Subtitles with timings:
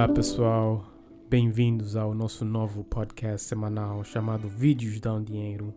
[0.00, 0.82] Olá pessoal,
[1.28, 5.74] bem-vindos ao nosso novo podcast semanal chamado Vídeos Dão Dinheiro.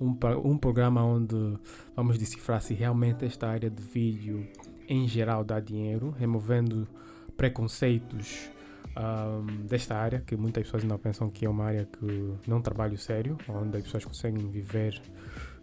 [0.00, 1.58] Um, um programa onde
[1.94, 4.46] vamos decifrar se realmente esta área de vídeo
[4.88, 6.88] em geral dá dinheiro, removendo
[7.36, 8.48] preconceitos
[8.96, 12.96] um, desta área, que muitas pessoas ainda pensam que é uma área que não trabalho
[12.96, 14.98] sério, onde as pessoas conseguem viver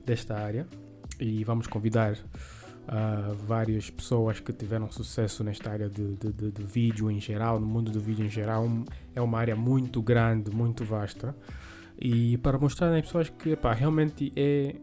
[0.06, 0.68] desta área.
[1.20, 2.16] E vamos convidar
[2.88, 7.60] uh, várias pessoas que tiveram sucesso nesta área de, de, de, de, vídeo em geral,
[7.60, 8.68] no mundo do vídeo em geral.
[9.16, 11.36] É uma área muito grande, muito vasta.
[12.00, 14.76] E para mostrar às pessoas que epá, realmente é,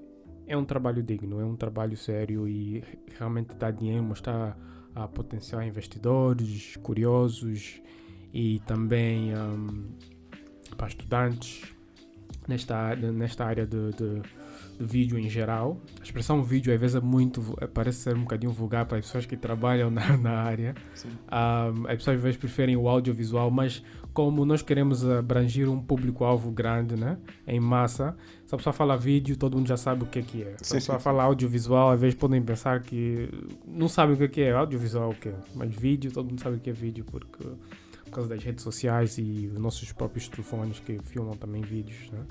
[0.46, 2.82] é um trabalho digno, é um trabalho sério e
[3.18, 4.56] realmente dá dinheiro, mostrar
[4.94, 7.80] a potencial investidores, curiosos
[8.32, 9.88] e também um,
[10.76, 11.74] para estudantes
[12.48, 14.22] nesta, nesta área de, de
[14.80, 15.80] vídeo em geral.
[16.00, 17.40] A expressão vídeo às vezes é muito,
[17.74, 20.74] parece ser um bocadinho vulgar para as pessoas que trabalham na, na área.
[21.04, 23.82] Um, as pessoas às vezes preferem o audiovisual, mas
[24.12, 27.18] como nós queremos abranger um público-alvo grande, né?
[27.46, 30.42] em massa, se a pessoa fala vídeo, todo mundo já sabe o que é que
[30.42, 30.56] é.
[30.60, 33.28] Se a pessoa fala audiovisual, às vezes podem pensar que
[33.66, 36.56] não sabe o que é que é audiovisual, o que Mas vídeo, todo mundo sabe
[36.56, 37.44] o que é vídeo, porque
[38.04, 42.24] por causa das redes sociais e os nossos próprios telefones que filmam também vídeos, né?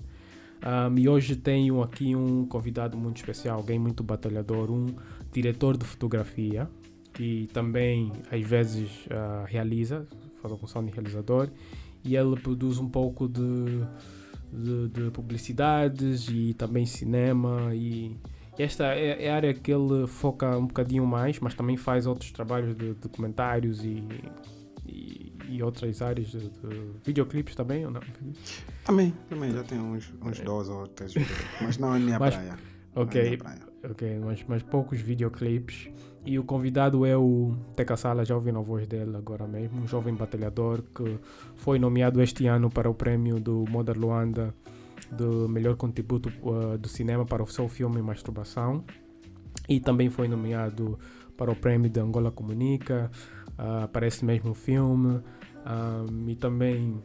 [0.62, 4.88] Um, e hoje tenho aqui um convidado muito especial, alguém muito batalhador, um
[5.32, 6.70] diretor de fotografia,
[7.14, 10.06] que também às vezes uh, realiza,
[10.42, 11.50] faz a função de realizador,
[12.04, 13.84] e ele produz um pouco de,
[14.52, 18.18] de, de publicidades e também cinema e
[18.58, 22.32] esta é, é, a área que ele foca um bocadinho mais, mas também faz outros
[22.32, 24.04] trabalhos de documentários e,
[24.90, 28.02] e e outras áreas de, de videoclipes também ou não?
[28.86, 30.44] Também, também, já tem uns, uns é.
[30.44, 31.14] dois ou três,
[31.60, 32.58] mas não é minha mas, praia.
[32.96, 33.60] Ok, é praia.
[33.84, 35.90] ok, mas, mas poucos videoclipes.
[36.26, 39.88] E o convidado é o Teca Sala, já ouviram a voz dele agora mesmo, um
[39.88, 41.18] jovem batalhador que
[41.56, 44.54] foi nomeado este ano para o prêmio do Moda Luanda
[45.12, 48.84] do melhor contributo uh, do cinema para o seu filme Masturbação
[49.68, 51.00] e também foi nomeado
[51.36, 53.10] para o prêmio de Angola Comunica
[53.60, 55.22] uh, para esse mesmo filme
[55.66, 57.02] um, e também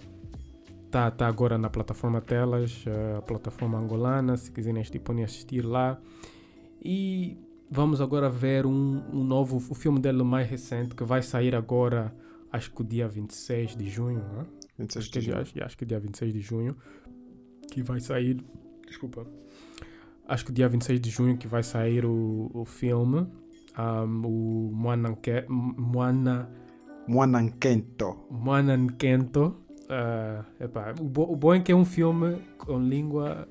[0.86, 2.84] está tá agora na plataforma Telas,
[3.18, 6.00] a plataforma angolana, se quiserem podem assistir lá.
[6.80, 7.36] E
[7.68, 12.14] vamos agora ver um, um novo, o filme dele mais recente, que vai sair agora,
[12.52, 14.46] acho que o dia 26 de junho, né?
[14.78, 15.38] 26 acho, que, junho.
[15.38, 16.76] Acho, acho que dia 26 de junho,
[17.70, 18.40] que vai sair,
[18.86, 19.26] desculpa,
[20.28, 23.26] acho que dia 26 de junho que vai sair o, o filme,
[23.78, 24.70] um, o
[27.06, 28.16] Moanankento.
[28.30, 29.56] Moanankento.
[29.84, 33.46] Uh, epá, o, bo o bom é que é um filme com língua.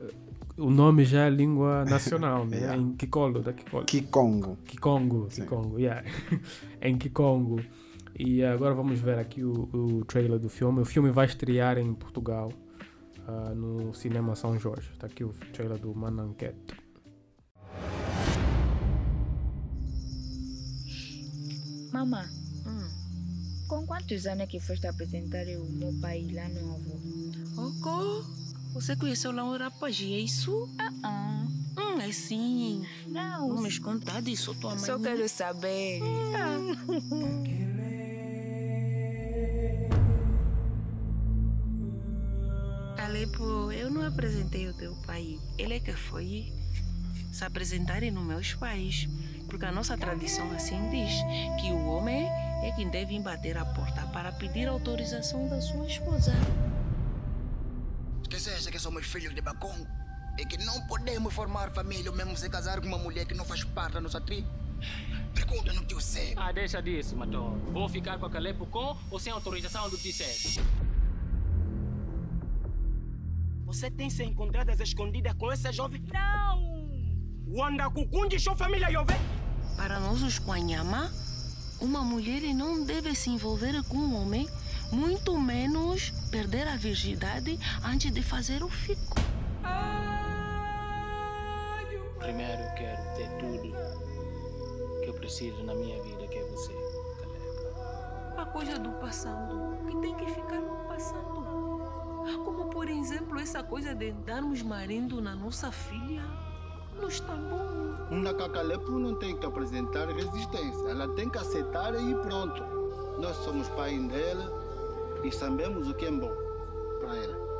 [0.57, 2.57] O nome já é língua nacional, né?
[2.57, 2.77] yeah.
[2.77, 3.85] em Kikolo, da Kikolo.
[3.85, 4.57] Kikongo.
[4.65, 6.03] Kikongo, Kikongo, yeah.
[6.81, 7.59] em Kikongo.
[8.17, 10.81] E agora vamos ver aqui o, o, trailer do filme.
[10.81, 12.51] O filme vai estrear em Portugal,
[13.27, 14.89] uh, no Cinema São Jorge.
[14.93, 16.82] Está aqui o trailer do Mananquete.
[21.93, 22.27] Mamá,
[23.67, 27.67] com quantos anos é que foste apresentar o meu pai lá no avô?
[27.67, 28.25] Oco,
[28.73, 30.67] você conheceu lá um rapaz, é isso?
[30.79, 31.45] Ah, uh ah.
[31.77, 31.95] -uh.
[31.95, 32.83] Hum, é sim.
[33.05, 33.47] Não.
[33.47, 34.83] Não me contar disso, tua mãe.
[34.83, 36.01] Só quero saber.
[36.01, 37.43] Hum.
[42.97, 45.39] Alepo, eu não apresentei o teu pai.
[45.59, 46.51] Ele é que foi
[47.31, 49.07] se apresentarem nos meus pais.
[49.53, 51.11] Porque a nossa tradição assim diz
[51.61, 52.25] que o homem
[52.63, 56.33] é quem deve bater a porta para pedir autorização da sua esposa.
[58.23, 59.85] Esqueceste que somos filhos de Bacongo
[60.39, 63.45] e que não podemos formar família ou mesmo se casar com uma mulher que não
[63.45, 64.49] faz parte da nossa tribo?
[65.35, 66.33] Pergunta no tio Sé.
[66.35, 67.55] Ah, deixa disso, Matou.
[67.71, 70.63] Vou ficar com a Calepo com ou sem autorização do tio Sé?
[73.65, 76.01] Você tem se encontrado às escondidas com essa jovem?
[76.11, 76.73] Não!
[77.55, 79.42] Wanda Kukundi, sua família, Yove?
[79.75, 81.11] Para nós, os Quanyama,
[81.79, 84.47] uma mulher não deve se envolver com um homem,
[84.91, 89.15] muito menos perder a virgindade antes de fazer o fico.
[92.19, 93.73] Primeiro eu quero ter tudo
[95.03, 96.71] que eu preciso na minha vida, que é você,
[97.19, 98.37] Caleb.
[98.37, 101.43] A coisa do passado, que tem que ficar no passado.
[102.45, 106.23] Como, por exemplo, essa coisa de darmos marido na nossa filha.
[107.01, 107.73] Não está bom.
[108.11, 112.63] Uma cacalepo não tem que apresentar resistência, ela tem que aceitar e pronto.
[113.19, 114.51] Nós somos pai dela
[115.23, 116.31] e sabemos o que é bom
[116.99, 117.53] para ela.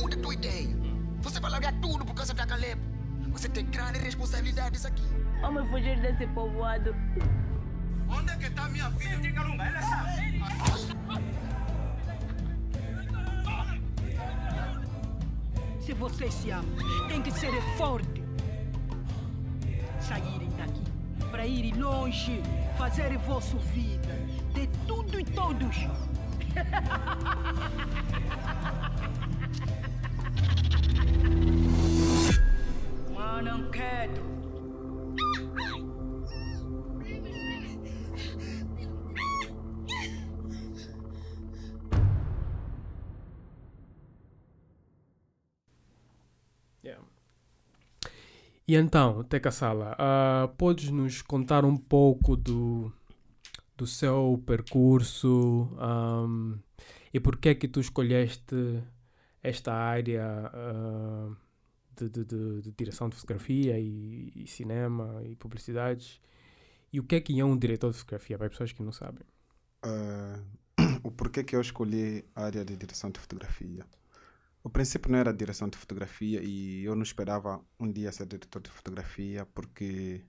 [0.00, 0.76] Muda tua ideia.
[1.20, 2.80] Você vai largar tudo por causa da Caleb.
[3.30, 5.04] Você tem grandes responsabilidades aqui.
[5.40, 6.94] Vamos fugir desse povoado.
[8.08, 9.18] Onde é que está minha filha?
[9.18, 9.80] Diga não ela
[15.82, 16.76] Se vocês se amam,
[17.08, 18.22] tem que ser forte.
[20.00, 20.84] Saírem daqui
[21.28, 22.40] para ir longe,
[22.78, 24.14] fazer vossa vida,
[24.54, 25.76] de tudo e todos.
[33.12, 34.20] Mano, quieto.
[34.20, 34.41] Yeah.
[48.72, 52.90] E então, Teca Sala, uh, podes nos contar um pouco do,
[53.76, 56.58] do seu percurso um,
[57.12, 58.82] e por que é que tu escolheste
[59.42, 61.36] esta área uh,
[61.94, 66.18] de, de, de, de, direção de fotografia e, e, cinema e publicidades
[66.90, 68.92] e o que é que é um diretor de fotografia para as pessoas que não
[68.92, 69.26] sabem?
[69.84, 73.84] Uh, o porquê que eu escolhi a área de direção de fotografia?
[74.64, 78.60] O princípio não era direção de fotografia e eu não esperava um dia ser diretor
[78.62, 80.24] de fotografia porque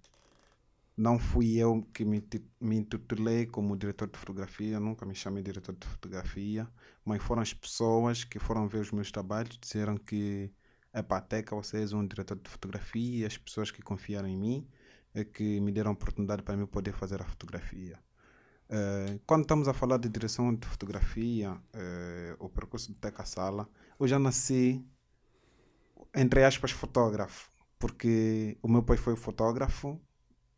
[0.98, 2.24] não fui eu que me,
[2.60, 6.68] me intitulei como diretor de fotografia, nunca me chamei diretor de fotografia,
[7.06, 10.52] mas foram as pessoas que foram ver os meus trabalhos, disseram que
[10.92, 14.68] é Teca, você és um diretor de fotografia, as pessoas que confiaram em mim
[15.14, 18.00] é que me deram a oportunidade para mim poder fazer a fotografia.
[18.70, 23.70] Uh, quando estamos a falar de direção de fotografia, uh, o percurso do Teca Sala,
[24.00, 24.86] eu já nasci,
[26.14, 27.50] entre aspas, fotógrafo,
[27.80, 30.00] porque o meu pai foi fotógrafo,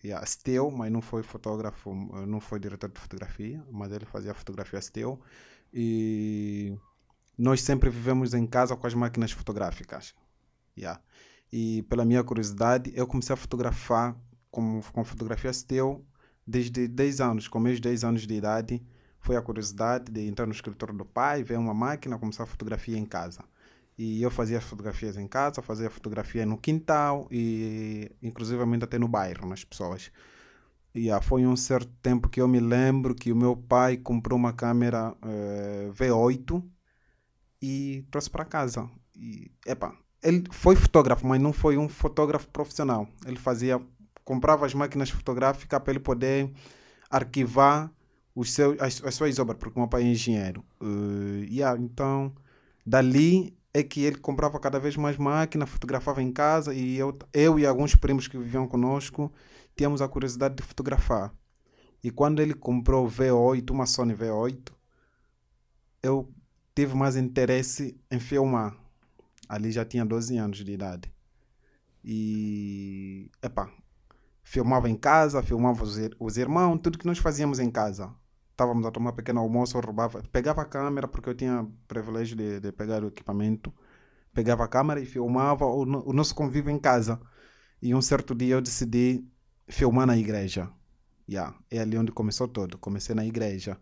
[0.04, 1.94] yeah, Steel, mas não foi fotógrafo,
[2.28, 5.20] não foi diretor de fotografia, mas ele fazia fotografia Steel.
[5.74, 6.78] E
[7.38, 10.14] nós sempre vivemos em casa com as máquinas fotográficas.
[10.78, 11.02] Yeah.
[11.52, 14.16] E pela minha curiosidade, eu comecei a fotografar
[14.52, 16.06] com, com fotografia Steel
[16.46, 18.86] desde 10 anos, com meus 10 anos de idade,
[19.26, 22.96] foi a curiosidade de entrar no escritório do pai, ver uma máquina, começar a fotografia
[22.96, 23.44] em casa.
[23.98, 29.08] E eu fazia as fotografias em casa, fazia fotografia no quintal e inclusivamente até no
[29.08, 30.12] bairro, nas pessoas.
[30.94, 34.38] E ah, foi um certo tempo que eu me lembro que o meu pai comprou
[34.38, 36.64] uma câmera eh, V8
[37.62, 38.88] e trouxe para casa.
[39.16, 43.08] E, epa, ele foi fotógrafo, mas não foi um fotógrafo profissional.
[43.26, 43.82] Ele fazia
[44.24, 46.52] comprava as máquinas fotográficas para ele poder
[47.10, 47.92] arquivar
[48.36, 50.64] os seus, as, as suas obras, porque o meu pai é engenheiro.
[50.82, 52.36] Uh, yeah, então,
[52.86, 57.58] dali é que ele comprava cada vez mais máquina, fotografava em casa e eu, eu
[57.58, 59.32] e alguns primos que viviam conosco
[59.76, 61.34] tínhamos a curiosidade de fotografar.
[62.04, 64.72] E quando ele comprou o V8, uma Sony V8,
[66.04, 66.32] eu
[66.76, 68.78] tive mais interesse em filmar.
[69.50, 71.12] Ali já tinha 12 anos de idade.
[72.04, 73.72] E, epá,
[74.44, 78.14] filmava em casa, filmava os, os irmãos, tudo que nós fazíamos em casa.
[78.56, 82.62] Estávamos a tomar pequeno almoço, eu roubava, pegava a câmera, porque eu tinha privilégio de,
[82.62, 83.74] de pegar o equipamento,
[84.34, 87.20] pegava a câmera e filmava o, o nosso convívio em casa.
[87.82, 89.28] E um certo dia eu decidi
[89.68, 90.72] filmar na igreja.
[91.30, 92.78] Yeah, é ali onde começou tudo.
[92.78, 93.78] Comecei na igreja.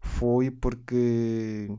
[0.00, 1.70] Foi porque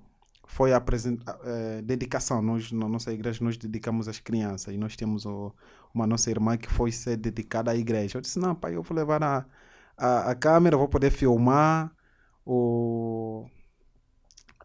[0.45, 2.44] foi a uh, dedicação.
[2.44, 5.52] Nós, na nossa igreja, nós dedicamos às crianças e nós temos o,
[5.92, 8.19] uma nossa irmã que foi ser dedicada à igreja.
[8.19, 9.44] Eu disse: Não, pai, eu vou levar a,
[9.97, 11.92] a, a câmera, vou poder filmar
[12.45, 13.45] o,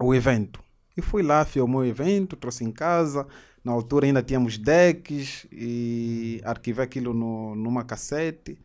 [0.01, 0.63] o evento.
[0.97, 3.27] E fui lá, filmou o evento, trouxe em casa.
[3.65, 8.59] Na altura ainda tínhamos decks e arquivei aquilo no, numa cassete.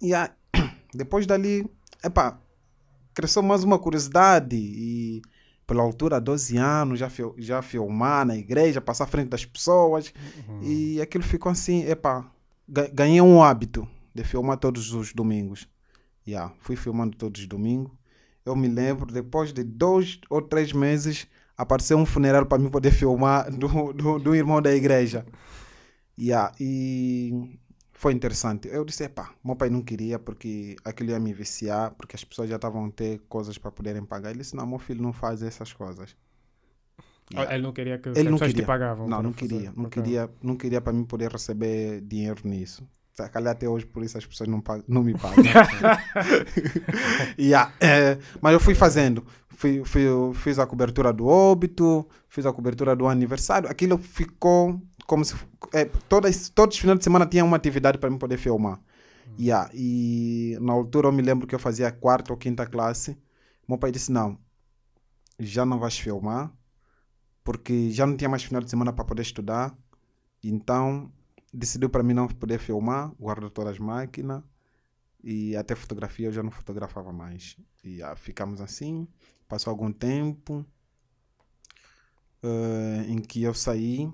[0.00, 0.10] E
[0.94, 1.68] depois dali,
[2.02, 2.38] epá,
[3.14, 5.22] cresceu mais uma curiosidade e
[5.66, 10.12] pela altura, 12 anos, já, fil já filmar na igreja, passar à frente das pessoas.
[10.48, 10.62] Uhum.
[10.62, 12.30] E aquilo ficou assim, epá,
[12.92, 15.66] ganhei um hábito de filmar todos os domingos.
[16.26, 17.92] Yeah, fui filmando todos os domingos.
[18.44, 22.90] Eu me lembro, depois de dois ou três meses, apareceu um funeral para mim poder
[22.92, 25.26] filmar do, do, do irmão da igreja.
[26.18, 27.58] Yeah, e
[27.92, 28.68] foi interessante.
[28.68, 32.48] Eu disse, pá, meu pai não queria porque aquilo ia me viciar, porque as pessoas
[32.48, 34.30] já estavam a ter coisas para poderem pagar.
[34.30, 36.16] Ele disse, não, meu filho não faz essas coisas.
[37.32, 37.54] Yeah.
[37.54, 38.62] Ele não queria que ele as pessoas queria.
[38.62, 39.08] te pagavam.
[39.08, 39.72] Não, não queria.
[39.74, 42.86] Não queria, não queria para mim poder receber dinheiro nisso.
[43.14, 45.44] Se calhar até hoje por isso as pessoas não, pagam, não me pagam.
[47.38, 49.24] yeah, é, mas eu fui fazendo.
[49.50, 50.02] Fui, fui,
[50.34, 53.70] fiz a cobertura do óbito, fiz a cobertura do aniversário.
[53.70, 55.36] Aquilo ficou como se
[55.72, 58.80] é, todas, todos os finais de semana tinha uma atividade para mim poder filmar.
[59.38, 63.16] Yeah, e na altura eu me lembro que eu fazia quarta ou quinta classe.
[63.68, 64.36] Meu pai disse: Não,
[65.38, 66.52] já não vais filmar,
[67.44, 69.72] porque já não tinha mais final de semana para poder estudar.
[70.42, 71.12] Então
[71.54, 74.42] decidiu para mim não poder filmar, guardou todas as máquinas
[75.22, 77.56] e até fotografia eu já não fotografava mais.
[77.82, 79.08] E ah, ficamos assim,
[79.48, 80.66] passou algum tempo
[82.42, 84.12] eh, em que eu saí,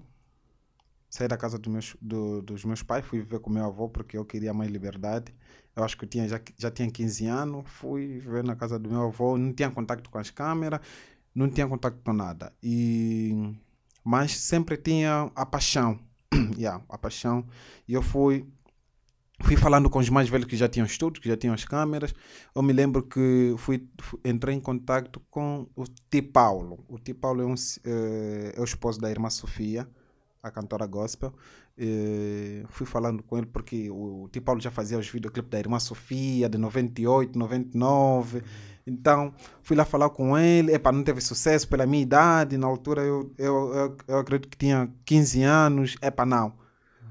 [1.08, 4.16] saí da casa dos meus, do, dos meus pais, fui viver com meu avô porque
[4.16, 5.34] eu queria mais liberdade.
[5.74, 8.90] Eu acho que eu tinha, já, já tinha 15 anos, fui viver na casa do
[8.90, 10.80] meu avô, não tinha contato com as câmeras,
[11.34, 12.52] não tinha contato com nada.
[12.62, 13.32] E,
[14.04, 15.98] mas sempre tinha a paixão,
[16.58, 17.44] yeah, a paixão.
[17.86, 18.46] E eu fui
[19.42, 22.14] fui falando com os mais velhos que já tinham estudos, que já tinham as câmeras.
[22.54, 26.22] Eu me lembro que fui, fui entrei em contato com o T.
[26.22, 26.84] Paulo.
[26.88, 27.14] O T.
[27.14, 29.88] Paulo é, um, é, é o esposo da irmã Sofia,
[30.42, 31.32] a cantora gospel.
[31.78, 34.40] E fui falando com ele porque o T.
[34.40, 38.42] Paulo já fazia os videoclipes da irmã Sofia, de 98, 99.
[38.90, 39.32] Então,
[39.62, 40.74] fui lá falar com ele.
[40.74, 42.56] Epa, não teve sucesso pela minha idade.
[42.56, 45.96] Na altura, eu, eu, eu, eu acredito que tinha 15 anos.
[46.02, 46.60] Epa, não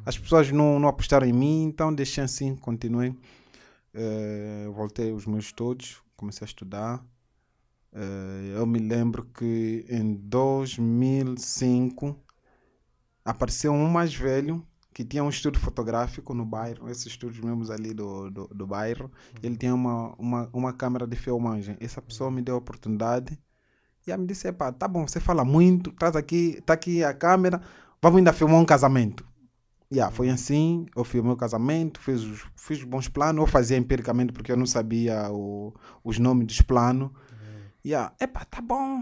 [0.09, 3.09] as pessoas não, não apostaram em mim, então deixei assim, continuei.
[3.09, 7.05] Uh, voltei aos meus estudos, comecei a estudar.
[7.93, 12.19] Uh, eu me lembro que em 2005
[13.23, 14.65] apareceu um mais velho
[14.99, 19.09] que tinha um estúdio fotográfico no bairro, esses estúdios mesmo ali do, do, do bairro.
[19.41, 21.77] Ele tinha uma, uma, uma câmera de filmagem.
[21.79, 23.39] Essa pessoa me deu a oportunidade
[24.05, 27.13] e ela me disse: Epa, tá bom, você fala muito, traz aqui, tá aqui a
[27.13, 27.61] câmera,
[28.01, 29.25] vamos ainda filmar um casamento.
[29.89, 34.33] Yeah, foi assim, eu fiz o casamento, fiz, os, fiz bons planos, eu fazia empiricamente
[34.33, 37.07] porque eu não sabia o, os nomes dos planos.
[37.07, 37.61] Uhum.
[37.85, 39.01] Yeah, epa, tá bom,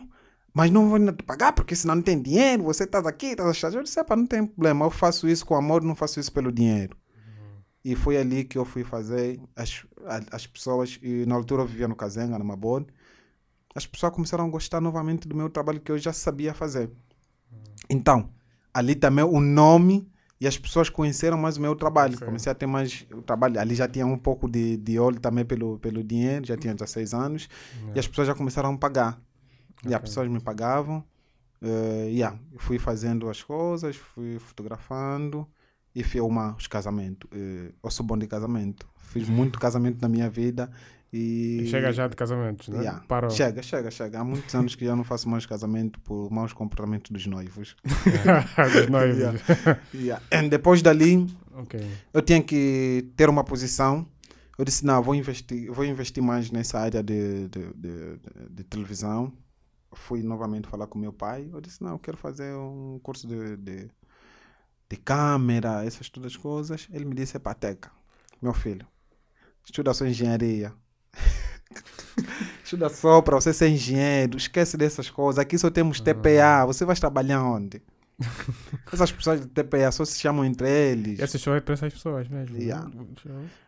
[0.58, 3.76] mas não vou te pagar porque senão não tem dinheiro, você está aqui, está achando.
[3.76, 6.52] Eu disse, epa, não tem problema, eu faço isso com amor, não faço isso pelo
[6.52, 6.98] dinheiro.
[7.16, 7.62] Uhum.
[7.86, 9.86] E foi ali que eu fui fazer as,
[10.32, 12.88] as pessoas, e na altura eu vivia no Kazenga, no Mabone,
[13.76, 16.90] as pessoas começaram a gostar novamente do meu trabalho que eu já sabia fazer.
[17.52, 17.64] Uhum.
[17.88, 18.30] Então,
[18.74, 20.12] ali também o nome
[20.42, 22.16] e as pessoas conheceram mais o meu trabalho.
[22.16, 22.26] Okay.
[22.26, 23.60] Comecei a ter mais o trabalho.
[23.60, 27.14] Ali já tinha um pouco de, de olho também pelo, pelo dinheiro, já tinha 16
[27.14, 27.48] anos.
[27.76, 27.94] Yeah.
[27.96, 29.22] E as pessoas já começaram a pagar.
[29.80, 29.92] Okay.
[29.92, 31.04] E as pessoas me pagavam.
[31.62, 35.48] Uh, yeah, fui fazendo as coisas, fui fotografando
[35.96, 37.30] e filmar os casamentos.
[37.32, 38.88] Uh, eu sou bom de casamento.
[38.96, 40.70] Fiz muito casamento na minha vida
[41.12, 42.80] e, e chega já de casamentos, né?
[42.80, 43.04] Yeah.
[43.08, 43.30] Parou.
[43.30, 44.20] Chega, chega, chega.
[44.20, 47.76] Há muitos anos que já não faço mais casamento por maus comportamentos dos noivos.
[48.74, 49.18] dos noivos.
[49.18, 49.40] yeah.
[49.94, 50.50] Yeah.
[50.50, 51.88] Depois dali, okay.
[52.14, 54.06] eu tinha que ter uma posição.
[54.58, 58.20] Eu disse, não, vou investir, vou investir mais nessa área de, de, de,
[58.50, 59.32] de televisão.
[59.98, 61.50] Fui novamente falar com meu pai.
[61.52, 63.90] Eu disse, não, eu quero fazer um curso de, de,
[64.90, 66.88] de câmera, essas todas as coisas.
[66.92, 67.92] Ele me disse, é pateca,
[68.42, 68.88] meu filho.
[69.66, 70.74] Estuda sua engenharia
[72.64, 75.40] Estuda só para você ser engenheiro, esquece dessas coisas.
[75.40, 77.82] Aqui só temos TPA, você vai trabalhar onde?
[78.92, 81.20] Essas pessoas de TPA só se chamam entre eles.
[81.20, 82.58] Esse show é para essas pessoas mesmo.
[82.58, 82.90] Yeah.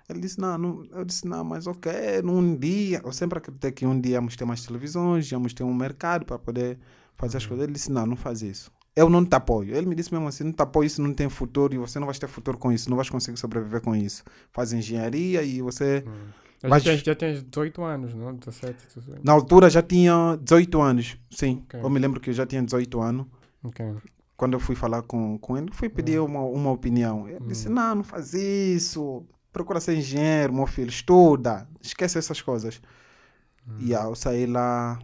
[0.09, 1.91] Ele disse, não, não, eu disse, não, mas ok,
[2.23, 5.73] num dia, eu sempre acreditei que um dia íamos ter mais televisões, íamos ter um
[5.73, 6.79] mercado para poder
[7.15, 7.49] fazer as uhum.
[7.49, 7.63] coisas.
[7.65, 8.71] Ele disse, não, não faz isso.
[8.95, 9.75] Eu não te apoio.
[9.75, 12.07] Ele me disse mesmo assim, não te apoio, isso não tem futuro e você não
[12.07, 14.23] vai ter futuro com isso, não vai conseguir sobreviver com isso.
[14.51, 16.03] Faz engenharia e você...
[16.05, 18.35] Uhum mas já, já tens 18 anos, não?
[18.35, 19.21] 17, 18.
[19.23, 21.63] Na altura já tinha 18 anos, sim.
[21.65, 21.81] Okay.
[21.81, 23.27] Eu me lembro que eu já tinha 18 anos.
[23.63, 23.95] Okay.
[24.39, 26.23] Quando eu fui falar com, com ele, fui pedir hum.
[26.23, 27.27] uma, uma opinião.
[27.27, 27.47] Ele hum.
[27.47, 29.27] disse: Não, não faz isso.
[29.51, 31.67] Procura ser engenheiro, meu filho, estuda.
[31.81, 32.81] Esquece essas coisas.
[33.67, 33.75] Hum.
[33.79, 34.97] E aí eu saí lá,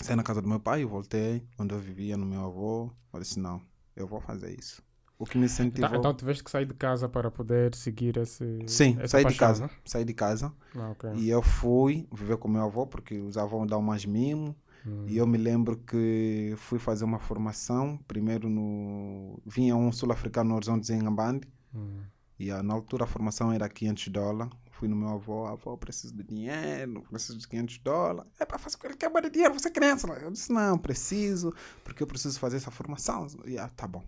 [0.00, 2.90] saí na casa do meu pai, voltei, onde eu vivia, no meu avô.
[3.12, 3.60] Eu disse: Não,
[3.94, 4.82] eu vou fazer isso.
[5.18, 5.86] O que me incentivou.
[5.86, 8.58] Então, então tiveste que sair de casa para poder seguir esse.
[8.66, 9.62] Sim, saí paixão, de casa.
[9.64, 9.70] Né?
[9.84, 10.50] Saí de casa.
[10.74, 11.12] Ah, okay.
[11.16, 14.56] E eu fui viver com meu avô, porque os avós dão mais mimo.
[14.86, 15.06] Hum.
[15.08, 17.98] E eu me lembro que fui fazer uma formação.
[18.06, 19.40] Primeiro no.
[19.46, 21.48] Vinha um sul-africano no Horizonte Zengambandi.
[21.74, 22.00] Hum.
[22.38, 24.52] E ah, na altura a formação era 500 dólares.
[24.72, 28.30] Fui no meu avô, avô, preciso de dinheiro, preciso de 500 dólares.
[28.40, 30.08] É para fazer ele quer de dinheiro, você é criança.
[30.08, 33.28] Eu disse, não, preciso, porque eu preciso fazer essa formação.
[33.46, 34.02] E ah, tá bom.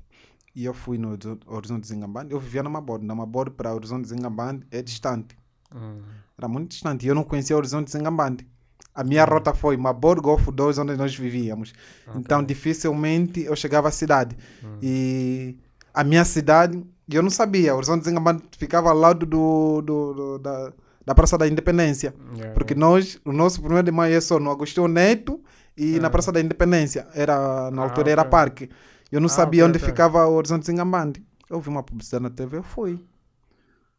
[0.56, 1.16] E eu fui no
[1.47, 2.33] Horizonte de Zingambande.
[2.33, 3.06] Eu vivia na Maborde.
[3.06, 5.38] Na Maborde para Horizonte de Zingambande é distante.
[5.73, 6.02] Uhum.
[6.37, 7.04] Era muito distante.
[7.04, 8.47] E eu não conhecia o Horizonte de Zingambande.
[8.96, 9.30] A minha uhum.
[9.30, 11.74] rota foi Maborde, Golfo 2, onde nós vivíamos.
[12.06, 12.18] Okay.
[12.18, 14.34] Então, dificilmente eu chegava à cidade.
[14.62, 14.78] Uhum.
[14.82, 15.58] E
[15.92, 17.74] a minha cidade, eu não sabia.
[17.74, 20.72] O Horizonte de Zingambande ficava ao lado do, do, do da,
[21.04, 22.14] da Praça da Independência.
[22.34, 22.86] Yeah, porque yeah.
[22.86, 25.42] nós, o nosso primeiro de maio é só no Agostinho Neto
[25.76, 27.06] e na Praça da Independência.
[27.12, 28.12] Era, na ah, altura okay.
[28.12, 28.70] era parque.
[29.12, 29.90] Eu não ah, sabia okay, onde okay.
[29.90, 31.22] ficava o Horizonte Zingambandi.
[31.50, 32.98] Eu vi uma publicidade na TV, eu fui.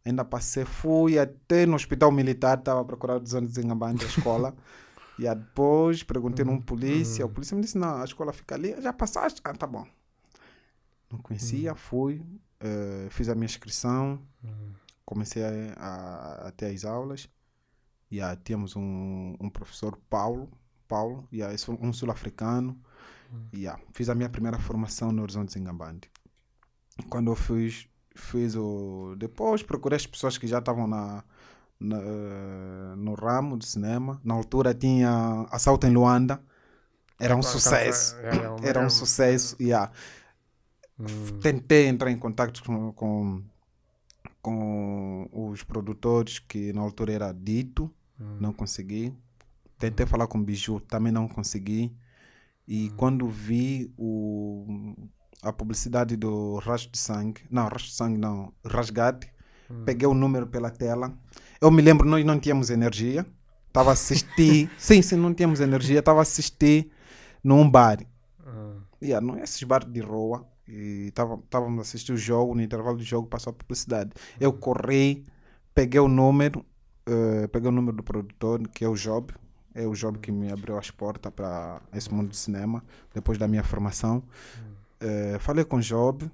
[0.04, 4.56] Ainda passei, fui até no hospital militar, estava a procurar o Horizonte Zingambandi, a escola.
[5.20, 7.34] e depois perguntei num polícia, o hum.
[7.34, 8.80] polícia me disse, não, a escola fica ali.
[8.82, 9.42] Já passaste?
[9.44, 9.86] Ah, tá bom.
[11.12, 11.76] Não conhecia, hum.
[11.76, 12.24] fui.
[12.60, 14.22] eh, fiz a minha inscrição,
[15.06, 17.30] comecei a, a, a ter as aulas.
[18.12, 20.50] Yeah, tínhamos um, um professor, Paulo,
[20.88, 22.80] Paulo yeah, esse um sul-africano.
[23.54, 26.10] Yeah, fiz a minha primeira formação no Horizonte Zingambandi.
[27.10, 29.16] Quando eu fiz, fiz o.
[29.18, 31.24] Depois procurei as pessoas que já estavam na,
[31.80, 34.20] na, no ramo de cinema.
[34.24, 36.42] Na altura tinha Assalto em Luanda.
[37.20, 38.16] Era um sucesso.
[38.18, 39.56] é, é, é Era é um um- sucesso.
[39.60, 39.92] Yeah.
[41.00, 41.06] Hum,
[41.42, 43.44] Tentei entrar em contato com, com,
[44.42, 48.38] com os produtores, que na altura era Dito, hum.
[48.40, 49.14] não consegui.
[49.80, 51.96] Tentei falar com o Biju, também não consegui.
[52.68, 54.96] E quando vi o,
[55.42, 59.32] a publicidade do Rastro de Sangue, não, Rastro de Sangue não, Rasgate,
[59.86, 61.16] peguei o número pela tela.
[61.62, 63.26] Eu me lembro, nós não tínhamos energia.
[63.68, 66.00] Estava a assistir, sim, sim, não tínhamos energia.
[66.00, 66.90] Estava a assistir
[67.44, 68.00] num bar.
[68.46, 68.82] hum.
[69.02, 70.48] Yeah, não é esses bar de rua.
[70.68, 74.12] E estávamos a assistir o jogo, no intervalo do jogo passou a publicidade.
[74.40, 75.24] Eu corri,
[75.74, 76.66] peguei o número,
[77.06, 79.34] eh, peguei o número do produtor, que é o Job.
[79.74, 82.84] É o Job que me abriu as portas para esse mundo do cinema,
[83.14, 84.22] depois da minha formação.
[85.00, 86.30] Eh, falei com o Job,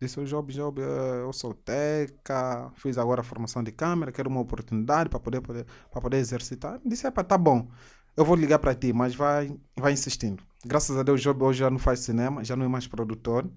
[0.00, 4.28] disse o Job, Job, eh, eu sou teca, fiz agora a formação de câmera, quero
[4.28, 6.80] uma oportunidade para poder, poder, para poder exercitar.
[6.84, 7.68] Disse, "Epa, tá bom,
[8.16, 10.42] eu vou ligar para ti, mas vai, vai insistindo.
[10.64, 13.48] Graças a Deus, o Job hoje já não faz cinema, já não é mais produtor.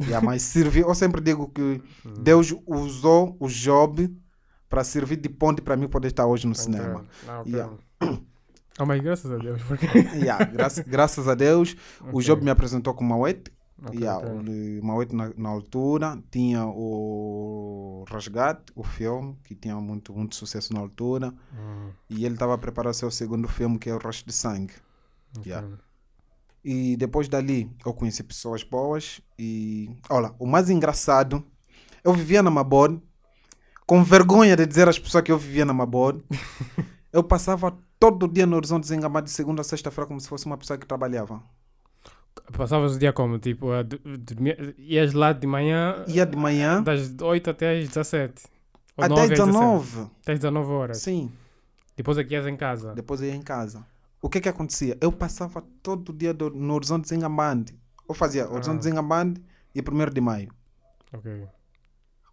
[0.00, 0.88] Yeah, mas serviu.
[0.88, 1.82] Eu sempre digo que
[2.20, 4.14] Deus usou o Job
[4.68, 7.04] para servir de ponte para mim poder estar hoje no cinema.
[7.28, 7.52] Ah, ok.
[7.52, 7.76] Yeah.
[8.78, 9.86] Oh, mas graças a Deus, porque.
[10.16, 12.20] Yeah, graças, graças a Deus, o Ok.
[12.22, 13.50] Job me apresentou com o Mauete.
[13.84, 14.80] Ok, Yeah, ok.
[14.80, 20.72] o Mauete na, na altura tinha o Rasgate, o filme, que tinha muito, muito sucesso
[20.72, 21.32] na altura.
[21.52, 24.72] Hum, E ele estava a preparar seu segundo filme, que é o Rosto de Sangue.
[25.36, 25.44] ok.
[25.52, 25.68] Yeah.
[26.64, 31.44] E depois dali eu conheci pessoas boas e olha, o mais engraçado,
[32.02, 33.00] eu vivia na Mabor,
[33.86, 36.20] com vergonha de dizer às pessoas que eu vivia na Mabor.
[37.12, 40.56] eu passava todo dia no Horizonte Zengamado de segunda a sexta-feira como se fosse uma
[40.58, 41.42] pessoa que trabalhava.
[42.56, 43.38] Passavas o dia como?
[43.38, 43.84] Tipo, a
[44.78, 48.44] ias lá de manhã Ia de manhã das 8 até às 17.
[48.96, 49.52] Ou até 9 às às 17.
[49.52, 50.00] 19.
[50.22, 50.98] Até às 19 horas.
[50.98, 51.30] Sim,
[51.96, 52.94] Depois aqui ias em casa.
[52.94, 53.84] depois ia em casa.
[54.22, 54.96] O que que acontecia?
[55.00, 57.74] Eu passava todo dia do- no Horizonte Zengambande.
[58.08, 58.82] Eu fazia Horizonte Ah.
[58.82, 59.42] Zengambande
[59.74, 60.48] e 1 de maio.
[61.12, 61.46] Ok.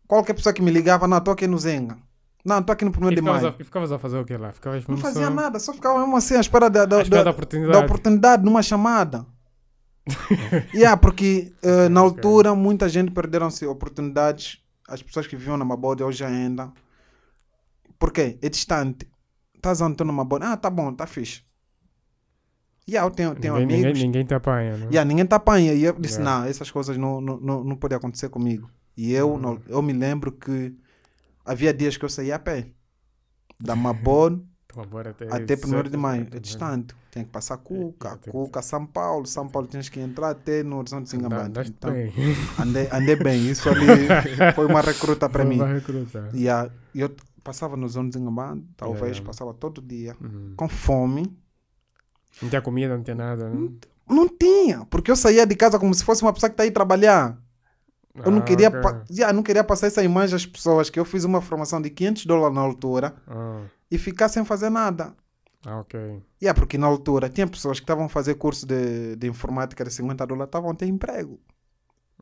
[0.08, 1.98] Qualquer pessoa que me ligava, não, estou aqui no Zenga.
[2.46, 3.48] Não, estou aqui no 1 E de maio.
[3.48, 4.52] a, e ficavas a fazer o que lá?
[4.52, 7.30] Ficavas Não fazia só nada, só ficava mesmo assim à espera da, da, da da,
[7.32, 7.74] oportunidade.
[7.80, 9.26] da oportunidade numa chamada.
[10.74, 14.60] yeah, porque eh, na altura muita gente perderam-se oportunidades.
[14.88, 16.72] As pessoas que viviam na Mabode hoje ainda.
[17.98, 18.38] Por quê?
[18.42, 19.08] É distante.
[19.56, 20.46] Estás andando numa Mabode.
[20.46, 21.42] Ah, tá bom, tá fixe.
[22.88, 23.94] Yeah, eu tenho, tenho ninguém, amigos.
[23.94, 24.86] ninguém, ninguém te apanha, né?
[24.88, 25.74] Yeah, ninguém te apanha.
[25.74, 26.40] E eu disse, Yeah.
[26.42, 28.70] não, essas coisas não, não, não, podem acontecer comigo.
[28.98, 29.40] E eu, Uhum.
[29.40, 30.76] não- eu me lembro que
[31.46, 32.68] havia dias que eu saía a pé.
[33.58, 34.42] Da Mabode
[35.12, 36.28] Até, até 1 de maio.
[36.32, 36.96] É distante.
[37.12, 39.26] Tem que passar Cuca, é, tem que- Cuca, São Paulo.
[39.26, 41.10] São Paulo tens que entrar até no Horizonte de
[41.48, 42.12] andaste Então, bem.
[42.60, 43.50] andei, andei bem.
[43.50, 44.08] Isso ali
[44.56, 45.58] foi uma recruta para mim.
[45.58, 46.30] Vai recrutar.
[46.34, 46.50] E
[46.96, 48.20] eu passava no Zona de
[48.76, 49.26] talvez, Yeah.
[49.26, 50.16] passava todo dia.
[50.22, 50.54] Uhum.
[50.56, 51.38] Com fome.
[52.42, 53.50] Não tinha comida, não tinha nada.
[53.50, 53.70] Né?
[54.10, 56.72] Não tinha, porque eu saía de casa como se fosse uma pessoa que está aí
[56.72, 57.38] trabalhar.
[58.16, 58.82] Eu não Ah, queria, ok.
[58.82, 61.90] pa- já, não queria passar essa imagem às pessoas que eu fiz uma formação de
[61.90, 65.16] 500 dólares na altura Ah, e ficar sem fazer nada.
[65.66, 66.22] ah, ok.
[66.42, 69.84] E é porque na altura tinha pessoas que estavam a fazer curso de, de informática
[69.84, 71.40] de 50 dólares, estavam a ter emprego.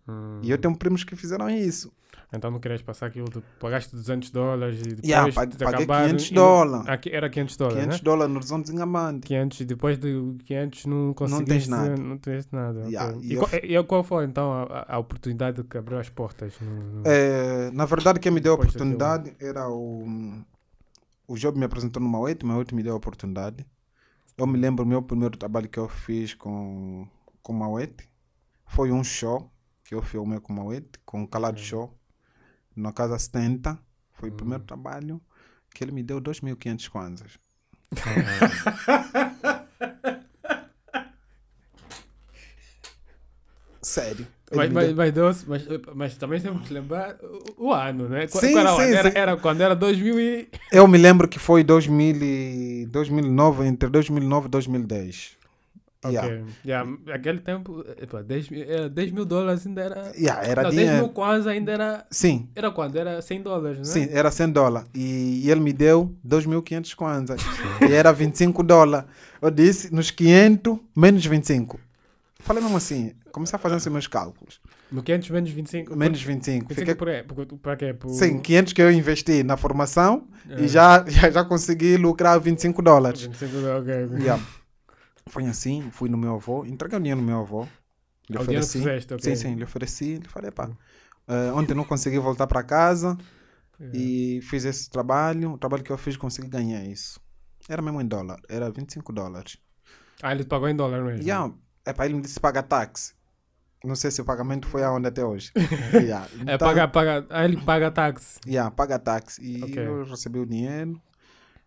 [0.07, 0.39] Hum.
[0.41, 1.91] E eu tenho primos que fizeram isso.
[2.33, 6.05] Então não querias passar aquilo, de, pagaste 200 dólares e depois Yeah, paguei- de acabar...
[6.07, 6.99] 500 e não- dólares.
[7.11, 8.03] Era 500 dólares, 500 né?
[8.03, 9.19] dólares no Horizonte de Zingamande.
[9.27, 11.45] 500 e depois de 500 não conseguiste...
[11.49, 11.95] tens nada.
[11.97, 12.79] Não tens nada.
[12.87, 16.53] Yeah, E, e qual, e qual foi então a, a oportunidade que abriu as portas?
[16.61, 18.93] No, no- É, na verdade, quem me deu a Depois daquilo.
[18.95, 20.05] oportunidade era o.
[21.27, 23.65] O Job me apresentou numa 8, mas 8 me deu a oportunidade.
[24.37, 27.07] Eu me lembro, o meu primeiro trabalho que eu fiz com,
[27.43, 28.09] com Mauete
[28.65, 29.49] foi um show
[29.83, 31.93] que eu filmei com Mauete, com um calado show,
[32.75, 33.77] na Casa 70.
[34.13, 35.21] Foi o primeiro trabalho
[35.73, 37.39] que ele me deu 2.500 kwanzas.
[43.81, 44.27] Sério.
[44.53, 45.63] Mas, mas, mas, Deus, mas,
[45.95, 47.15] mas também temos que lembrar
[47.57, 48.27] o, o ano, né?
[48.27, 49.17] Qu- Sim, qual era, o sim, era, sim.
[49.17, 50.49] era quando era 2000 e...
[50.71, 55.37] Eu me lembro que foi 2000 e 2009, entre 2009 e 2010.
[56.03, 56.27] Yeah.
[56.27, 56.45] Ok.
[56.65, 60.11] Yeah, Aquele tempo, epa, 10, mil- era 10 mil dólares ainda era...
[60.17, 60.97] Yeah, era não, 10 dinheiro.
[61.05, 62.05] mil quase ainda era...
[62.09, 62.95] Sim, Era quando?
[62.95, 63.83] Era 100 dólares, né?
[63.85, 64.89] sim, era 100 dólares.
[64.95, 67.41] E, ele me deu 2.500 kwanzas.
[67.87, 69.07] e era 25 dólares.
[69.41, 71.79] Eu disse, nos 500, menos 25.
[72.39, 74.59] Falei mesmo assim, comecei a fazer assim meus cálculos.
[74.91, 75.95] No 500 menos 25?
[75.95, 76.67] Menos 25.
[76.67, 77.93] 25 Fiquei, por, é, por, para quê?
[77.93, 78.09] Por...
[78.09, 80.61] sim, 500 que eu investi na formação É.
[80.63, 83.21] e já, já, já consegui lucrar 25 dólares.
[83.21, 84.05] 25 ok.
[84.05, 84.17] ok.
[84.19, 84.43] Yeah.
[85.27, 87.67] Foi assim, fui no meu avô, entreguei o dinheiro no meu avô.
[88.29, 88.79] Lhe o dinheiro que ofereci.
[88.79, 89.23] fizeste, ok.
[89.23, 90.17] Sim, sim, lhe ofereci.
[90.17, 90.69] Lhe falei, pá,
[91.27, 93.17] eh, ontem não consegui voltar para casa
[93.93, 95.53] e fiz esse trabalho.
[95.53, 97.19] O trabalho que eu fiz, consegui ganhar isso.
[97.69, 99.57] Era mesmo em dólar, era 25 dólares.
[100.21, 101.23] Ah, ele pagou em dólar mesmo?
[101.23, 101.53] Yeah.
[101.85, 103.13] Epá, ele me disse paga táxi.
[103.83, 105.51] Não sei se o pagamento foi aonde até hoje.
[105.93, 106.27] yeah.
[106.47, 108.39] É Então, paga, paga, ah, ele paga táxi.
[108.45, 109.41] Yeah, paga táxi.
[109.43, 109.83] E Ok.
[109.83, 111.01] eu recebi o dinheiro,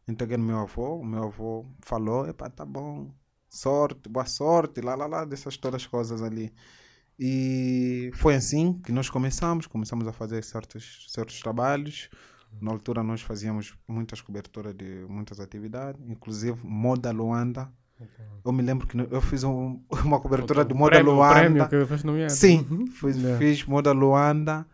[0.07, 0.97] entreguei no meu avô.
[1.01, 3.11] O meu avô falou: epá, tá bom,
[3.55, 6.53] sorte, boa sorte, lá, lá, lá, dessas todas as coisas ali.
[7.19, 9.67] E foi assim que nós começamos.
[9.67, 12.09] Começamos a fazer certos, certos trabalhos.
[12.61, 17.71] Na altura, nós fazíamos muitas coberturas de muitas atividades, inclusive Moda Luanda.
[18.45, 21.35] Eu me lembro que eu fiz um- uma cobertura de O Moda prémio, o Luanda.
[21.67, 22.33] prémio que foste nomeado.
[22.33, 22.87] Sim, Uhum.
[22.87, 23.39] fiz, Yeah.
[23.39, 24.67] fiz Moda Luanda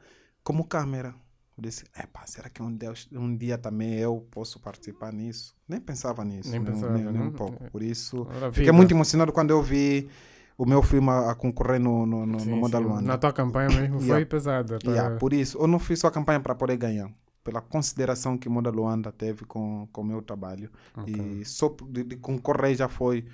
[0.43, 1.15] como câmera.
[1.61, 5.55] Eu disse, epá, será que um dia, um dia também eu posso participar nisso?
[5.69, 7.33] Nem pensava nisso, Nem nem, pensava, nem, nem um não?
[7.33, 7.63] pouco.
[7.71, 10.09] Por isso, Ora, fiquei muito emocionado quando eu vi
[10.57, 12.79] o meu filme a, concorrer no, no, no, Sim, no Moda.
[12.79, 13.03] Luanda.
[13.03, 14.27] Na tua campanha mesmo foi Yeah.
[14.27, 14.79] pesada.
[14.79, 14.91] tá?
[14.91, 17.11] Yeah, por isso, eu não fiz só a campanha para poder ganhar,
[17.45, 20.71] pela consideração que Moda Luanda teve com o meu trabalho.
[21.07, 23.27] E só de, de concorrer já foi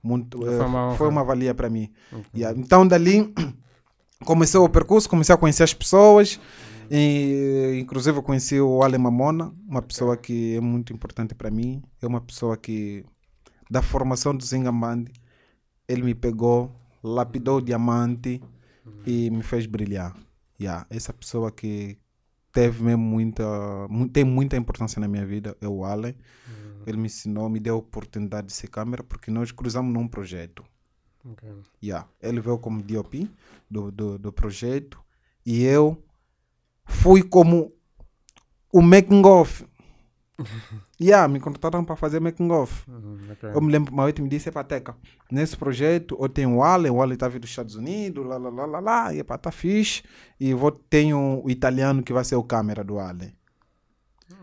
[0.00, 0.96] muito, eh, foi uma honra.
[0.96, 1.90] foi uma valia para mim.
[2.12, 2.26] Ok.
[2.32, 3.34] Yeah, Então, dali,
[4.24, 6.40] comecei o percurso, comecei a conhecer as pessoas.
[6.90, 11.82] E, inclusive, eu conheci o Ale Mamona, uma pessoa que é muito importante para mim.
[12.00, 13.04] É uma pessoa que,
[13.70, 15.10] da formação do Zingambandi,
[15.88, 16.70] ele me pegou,
[17.02, 18.42] lapidou o diamante
[19.06, 20.14] e me fez brilhar.
[20.60, 21.96] Yeah, essa pessoa que
[22.52, 23.44] teve mesmo muita,
[23.88, 26.16] mu- tem muita importância na minha vida é o Ale.
[26.86, 30.62] Ele me ensinou, me deu a oportunidade de ser câmera, porque nós cruzamos num projeto.
[31.24, 31.48] Ok.
[31.82, 32.08] Yeah.
[32.20, 33.30] Ele veio como DOP
[33.70, 35.00] do, do, do projeto
[35.44, 36.02] e eu
[36.84, 37.72] fui como
[38.72, 39.66] o making off.
[41.00, 42.90] yeah, me contrataram para fazer making off.
[42.90, 43.50] Uhum, ok.
[43.50, 44.96] Eu me lembro, Mauete me disse, "Epá, Teca,
[45.30, 48.48] nesse projeto eu tenho o Allen, o Allen está vindo dos Estados Unidos, lá, lá,
[48.48, 50.02] lá, lá, lá, e epá, tá fixe.
[50.40, 53.32] E vou, tenho o italiano que vai ser o câmera do Allen.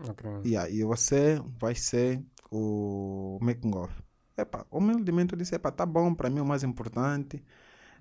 [0.08, 0.30] Ok.
[0.44, 3.92] Yeah, e você vai ser o making off.
[4.40, 7.42] Epá, humildemente eu disse, epá, tá bom, para mim o mais importante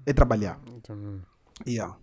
[0.05, 0.59] é trabalhar.
[0.67, 1.21] Então,
[1.67, 1.97] Yeah.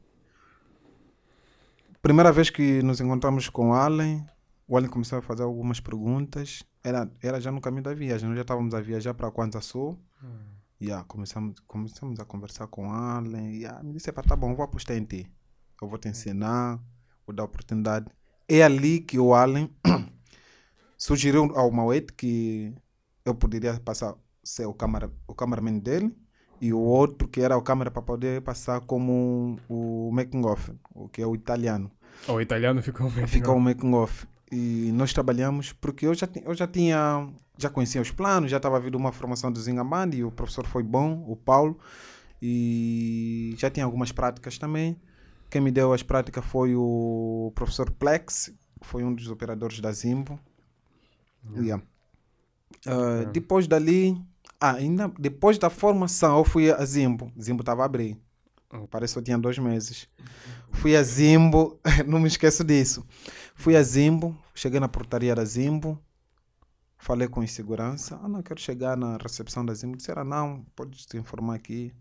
[2.02, 4.24] Primeira vez que nos encontramos com o Allen,
[4.68, 6.62] o Allen começou a fazer algumas perguntas.
[6.84, 9.98] Era, era já no caminho da viagem, nós já estávamos a viajar para Kwanza Sul.
[10.80, 13.56] Yeah, começamos, começamos a conversar com o Allen.
[13.56, 15.26] Yeah, me disse, "Epá, tá bom, vou apostar em ti.
[15.80, 16.78] Eu vou te ensinar,
[17.26, 18.06] vou dar oportunidade.
[18.46, 19.70] É ali que o Allen
[20.98, 22.74] sugeriu ao Mauete que
[23.24, 24.14] eu poderia passar
[24.46, 26.16] ser o, câmara, o cameraman dele
[26.60, 31.08] e o outro que era o câmera para poder passar como o making off, o
[31.08, 31.90] que é o italiano.
[32.28, 33.26] O italiano ficou meio.
[33.26, 34.26] Ficou o making off.
[34.50, 37.28] E nós trabalhamos porque eu já, eu já tinha,
[37.58, 40.84] já conhecia os planos, já estava vindo uma formação do Zingambandi e o professor foi
[40.84, 41.76] bom, o Paulo,
[42.40, 44.96] e já tinha algumas práticas também.
[45.50, 50.38] Quem me deu as práticas foi o professor Plex, foi um dos operadores da Zimbo.
[51.56, 51.82] Yeah.
[52.86, 54.20] Ah, Depois dali,
[54.60, 57.32] ah, ainda depois da formação, eu fui a Zimbo.
[57.40, 58.18] Zimbo estava a abrir.
[58.90, 60.08] Parece que eu tinha dois meses.
[60.72, 63.06] Fui a Zimbo, não me esqueço disso.
[63.54, 65.98] Fui a Zimbo, cheguei na portaria da Zimbo,
[66.98, 68.18] falei com os segurança.
[68.22, 69.96] Ah, não, quero chegar na recepção da Zimbo.
[69.96, 71.92] Disseram, não, pode se informar aqui.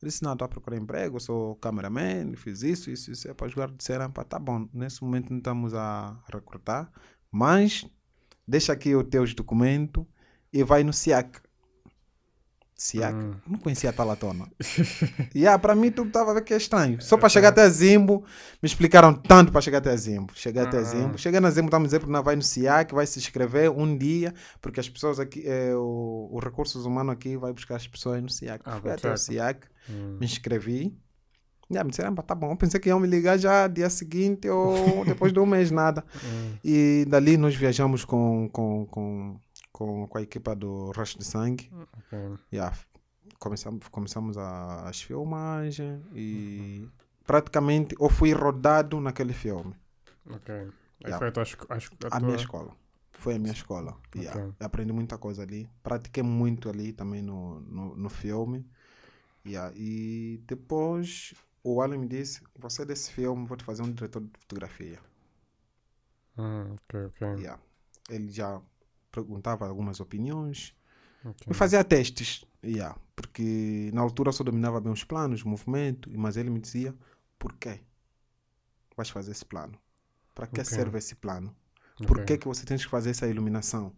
[0.00, 3.28] Eu disse, não, estou a procurar emprego, sou cameraman, fiz isso, isso, isso.
[3.28, 6.90] É para os guardas disseram, pá, tá bom, nesse momento não estamos a recrutar,
[7.30, 7.86] mas
[8.46, 10.04] deixa aqui os teus documentos
[10.52, 11.40] e vai no SIAC.
[12.82, 13.14] SIAC?
[13.14, 13.32] Hum.
[13.46, 14.46] Não conhecia a Talatona.
[15.34, 17.00] e ah, para mim tudo estava a ver que é estranho.
[17.00, 18.24] Só para chegar até a Zimbo,
[18.62, 20.32] me explicaram tanto para chegar até Zimbo.
[20.34, 21.16] Cheguei até Zimbo.
[21.18, 23.96] Cheguei na Zimbo, estamos a dizer porque não vai no SIAC, vai se inscrever um
[23.96, 28.20] dia, porque as pessoas aqui, é, o, o Recursos Humanos aqui vai buscar as pessoas
[28.22, 28.62] no SIAC.
[28.64, 29.66] Ah, Fui até o SIAC.
[29.66, 30.16] SIAC, Hum.
[30.20, 30.96] me inscrevi.
[31.70, 32.50] Yeah, me disseram, "Ah, tá bom.
[32.52, 34.74] Eu pensei que iam me ligar já dia seguinte ou
[35.06, 36.04] depois de um mês, nada.
[36.24, 36.52] Hum.
[36.62, 39.36] E dali nós viajamos com, com, com,
[39.72, 41.70] com, com a equipa do Rush de Sangue.
[41.98, 42.38] Ok.
[42.52, 42.76] Yeah,
[43.38, 46.88] começamos, começamos a, as filmagens e
[47.26, 49.74] praticamente eu fui rodado naquele filme.
[50.30, 50.54] Ok.
[50.54, 50.72] Aí
[51.08, 51.18] Yeah.
[51.18, 51.74] foi a tua, a,
[52.14, 52.76] a A minha escola.
[53.12, 53.98] Foi a minha escola.
[54.14, 54.40] Yeah.
[54.40, 54.54] Ok.
[54.60, 55.68] Eu aprendi muita coisa ali.
[55.82, 58.64] Pratiquei muito ali também no, no, no filme.
[59.44, 59.72] Yeah.
[59.76, 64.22] E depois o Alan me disse: Você é desse filme, vou te fazer um diretor
[64.22, 65.00] de fotografia.
[66.36, 67.22] Hum, ok, ok.
[67.36, 67.60] Yeah.
[68.10, 68.60] Ele já
[69.12, 70.74] perguntava algumas opiniões.
[71.24, 71.46] Ok.
[71.46, 76.10] Eu fazia testes, yeah, porque na altura eu só dominava bem os planos, o movimento,
[76.18, 76.94] mas ele me dizia,
[77.38, 77.80] por quê
[78.96, 79.78] vais fazer esse plano?
[80.34, 80.64] Para que Ok.
[80.64, 81.54] serve esse plano?
[82.06, 83.92] Por que, que você tem que fazer essa iluminação?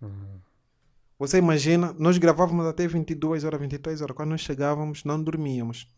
[0.00, 0.40] Uhum.
[1.18, 4.16] Você imagina, nós gravávamos até 22 horas, 23 horas.
[4.16, 5.88] Quando nós chegávamos, não dormíamos.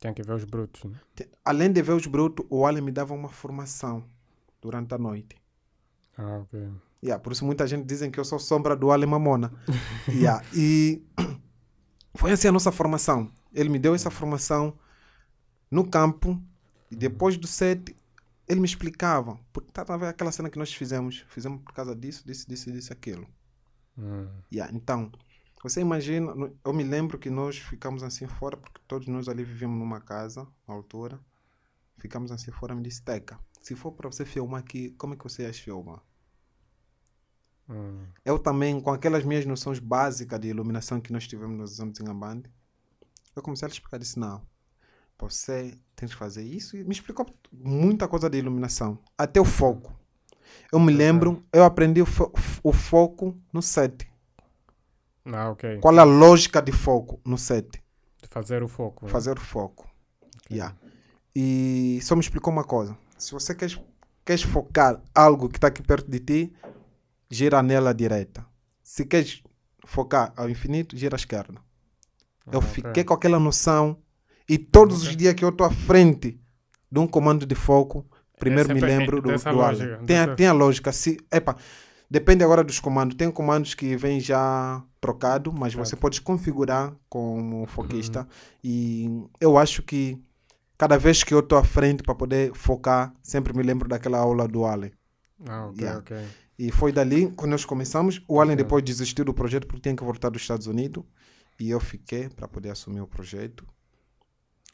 [0.00, 0.98] Tem que ver os brutos, né?
[1.44, 4.04] Além de ver os brutos, o Alan me dava uma formação
[4.60, 5.36] durante a noite.
[6.16, 6.70] Ah, ok.
[7.04, 9.52] Yeah, por isso muita gente dizem que eu sou sombra do Alan Mamona.
[10.08, 11.02] Yeah, E
[12.14, 13.30] foi assim a nossa formação.
[13.52, 14.78] Ele me deu essa formação
[15.70, 16.40] no campo
[16.90, 17.96] e depois do set
[18.48, 19.38] ele me explicava.
[19.52, 21.24] Porque tá a ver aquela cena que nós fizemos.
[21.28, 23.26] Fizemos por causa disso, disso, disso, disso, aquilo.
[23.98, 24.28] Hum.
[24.52, 25.10] Yeah, então,
[25.62, 26.32] você imagina,
[26.64, 30.46] eu me lembro que nós ficamos assim fora, porque todos nós ali vivíamos numa casa,
[30.66, 31.20] na altura.
[31.96, 35.24] Ficamos assim fora, me disse, Teca, se for para você filmar aqui, como é que
[35.24, 36.02] você ia filmar?
[37.68, 38.04] Hum.
[38.24, 42.08] Eu também, com aquelas minhas noções básicas de iluminação que nós tivemos nos anos em
[42.08, 42.50] Ambande,
[43.34, 44.42] eu comecei a lhe explicar, disse, não,
[45.18, 49.94] você tem que fazer isso, e me explicou muita coisa de iluminação, até o foco.
[50.72, 54.06] Eu me lembro, eu aprendi o, fo- o foco no set.
[55.24, 55.78] Ah, ok.
[55.78, 57.80] Qual é a lógica de foco no set?
[58.20, 59.06] De fazer o foco.
[59.06, 59.10] né?
[59.12, 59.88] Fazer o foco.
[60.50, 60.76] Yeah.
[61.34, 62.98] E só me explicou uma coisa.
[63.16, 63.70] Se você quer,
[64.24, 66.52] queres focar algo que está aqui perto de ti,
[67.32, 68.44] gira nela direita.
[68.82, 69.42] Se queres
[69.86, 71.60] focar ao infinito, gira à esquerda.
[72.50, 73.04] Eu Ah, fiquei ok.
[73.04, 73.96] com aquela noção
[74.48, 76.38] e todos os dias que eu estou à frente
[76.90, 78.06] de um comando de foco,
[78.38, 80.00] primeiro me sempre lembro do, do lógica.
[80.06, 80.92] Tem, a- tem a lógica.
[80.92, 81.56] Se, epa,
[82.10, 83.16] depende agora dos comandos.
[83.16, 88.20] Tem comandos que vêm já trocado, mas você pode configurar como foquista.
[88.20, 88.26] Uhum.
[88.62, 90.20] E eu acho que
[90.76, 94.46] cada vez que eu estou à frente para poder focar, sempre me lembro daquela aula
[94.46, 94.90] do Alan.
[95.46, 95.98] Ah, ok, Yeah.
[96.00, 96.16] ok.
[96.58, 98.64] E foi dali, quando nós começamos, o Alan Ok.
[98.64, 101.04] depois desistiu do projeto porque tinha que voltar dos Estados Unidos.
[101.58, 103.66] E eu fiquei para poder assumir o projeto.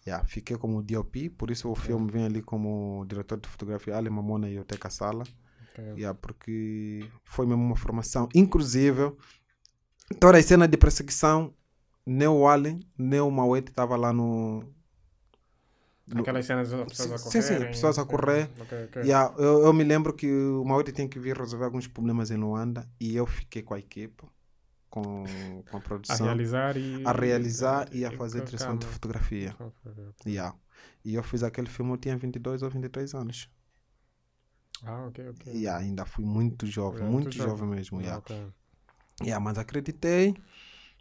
[0.06, 4.10] Yeah, fiquei como DOP, por isso o filme vem ali como diretor de fotografia, Alan
[4.10, 5.24] Mamona e Oteca Sala.
[5.70, 5.84] ok.
[5.96, 8.28] Yeah, porque foi mesmo uma formação.
[8.34, 9.12] Inclusive,
[10.18, 11.52] toda a cena de perseguição,
[12.06, 14.64] nem o Alan, nem o Mauete estava lá no-
[16.16, 17.42] Aquelas cenas pessoas a Sim, correr.
[17.42, 18.48] sim, pessoas a correr.
[18.60, 19.02] Ok, ok.
[19.02, 22.36] Yeah, eu, eu me lembro que o Mauri tinha que vir resolver alguns problemas em
[22.36, 24.24] Luanda e eu fiquei com a equipe,
[24.90, 27.04] com, com a A produção, realizar e.
[27.04, 29.54] a realizar e a e fazer a direção de fotografia.
[30.26, 30.56] Yeah.
[31.04, 33.48] E eu fiz aquele filme, eu tinha 22 ou 23 anos.
[34.84, 35.46] Ah, ok, ok.
[35.54, 37.68] E ainda fui muito jovem, Yeah, muito muito jovem, jovem.
[37.68, 38.00] mesmo.
[38.00, 38.18] Ah, Yeah.
[38.18, 38.52] ok.
[39.22, 40.34] Yeah, mas acreditei.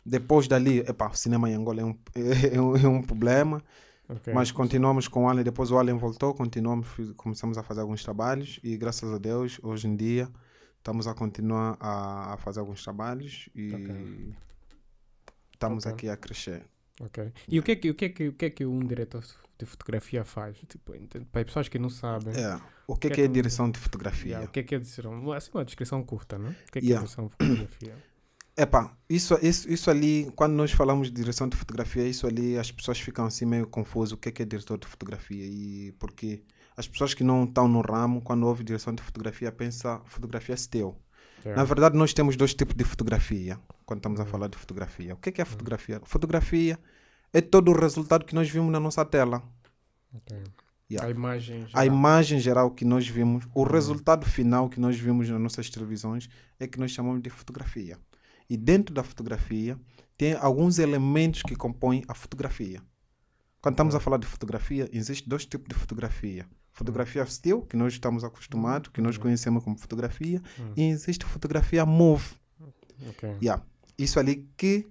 [0.06, 1.98] Depois dali, epa, o cinema em Angola é um,
[2.54, 3.64] é um, é um problema.
[4.10, 4.34] Ok.
[4.34, 5.44] Mas continuamos com o Allen.
[5.44, 8.60] Depois o Allen voltou, continuamos, começamos a fazer alguns trabalhos.
[8.64, 10.30] E graças a Deus, hoje em dia,
[10.78, 13.50] estamos a continuar a, a fazer alguns trabalhos.
[13.54, 14.36] E Ok.
[15.54, 15.94] estamos Ok.
[15.94, 16.66] aqui a crescer.
[17.02, 17.32] Ok.
[17.48, 19.24] E o que, é que, o, que é que, o que é que um diretor
[19.60, 20.58] de fotografia faz?
[20.68, 20.94] Tipo,
[21.32, 22.34] para as pessoas que não sabem.
[22.36, 22.60] É.
[22.88, 24.30] O que, que que é é que- direção de fotografia?
[24.32, 26.50] Yeah, o que é que é um- Assim, uma descrição curta, não?
[26.52, 26.96] O que é que Yeah.
[26.96, 27.96] é direção de fotografia?
[28.60, 32.72] Epá, isso, isso, isso ali, quando nós falamos de direção de fotografia, isso ali as
[32.72, 34.14] pessoas ficam assim meio confusas.
[34.14, 35.46] O que é que é diretor de fotografia?
[35.46, 36.42] E porque
[36.76, 40.58] as pessoas que não estão no ramo, quando ouvem direção de fotografia, pensam fotografia é
[40.58, 40.96] still.
[41.46, 45.14] Na verdade, nós temos dois tipos de fotografia quando estamos a falar de fotografia.
[45.14, 46.02] O que é, que é fotografia?
[46.04, 46.80] Fotografia
[47.32, 49.42] é todo o resultado que nós vimos na nossa tela.
[50.14, 50.36] Ok.
[50.90, 51.08] Yeah.
[51.08, 51.68] A imagem.
[51.74, 56.30] A imagem geral que nós vimos, o resultado final que nós vimos nas nossas televisões
[56.60, 57.98] é que nós chamamos de fotografia.
[58.50, 59.80] E dentro da fotografia
[60.18, 62.82] tem alguns elementos que compõem a fotografia.
[63.62, 66.48] Quando estamos a falar de fotografia, existem dois tipos de fotografia.
[66.72, 70.42] Fotografia still, que nós estamos acostumados, que nós conhecemos como fotografia,
[70.76, 72.36] e existe fotografia move.
[73.10, 73.38] Ok.
[73.42, 73.64] Yeah.
[73.98, 74.88] Isso ali que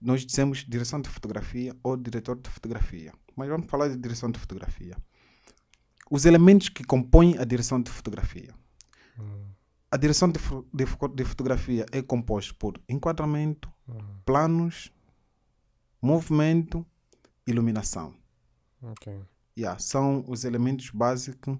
[0.00, 3.12] nós dizemos direção de fotografia ou diretor de fotografia.
[3.34, 4.96] Mas vamos falar de direção de fotografia.
[6.10, 8.52] Os elementos que compõem a direção de fotografia.
[9.90, 10.38] A direção de,
[10.72, 13.72] de de fotografia é composta por enquadramento,
[14.24, 14.92] planos,
[16.00, 16.86] movimento,
[17.46, 18.14] iluminação.
[18.82, 19.18] Ok.
[19.58, 21.58] Yeah, são os elementos básicos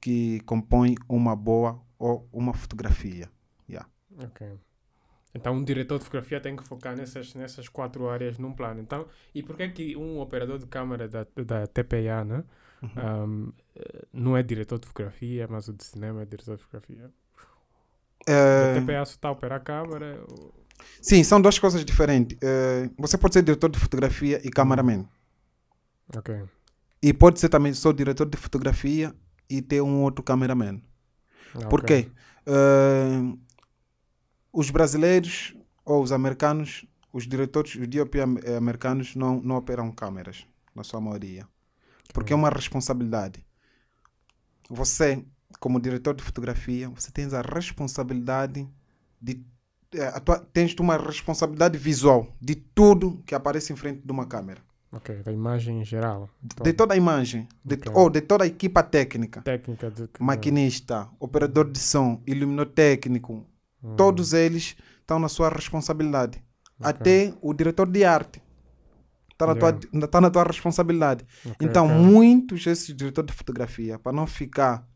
[0.00, 3.28] que compõem uma boa ou uma fotografia.
[3.68, 3.88] Yeah.
[4.22, 4.58] Ok.
[5.34, 8.80] Então, um diretor de fotografia tem que focar nessas, nessas quatro áreas num plano.
[8.80, 12.44] Então, e por que que um operador de câmera da, da TPA, né?
[12.82, 17.10] um, eh, não é diretor de fotografia, mas o de cinema é diretor de fotografia?
[18.26, 20.24] É, A TPA só está a câmera.
[21.00, 22.38] Sim, são duas coisas diferentes.
[22.42, 25.06] Eh, você pode ser diretor de fotografia e cameraman.
[26.16, 26.42] Ok.
[27.02, 29.14] E pode ser também só diretor de fotografia
[29.48, 30.80] e ter um outro cameraman.
[31.54, 32.10] Ah, Por quê?
[32.46, 33.36] Eh,
[34.52, 40.46] os brasileiros ou os americanos, os diretores, os DOP eh, americanos não, não operam câmeras,
[40.74, 41.46] na sua maioria.
[42.12, 43.44] Porque é uma responsabilidade.
[44.70, 45.24] Você,
[45.58, 48.68] como diretor de fotografia, você tem a responsabilidade
[49.20, 49.40] de.
[49.94, 54.26] eh, a tua- tens uma responsabilidade visual de tudo que aparece em frente de uma
[54.26, 54.60] câmera.
[54.92, 56.28] Ok, da imagem em geral.
[56.44, 57.92] Então, De toda a imagem, de, Ok.
[57.94, 59.42] ou de toda a equipa técnica.
[59.42, 60.08] técnica de.
[60.20, 63.44] Maquinista, operador de som, iluminotécnico,
[63.82, 66.42] Hum, todos eles estão na sua responsabilidade.
[66.80, 68.42] Até o diretor de arte
[69.32, 70.06] está na, tua, Yeah.
[70.08, 71.24] tá na tua responsabilidade.
[71.44, 74.86] ok, então, muitos desses diretores de fotografia, para não ficar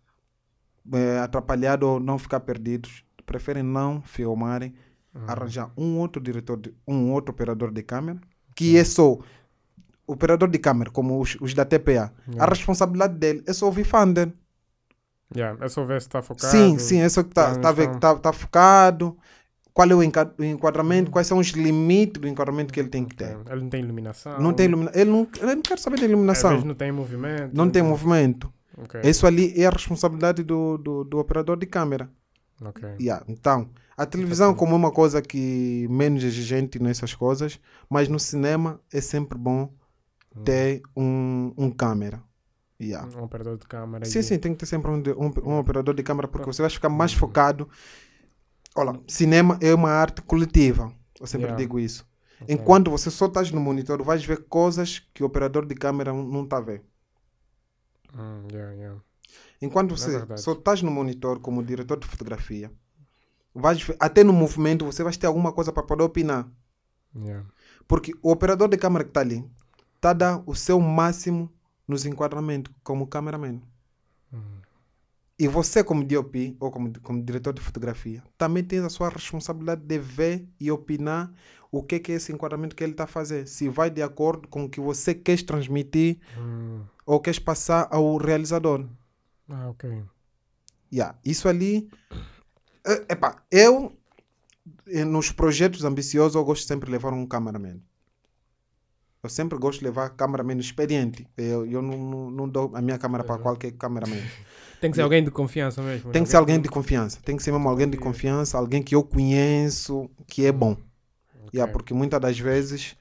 [0.93, 4.75] eh, atrapalhado ou não ficar perdidos, preferem não filmarem,
[5.15, 5.23] Uhum.
[5.27, 8.21] arranjar um outro diretor, de, um outro operador de câmera,
[8.55, 9.19] que é só
[10.07, 12.13] operador de câmera, como os, os da TPA.
[12.27, 12.47] A Yeah.
[12.55, 14.33] responsabilidade dele é só ouvir Fander.
[15.35, 16.51] Yeah, é só ver se está focado.
[16.51, 19.17] Sim, sim, é só que está tá tá, tá, tá focado.
[19.75, 21.11] Qual é o o enquadramento?
[21.11, 23.37] Quais são os limites do enquadramento que ele tem que ter?
[23.51, 24.41] Ele não tem iluminação.
[24.41, 24.67] Não tem.
[24.67, 24.75] Ele
[25.11, 26.51] não, ele não quer saber de Às iluminação.
[26.51, 27.55] vezes não tem movimento.
[27.55, 28.53] Não tem movimento.
[28.83, 32.11] Ok, Isso ali é a responsabilidade do, do, do operador de câmera.
[32.65, 32.97] ok.
[33.01, 33.25] Yeah.
[33.29, 37.61] Então, a televisão, como é uma coisa que menos exigente nessas coisas,
[37.91, 39.73] mas no cinema é sempre bom
[40.45, 42.23] ter um, um câmera.
[42.81, 43.09] Yeah.
[43.19, 44.05] Um operador de câmera.
[44.05, 46.63] Sim, e- sim, tem que ter sempre um, um, um operador de câmera porque você
[46.63, 47.69] vai ficar mais focado.
[48.77, 50.93] Olha, cinema é uma arte coletiva.
[51.21, 51.61] Eu sempre Yeah.
[51.61, 52.07] digo isso.
[52.41, 52.55] Ok.
[52.55, 56.45] Enquanto você só estás no monitor, vais ver coisas que o operador de câmera não
[56.45, 56.61] está a
[58.15, 59.01] Hum, yeah, yeah.
[59.61, 60.41] Enquanto É você verdade.
[60.41, 62.73] só estás no monitor como diretor de fotografia,
[63.55, 66.49] vais até no movimento você vai ter alguma coisa para poder opinar.
[67.15, 67.47] Yeah.
[67.87, 69.45] Porque o operador de câmera que está ali
[69.97, 71.51] está a dar o seu máximo
[71.87, 73.61] nos enquadramentos como cameraman.
[75.41, 79.83] E você, como DOP ou como, como diretor de fotografia, também tem a sua responsabilidade
[79.83, 81.33] de ver e opinar
[81.71, 83.47] o que, que é esse enquadramento que ele está a fazer.
[83.47, 86.83] Se vai de acordo com o que você quer transmitir Hum.
[87.09, 88.85] Ou quer passar ao realizador.
[89.49, 90.05] Ah, ok.
[90.93, 91.89] Yeah, isso ali.
[92.85, 93.97] É, epá, eu,
[94.87, 97.81] eh, nos projetos ambiciosos, eu gosto sempre de levar um cameraman.
[99.23, 101.27] Eu sempre gosto de levar cameraman experiente.
[101.35, 104.23] Eu, eu não, não, não dou a minha câmera para qualquer cameraman.
[104.79, 106.13] Tem que ser alguém de confiança mesmo.
[106.13, 107.19] Tem que ser alguém de confiança.
[107.25, 110.77] Tem que ser mesmo alguém de confiança, alguém que eu conheço, que é bom.
[111.55, 112.95] Yeah, porque muitas das vezes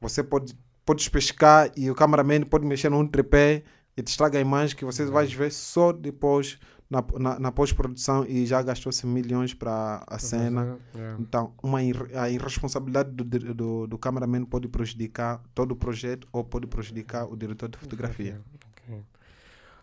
[0.00, 3.62] você pode, pode pescar e o cameraman pode mexer num tripé
[3.96, 6.58] e te estraga a imagem que você vai ver só depois
[6.90, 10.78] na, na, na pós-produção e já gastou-se milhões para a cena.
[10.94, 11.20] yeah.
[11.20, 16.44] Então, uma irre- a irresponsabilidade do, do, do cameraman pode prejudicar todo o projeto ou
[16.44, 18.40] pode prejudicar o diretor de fotografia.
[18.72, 19.02] Ok.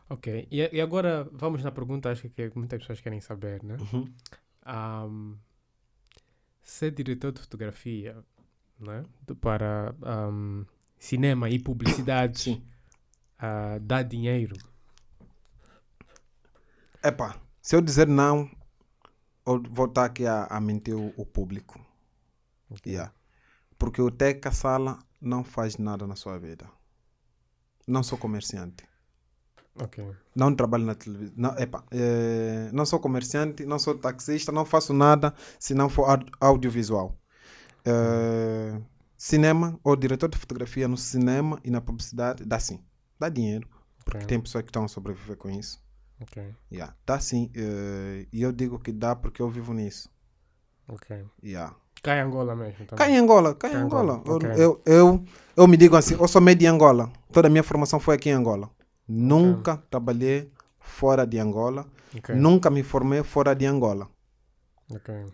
[0.10, 0.48] Ok.
[0.52, 3.78] E, e agora vamos na pergunta acho que muitas pessoas querem saber, né?
[3.80, 4.08] Uhum.
[4.66, 5.36] Ahm,
[6.62, 8.18] ser diretor de fotografia,
[8.80, 9.04] né?
[9.40, 10.66] Para ahm,
[11.02, 12.64] cinema e publicidade
[13.40, 14.56] ah, dá dinheiro.
[17.04, 18.48] Epá, se eu dizer não,
[19.48, 21.84] eu vou estar aqui a, a mentir o, o público.
[22.86, 23.12] Yeah.
[23.78, 26.70] Porque o Teca Sala não faz nada na sua vida.
[27.88, 28.84] Não sou comerciante.
[29.82, 30.06] Ok.
[30.36, 31.34] Não trabalho na televisão.
[31.36, 36.08] Não, epá, eh, não sou comerciante, não sou taxista, não faço nada se não for
[36.10, 37.18] au- audiovisual.
[37.84, 38.80] Eh,
[39.24, 42.80] cinema ou diretor de fotografia no cinema e na publicidade dá sim.
[43.20, 43.68] Dá dinheiro.
[44.04, 44.28] Porque Ok.
[44.28, 45.80] tem pessoas que estão a sobreviver com isso.
[46.20, 46.44] Ok.
[46.72, 47.52] Yeah, dá sim.
[47.56, 50.10] eh, E eu digo que dá porque eu vivo nisso.
[50.88, 51.24] Ok.
[51.44, 51.76] Yeah.
[52.02, 52.84] Cai em Angola mesmo.
[52.88, 52.98] Também.
[52.98, 54.14] Cá em Angola, cá em Cai Angola.
[54.16, 54.50] Angola, ok.
[54.58, 55.24] Eu, eu,
[55.56, 57.12] eu, me digo assim, eu sou meio de Angola.
[57.32, 58.72] Toda a minha formação foi aqui em Angola.
[59.08, 61.86] Nunca trabalhei fora de Angola.
[62.18, 62.34] Ok.
[62.34, 64.10] Nunca me formei fora de Angola.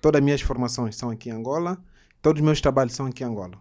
[0.01, 1.81] Todas as minhas formações são aqui em Angola.
[2.21, 3.57] Todos os meus trabalhos são aqui em Angola.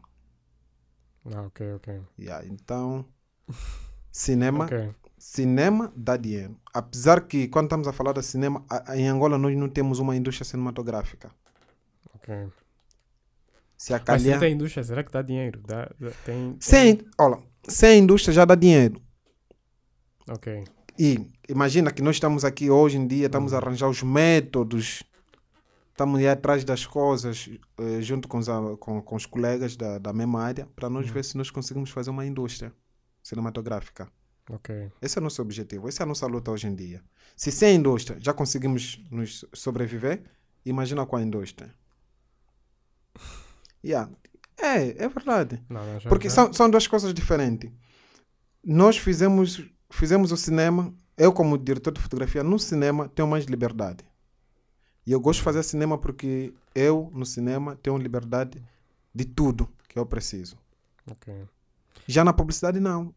[1.35, 1.89] Ah, ok, ok.
[2.19, 3.05] Yeah, então,
[4.13, 4.95] cinema, Ok.
[5.19, 6.57] cinema dá dinheiro.
[6.73, 9.99] Apesar que quando estamos a falar de cinema, a- a- em Angola nós não temos
[9.99, 11.31] uma indústria cinematográfica.
[12.15, 12.29] ok.
[13.77, 14.41] Se a Mas se calhar...
[14.41, 15.61] tem indústria, será que dá dinheiro?
[15.67, 17.39] Dá, dá- tem, tem- Sem, olha,
[17.69, 19.01] sem indústria já dá dinheiro.
[20.29, 20.47] Ok.
[20.99, 25.03] E imagina que nós estamos aqui hoje em dia, estamos a arranjar os métodos,
[25.97, 28.47] estamos a ir atrás das coisas, eh, junto com os,
[28.79, 32.11] com, com os colegas da, da mesma área, para nós ver se nós conseguimos fazer
[32.11, 32.73] uma indústria
[33.23, 34.07] cinematográfica.
[34.51, 34.93] Ok.
[35.01, 37.03] Esse é o nosso objetivo, essa é a nossa luta hoje em dia.
[37.35, 40.23] Se sem a indústria já conseguimos nos sobreviver,
[40.65, 41.73] imagina com a indústria.
[43.85, 44.11] Yeah.
[44.61, 45.63] É, é verdade.
[45.69, 47.71] Não, não, já- Porque já- são, são duas coisas diferentes.
[48.65, 54.05] Nós fizemos, fizemos o cinema, eu como diretor de fotografia, no cinema tenho mais liberdade.
[55.07, 58.63] E eu gosto de fazer cinema porque eu, no cinema, tenho liberdade
[59.15, 60.57] de tudo que eu preciso.
[61.11, 61.33] Ok.
[62.07, 63.15] Já na publicidade, não.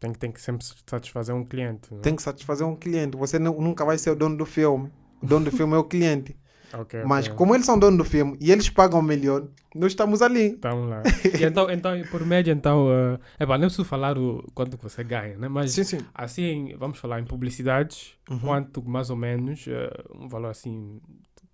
[0.00, 1.94] Tem que, tem que sempre satisfazer um cliente.
[1.94, 2.00] Né?
[2.00, 3.16] Tem que satisfazer um cliente.
[3.16, 4.92] Você nu- nunca vai ser o dono do filme.
[5.22, 6.36] O dono do filme é o cliente.
[6.74, 7.36] Ok, Mas ok.
[7.36, 10.54] como eles são dono do filme e eles pagam melhor, nós estamos ali.
[10.54, 11.02] Estamos lá.
[11.46, 15.36] Então, então, por média, então, uh, epá, nem preciso falar o quanto que você ganha,
[15.36, 15.48] né?
[15.48, 15.98] Mas Sim, sim.
[16.14, 18.38] assim, vamos falar em publicidades, Uhum.
[18.38, 19.70] quanto mais ou menos, uh,
[20.18, 21.00] um valor assim,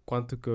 [0.05, 0.51] quanto que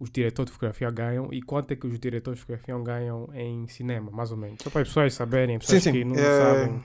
[0.00, 3.66] os diretores de fotografia ganham e quanto é que os diretores de fotografia ganham em
[3.66, 4.58] cinema, mais ou menos.
[4.62, 5.92] Só para as pessoas saberem, pessoas sim.
[5.92, 6.80] que não É, sabem.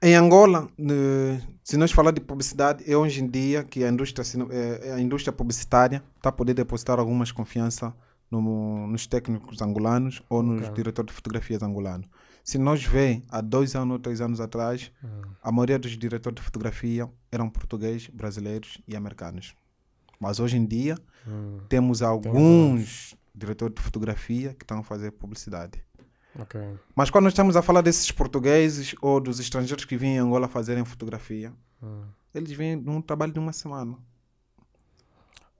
[0.00, 4.24] Em Angola, né, se nós falar de publicidade, é hoje em dia que a indústria,
[4.24, 7.92] cine- é, a indústria publicitária está a poder depositar algumas confiança
[8.30, 10.74] no- nos técnicos angolanos ou nos Ok.
[10.74, 12.06] diretores de fotografias angolanos.
[12.44, 15.08] Se nós vê há dois anos ou três anos atrás, Hum.
[15.42, 19.54] a maioria dos diretores de fotografia eram portugueses, brasileiros e americanos.
[20.20, 20.96] Mas hoje em dia
[21.26, 25.82] Hum, temos alguns diretores de fotografia que estão a fazer publicidade.
[26.38, 26.60] Ok.
[26.94, 30.84] Mas quando estamos a falar desses portugueses ou dos estrangeiros que vêm em Angola fazerem
[30.84, 31.52] fotografia,
[31.82, 32.02] Hum.
[32.34, 33.96] eles vêm num trabalho de uma semana.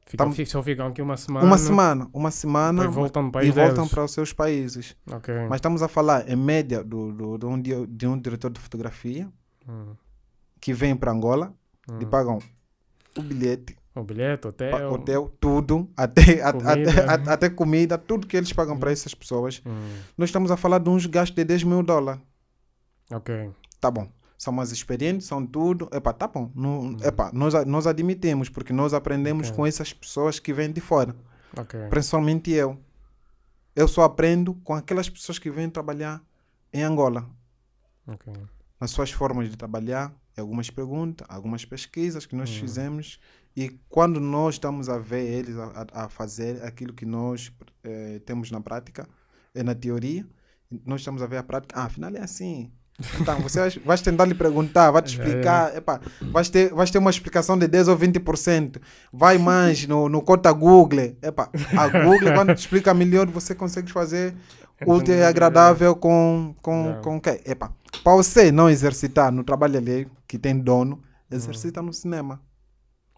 [0.07, 1.45] Ficam, Tam- só ficam aqui uma semana.
[1.47, 4.97] Uma semana, uma semana Depois voltam no e voltam para os seus países.
[5.11, 5.35] Ok.
[5.51, 9.29] Mas estamos a falar, em média, do, do, de, um, de um diretor de fotografia
[9.69, 9.95] Hum.
[10.61, 11.53] que vem para Angola,
[11.91, 12.09] lhe Hum.
[12.11, 12.39] pagam
[13.19, 14.93] o bilhete, O bilhete, hotel.
[14.93, 16.23] hotel, tudo, até
[16.53, 16.91] Comida.
[16.91, 19.61] até, a- até comida, tudo que eles pagam para essas pessoas.
[19.67, 19.99] Hum.
[20.17, 22.21] Nós estamos a falar de uns gastos de 10 mil dólares.
[23.11, 23.51] Ok.
[23.81, 24.09] Tá bom.
[24.37, 25.89] São mais experientes, são tudo.
[25.93, 26.51] Epá, tá bom.
[26.55, 26.97] Não, Hum.
[27.03, 29.57] epá, nós, nós admitimos, porque nós aprendemos Ok.
[29.57, 31.15] com essas pessoas que vêm de fora.
[31.57, 31.81] Ok.
[31.91, 32.79] Principalmente eu.
[33.75, 36.23] Eu só aprendo com aquelas pessoas que vêm trabalhar
[36.73, 37.29] em Angola.
[38.07, 38.33] Ok.
[38.81, 42.61] Nas suas formas de trabalhar, algumas perguntas, algumas pesquisas que nós Hum.
[42.61, 43.19] fizemos.
[43.57, 47.53] E quando nós estamos a ver eles a, a- fazer aquilo que nós
[47.85, 49.09] eh, temos na prática,
[49.55, 50.25] é na teoria,
[50.87, 51.75] nós estamos a ver a prática.
[51.79, 52.71] Ah, afinal é assim.
[53.21, 56.01] Então, você vai, vais tentar lhe perguntar, vai te É, explicar, epá,
[56.33, 58.81] vais, ter, vais ter uma explicação de 10 ou 20%.
[59.13, 61.17] Vai mais no, no cota Google.
[61.23, 64.35] Epá, a Google, quando te explica melhor, você consegue fazer
[64.87, 67.03] útil e agradável com, com, Yeah.
[67.03, 67.21] com?
[67.45, 67.73] Epá,
[68.05, 72.41] para você não exercitar no trabalho ali, que tem dono, exercita no cinema.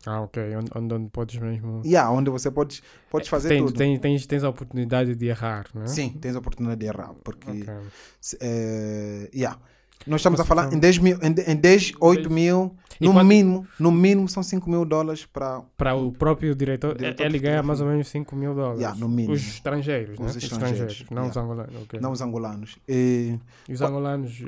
[0.07, 0.43] Ah, ok.
[0.57, 1.83] Onde, onde, onde podes mesmo.
[1.85, 3.77] Yeah, onde você pode, pode fazer tens, tudo.
[3.77, 5.87] Tens, tens, tens a oportunidade de errar, né?
[5.87, 7.13] Sim, tens a oportunidade de errar.
[7.23, 7.75] Porque, Ok.
[8.21, 9.59] se- eh, yeah.
[10.07, 13.27] Nós estamos a falar em 10 mil, em, em 10, 8 mil, E no quando-
[13.27, 17.63] mínimo, no mínimo são 5 mil dólares para Para o próprio diretor, Diretor ele ganha
[17.63, 18.81] mais ou menos 5 mil dólares.
[18.81, 19.35] Yeah, no mínimo.
[19.35, 20.25] Os estrangeiros, né?
[20.27, 21.41] Os estrangeiros, não os yeah.
[21.43, 21.83] angolanos.
[21.83, 22.01] ok.
[22.01, 22.79] não os angolanos.
[22.89, 23.39] E,
[23.69, 24.43] E os angolanos,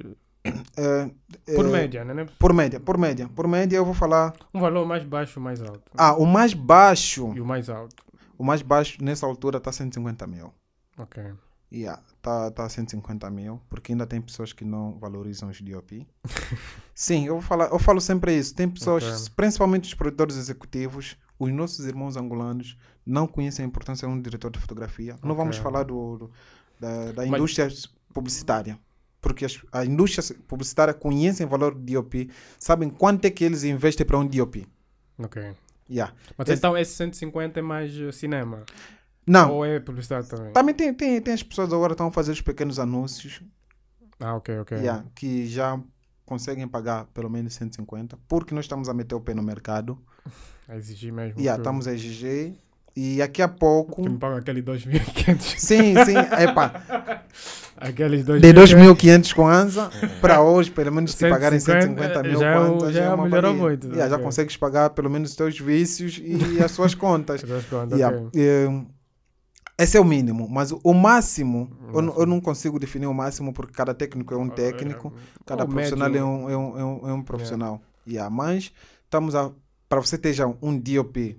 [0.44, 1.10] eh,
[1.56, 2.26] por eh, média, né?
[2.38, 3.28] Por média, por média.
[3.34, 4.32] Por média eu vou falar.
[4.52, 5.82] Um valor mais baixo ou mais alto?
[5.96, 7.32] Ah, o mais baixo.
[7.34, 8.02] E o mais alto.
[8.38, 10.52] O mais baixo nessa altura está 150 mil.
[10.98, 11.22] Ok.
[11.72, 16.06] Yeah, tá, tá 150 mil, porque ainda tem pessoas que não valorizam os DOP.
[16.94, 18.54] Sim, eu, vou falar, eu falo sempre isso.
[18.54, 19.32] Tem pessoas, Ok.
[19.36, 22.76] principalmente os produtores executivos, os nossos irmãos angolanos,
[23.06, 25.14] não conhecem a importância de um diretor de fotografia.
[25.22, 25.36] Não Ok.
[25.36, 26.30] vamos falar do, do-
[26.78, 27.68] da, da Mas- indústria
[28.12, 28.78] publicitária.
[29.22, 34.04] Porque a indústria publicitária conhece o valor do DOP, sabem quanto é que eles investem
[34.04, 34.66] para um DOP.
[35.16, 35.40] Ok.
[35.88, 36.12] Yeah.
[36.36, 38.64] Mas Esse- então esse 150 é mais eh, cinema?
[39.26, 40.52] Não, Ou é publicidade também?
[40.52, 43.40] também tem, tem, tem as pessoas agora que estão a fazer os pequenos anúncios
[44.18, 44.78] Ah, ok, ok.
[44.78, 45.80] Yeah, que já
[46.26, 49.98] conseguem pagar pelo menos 150, porque nós estamos a meter o pé no mercado.
[50.68, 51.40] A exigir mesmo.
[51.40, 52.54] Yeah, estamos a exigir.
[52.94, 54.02] E daqui a pouco.
[54.02, 55.40] Que me paga aquele 2.500.
[55.58, 57.22] Sim, sim, epá.
[57.76, 58.40] Aqueles 2.500.
[58.40, 59.90] De 2.500 kwanza
[60.20, 63.08] para hoje, pelo menos te pagarem 150, 150 mil já é um- kwanza, já é
[63.14, 63.62] uma melhorou valia.
[63.62, 64.24] muito, Yeah, Já ok.
[64.24, 67.42] consegues pagar pelo menos os teus vícios e as suas contas.
[67.42, 68.30] Essas contas, Yeah, ok.
[68.40, 68.84] eh,
[69.78, 72.22] Esse é o mínimo, mas o máximo, eu, não- máximo.
[72.22, 75.12] eu não consigo definir o máximo porque cada técnico é um técnico.
[75.44, 76.22] Cada Ou profissional médio.
[76.22, 77.80] é um, é um, é um, é um profissional.
[78.06, 78.70] Yeah, mas
[79.04, 79.50] estamos a.
[79.88, 81.36] Para você ter já um DOP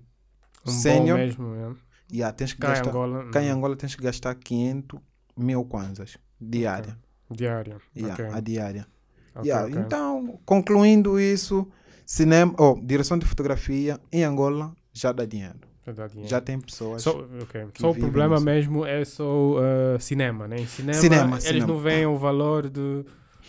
[0.66, 1.76] Um sênior, mesmo, yeah.
[2.11, 2.89] yeah, tens que Cá em gastar.
[2.89, 3.55] Angola, cá em hum.
[3.57, 4.99] Angola tens que gastar 500
[5.38, 6.97] mil kwanzas diária.
[7.30, 7.78] Diária.
[7.95, 8.38] Yeah, ok.
[8.38, 8.88] A diária.
[9.36, 9.70] Ok, Yeah.
[9.82, 11.68] Então, concluindo isso,
[12.05, 15.59] cinema, oh, direção de fotografia em Angola já dá dinheiro.
[15.86, 16.30] Já dá dinheiro.
[16.30, 17.01] Já tem pessoas.
[17.01, 17.11] Só,
[17.41, 17.68] ok.
[17.74, 18.45] que Só o problema nisso.
[18.45, 20.57] mesmo é só uh, cinema, né?
[20.61, 21.68] Em cinema, Cinema, eles cinema.
[21.68, 23.03] não veem o valor de,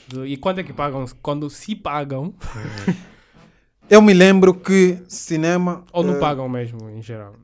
[0.08, 1.04] de- E quando é que pagam?
[1.22, 2.34] Quando se pagam
[3.88, 5.84] Eu me lembro que cinema.
[5.92, 7.36] ou não eh, pagam mesmo, em geral?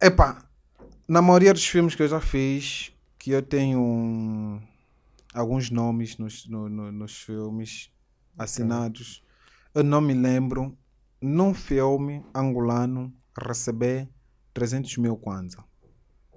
[0.00, 0.44] Epá,
[1.08, 4.60] na maioria dos filmes que eu já fiz, que eu tenho um-
[5.32, 7.90] alguns nomes nos, no- no- nos filmes
[8.36, 9.22] assinados,
[9.74, 10.76] eu não me lembro
[11.20, 14.08] num filme angolano receber
[14.52, 15.64] 300 mil kwanza.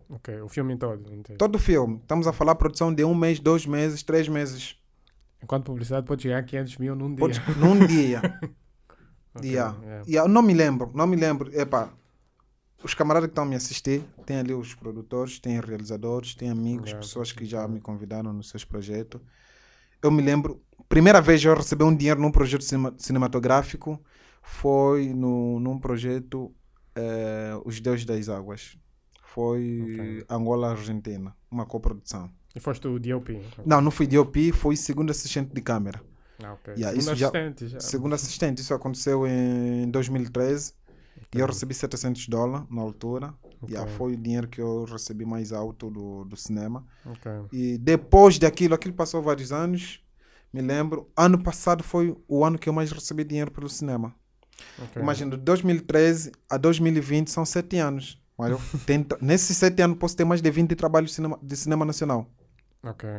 [0.09, 1.13] Ok, o filme todo.
[1.13, 1.37] Entendi.
[1.37, 1.97] Todo o filme.
[1.97, 4.77] Estamos a falar produção de um mês, dois meses, três meses.
[5.43, 7.17] Enquanto publicidade pode chegar a 500 mil num dia.
[7.19, 8.21] Podes- num dia.
[9.37, 9.75] Ok, Yeah.
[9.81, 10.03] yeah.
[10.07, 11.49] Yeah, eu não me lembro, não me lembro.
[11.59, 11.89] Epá,
[12.83, 16.87] os camaradas que estão a me assistir, tem ali os produtores, tem realizadores, tem amigos,
[16.89, 19.19] Yeah, pessoas que já me convidaram nos seus projetos.
[20.01, 23.99] Eu me lembro, primeira vez eu recebi um dinheiro num projeto cinema- cinematográfico
[24.43, 26.53] foi no, num projeto
[26.95, 28.77] eh, Os Deuses das Águas.
[29.23, 32.29] Foi Angola-Argentina, uma coprodução.
[32.55, 33.39] E foste o DOP.
[33.65, 36.01] Não, não fui DOP, fui segundo assistente de câmera.
[36.43, 36.73] Ah, ok.
[36.75, 37.79] Yeah, Segundo isso já- assistente, já.
[37.79, 40.73] Segundo assistente, isso aconteceu em 2013
[41.35, 43.33] e eu recebi 700 dólares na altura.
[43.67, 46.85] Yeah, foi o dinheiro que eu recebi mais alto do, do cinema.
[47.05, 47.31] Ok.
[47.51, 49.99] E depois daquilo, aquilo passou vários anos.
[50.53, 54.13] Me lembro, ano passado foi o ano que eu mais recebi dinheiro pelo cinema.
[54.81, 55.01] Ok.
[55.01, 58.21] Imagina, de 2013 a 2020 são sete anos.
[58.37, 61.55] Mas eu tento, nesses sete anos posso ter mais de 20 trabalhos de cinema, de
[61.55, 62.27] cinema nacional.
[62.83, 63.09] Ok.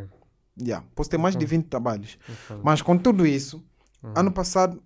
[0.61, 1.57] Yeah, posso ter mais de Ok.
[1.59, 2.19] 20 trabalhos.
[2.29, 2.61] Ok.
[2.65, 3.65] Mas com tudo isso,
[4.03, 4.13] Uhum.
[4.17, 4.83] ano passado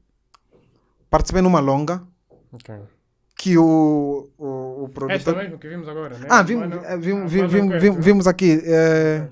[1.11, 2.03] participei numa longa
[2.53, 2.75] Ok.
[3.37, 5.11] que o, o, o produtor.
[5.17, 6.27] Esta mesmo que vimos agora, né?
[6.31, 6.69] Ah, vimos,
[7.01, 8.61] vimos, vimos, vimos, aqui.
[8.65, 9.29] eh,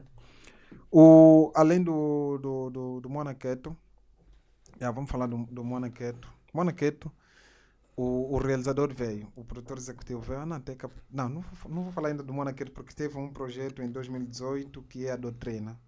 [0.90, 3.76] o, além do, do, do, do Monaqueto,
[4.78, 6.28] yeah, vamos falar do, do Monaqueto.
[6.52, 7.10] Monaqueto,
[7.96, 10.40] o, o realizador veio, o produtor executivo veio.
[10.40, 10.60] Ah, não,
[11.10, 14.82] não, não, vou, não vou falar ainda do Monaqueto porque teve um projeto em 2018
[14.82, 15.78] que é a doutrina.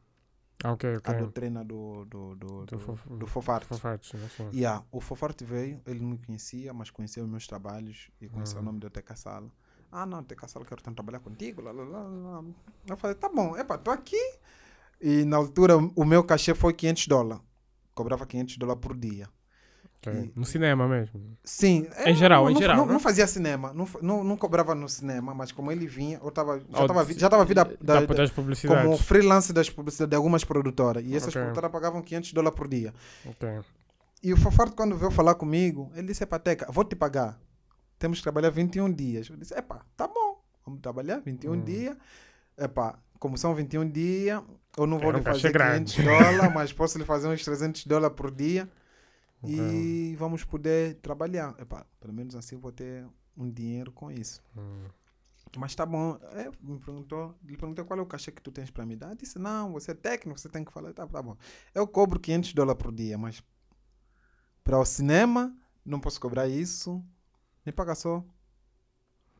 [0.64, 1.14] Ah, ok, ok.
[1.14, 3.66] A doutrina do, do, do, Do do, Fof- do Fofarte.
[3.66, 4.16] Fofarte.
[4.52, 8.56] Yeah, o Fofarte veio, ele não me conhecia, mas conhecia os meus trabalhos e conhecia
[8.56, 8.62] Uhum.
[8.62, 9.50] o nome do Teca Sala.
[9.90, 11.60] Ah, não, Teca Sala, quero tanto trabalhar contigo.
[11.62, 12.02] Lá, lá, lá,
[12.40, 12.44] lá.
[12.88, 14.16] Eu falei, tá bom, epa, tô aqui.
[15.00, 17.42] E na altura o meu cachê foi 500 dólares.
[17.94, 19.28] Cobrava 500 dólares por dia.
[20.04, 20.32] Ok.
[20.34, 21.20] No cinema mesmo.
[21.44, 21.86] Sim.
[22.04, 22.92] Em geral, não, em não- geral, Não, né?
[22.94, 26.58] não fazia cinema, não, não, não cobrava no cinema, mas como ele vinha, eu tava,
[26.58, 28.84] já estava já tava vida da- da, das publicidades.
[28.84, 31.04] como freelance das publicidades de algumas produtoras.
[31.06, 31.40] E essas Ok.
[31.42, 32.92] produtoras pagavam 500 dólares por dia.
[33.26, 33.48] Ok.
[34.24, 37.38] E o Fofarto, quando veio falar comigo, ele disse: Epa, Teca, vou te pagar.
[37.98, 39.28] Temos que trabalhar 21 dias.
[39.30, 41.60] Eu disse: Epa, tá bom, vamos trabalhar 21 Hum.
[41.64, 41.96] dias.
[42.58, 44.42] Epa, como são 21 dias,
[44.76, 45.94] eu não vou Era lhe um cachê fazer grande.
[45.94, 48.68] 500 dólares, mas posso lhe fazer uns 300 dólares por dia.
[49.42, 49.54] Ok.
[49.54, 51.54] E vamos poder trabalhar.
[51.58, 54.42] Epa, pelo menos assim vou ter um dinheiro com isso.
[54.56, 54.84] Hum.
[55.56, 56.18] Mas tá bom.
[56.32, 59.10] É, me perguntou, lhe perguntei qual é o cachê que tu tens para me dar.
[59.10, 60.92] Eu disse, não, você é técnico, você tem que falar.
[60.92, 61.36] Tá, tá bom.
[61.74, 63.42] Eu cobro 500 dólares por dia, mas
[64.64, 67.04] para o cinema não posso cobrar isso.
[67.66, 68.24] Me paga só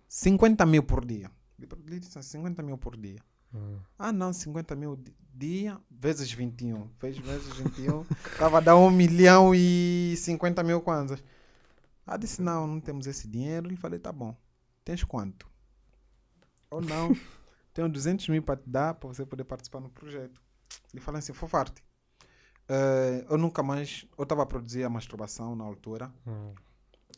[0.08, 1.30] 50 mil por dia.
[1.58, 3.20] Lhe disse, 50 mil por dia.
[3.54, 3.78] Hum.
[3.98, 4.96] Ah, não, 50 mil
[5.34, 6.88] dia vezes 21.
[6.96, 8.02] Fez vezes 21.
[8.32, 11.22] Estava a dar 1 milhão e 50 mil kwanzas.
[12.06, 13.68] Ah, disse, não, não temos esse dinheiro.
[13.68, 14.36] Ele falei, tá bom.
[14.84, 15.50] Tens quanto?
[16.70, 17.14] Ou não,
[17.72, 20.40] tenho 200 mil para te dar para você poder participar no projeto.
[20.92, 21.82] Ele falou assim, Fofarte,
[22.68, 26.12] eh, eu nunca mais, eu estava a produzir a masturbação na altura.
[26.26, 26.54] Hum.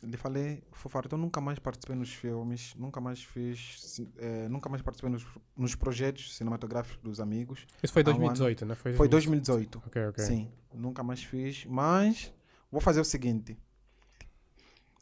[0.05, 4.81] Lhe falei, Fofarte, eu nunca mais participei nos filmes, nunca mais fiz, eh, nunca mais
[4.81, 5.25] participei nos,
[5.57, 7.65] nos projetos cinematográficos dos amigos.
[7.81, 8.19] Isso foi Há um ano.
[8.19, 8.75] 2018, né?
[8.75, 9.83] Foi 2018.
[9.85, 10.23] Ok, ok.
[10.23, 12.33] Sim, nunca mais fiz, mas
[12.71, 13.57] vou fazer o seguinte.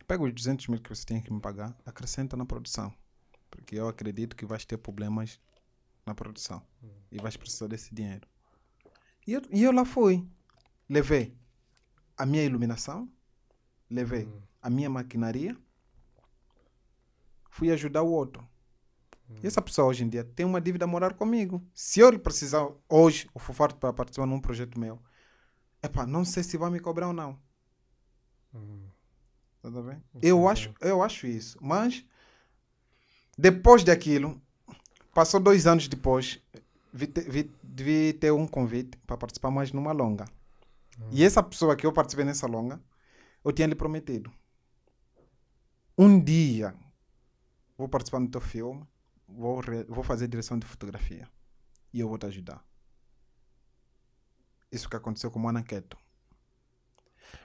[0.07, 2.93] Pega os 200 mil que você tem que me pagar, acrescenta na produção.
[3.49, 5.39] Porque eu acredito que vais ter problemas
[6.05, 6.61] na produção.
[7.11, 8.27] E vais precisar desse dinheiro.
[9.25, 10.27] E eu, e eu lá fui.
[10.89, 11.35] Levei
[12.17, 13.09] a minha iluminação,
[13.89, 14.27] levei
[14.63, 15.55] a minha maquinaria,
[17.51, 18.47] fui ajudar o outro.
[19.41, 21.61] E essa pessoa hoje em dia tem uma dívida a morar comigo.
[21.73, 24.99] Se eu precisar hoje, o Fofarto para participar num projeto meu,
[25.81, 27.37] epá, não sei se vai me cobrar ou não.
[28.53, 28.87] Hum.
[29.61, 30.03] Tá bem?
[30.21, 31.57] Eu acho, eu acho isso.
[31.61, 32.05] Mas
[33.37, 34.41] depois daquilo,
[35.13, 36.39] passou dois anos depois,
[36.93, 40.25] vi, vi, vi ter um convite para participar mais numa longa.
[41.11, 42.79] E essa pessoa que eu participei nessa longa,
[43.43, 44.31] eu tinha lhe prometido.
[45.97, 46.73] Um dia
[47.77, 48.83] vou participar no teu filme,
[49.27, 51.27] vou, re- vou fazer direção de fotografia
[51.93, 52.63] e eu vou te ajudar.
[54.71, 55.97] Isso que aconteceu com o Anaqueto.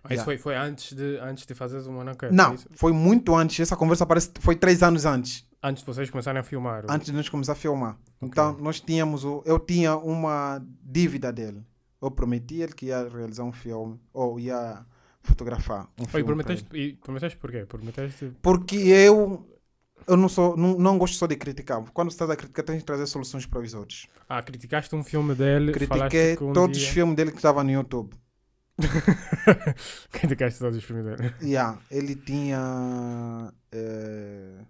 [0.04, 0.24] Ah, isso Yeah.
[0.24, 2.26] foi, foi antes de, antes de fazeres o Monaco.
[2.32, 3.58] Não, foi muito antes.
[3.60, 5.46] Essa conversa parece foi três anos antes.
[5.62, 6.84] Antes de vocês começarem a filmar.
[6.88, 7.98] Antes de nós começar a filmar.
[8.22, 9.24] Então, nós tínhamos.
[9.24, 11.64] O, eu tinha uma dívida dele.
[12.00, 13.98] Eu prometi ele que ia realizar um filme.
[14.12, 14.84] Ou ia
[15.20, 16.10] fotografar um filme.
[16.10, 17.64] pra prometeste, e prometeste por quê?
[17.66, 18.32] Prometeste.
[18.42, 19.46] Porque eu.
[20.06, 21.82] Eu não, sou, não, não gosto só de criticar.
[21.92, 24.06] Quando você está a criticar, tem que trazer soluções para os outros.
[24.28, 25.70] Ah, criticaste um filme dele.
[25.72, 28.14] Critiquei um todos dia- os filmes dele que estavam no YouTube.
[30.12, 31.34] Quem te quer todos os filmes dele?
[31.42, 33.52] Yeah, ele tinha.
[33.72, 34.64] eh,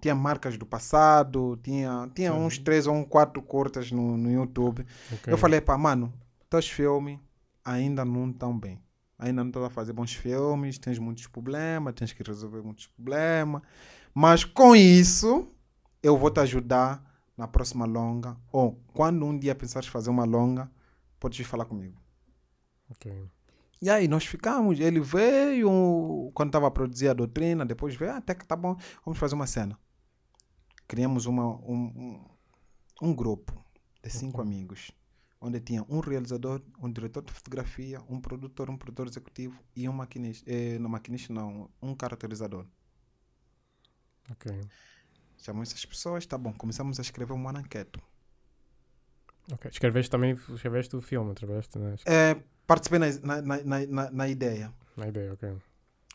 [0.00, 4.86] tinha marcas do passado, tinha, tinha uns três ou um quatro cortes no, no YouTube.
[5.12, 5.32] Ok.
[5.32, 6.12] Eu falei, pá, mano,
[6.48, 7.18] teus filmes
[7.64, 8.80] ainda não estão bem.
[9.18, 13.62] Ainda não estás a fazer bons filmes, tens muitos problemas, tens que resolver muitos problemas.
[14.14, 15.48] Mas com isso,
[16.02, 17.02] eu vou te ajudar
[17.36, 18.36] na próxima longa.
[18.52, 20.70] Ou quando um dia pensares fazer uma longa,
[21.18, 22.00] podes vir falar comigo.
[22.90, 23.28] Ok.
[23.80, 28.16] E aí nós ficamos, ele veio quando estava a produzir a doutrina, depois veio, ah,
[28.16, 29.78] até que tá bom, vamos fazer uma cena.
[30.88, 31.92] Criamos uma, um,
[33.02, 33.52] um, um grupo
[34.02, 34.90] de cinco amigos,
[35.40, 39.92] onde tinha um realizador, um diretor de fotografia, um produtor, um produtor executivo e um
[39.92, 42.66] maquinista, eh, não maquinista não, um caracterizador.
[44.30, 44.52] Ok.
[45.38, 48.00] Chamou essas pessoas, tá bom, começamos a escrever um ananqueto.
[49.52, 49.70] Ok.
[49.70, 51.94] Escreveste também, escreveste o filme, através né?
[52.04, 54.74] É, participei na, na, na, na, na ideia.
[54.96, 55.56] Na ideia, ok.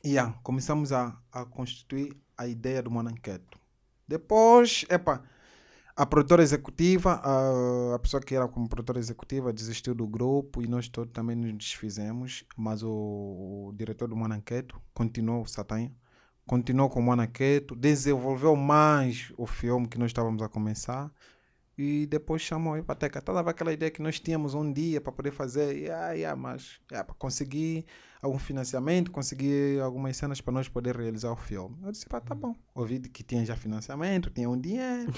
[0.05, 3.57] Yeah, começamos a, a constituir a ideia do Mananqueto.
[4.05, 5.23] Depois, epa,
[5.95, 10.67] a produtora executiva, a, a pessoa que era como produtora executiva desistiu do grupo e
[10.67, 15.91] nós todos também nos desfizemos, mas o, o diretor do Mananqueto continuou, o Satanha,
[16.45, 21.11] continuou com o Mananqueto, desenvolveu mais o filme que nós estávamos a começar
[21.77, 23.21] e depois chamou aí para Teca.
[23.21, 27.03] Toda aquela ideia que nós tínhamos um dia para poder fazer, yeah, yeah, mas yeah,
[27.05, 27.85] para conseguir
[28.21, 31.75] algum financiamento, conseguir algumas cenas para nós poder realizar o filme.
[31.83, 32.55] Eu disse, pá, tá bom.
[32.75, 35.11] Ouvi que tinha já financiamento, tinha um dinheiro.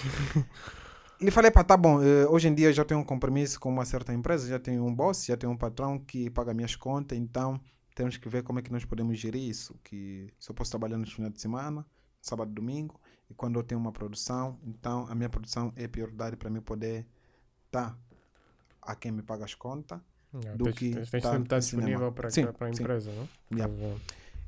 [1.20, 2.02] e falei, pá, tá bom.
[2.02, 4.86] eh, hoje em dia eu já tenho um compromisso com uma certa empresa, já tenho
[4.86, 7.60] um boss, já tenho um patrão que paga minhas contas, então
[7.94, 9.78] temos que ver como é que nós podemos gerir isso.
[9.84, 11.86] Que se eu posso trabalhar nos finais de semana,
[12.22, 13.00] sábado e domingo,
[13.30, 17.06] e quando eu tenho uma produção, então a minha produção é prioridade para mim poder
[17.66, 17.98] estar
[18.82, 20.00] a quem me paga as contas.
[20.34, 21.88] Yeah, Do tens, que tens, tens tá estar cinema.
[21.88, 22.42] disponível para, a sim.
[22.42, 23.28] empresa, não?
[23.58, 23.74] Yeah.
[23.74, 24.02] Mas,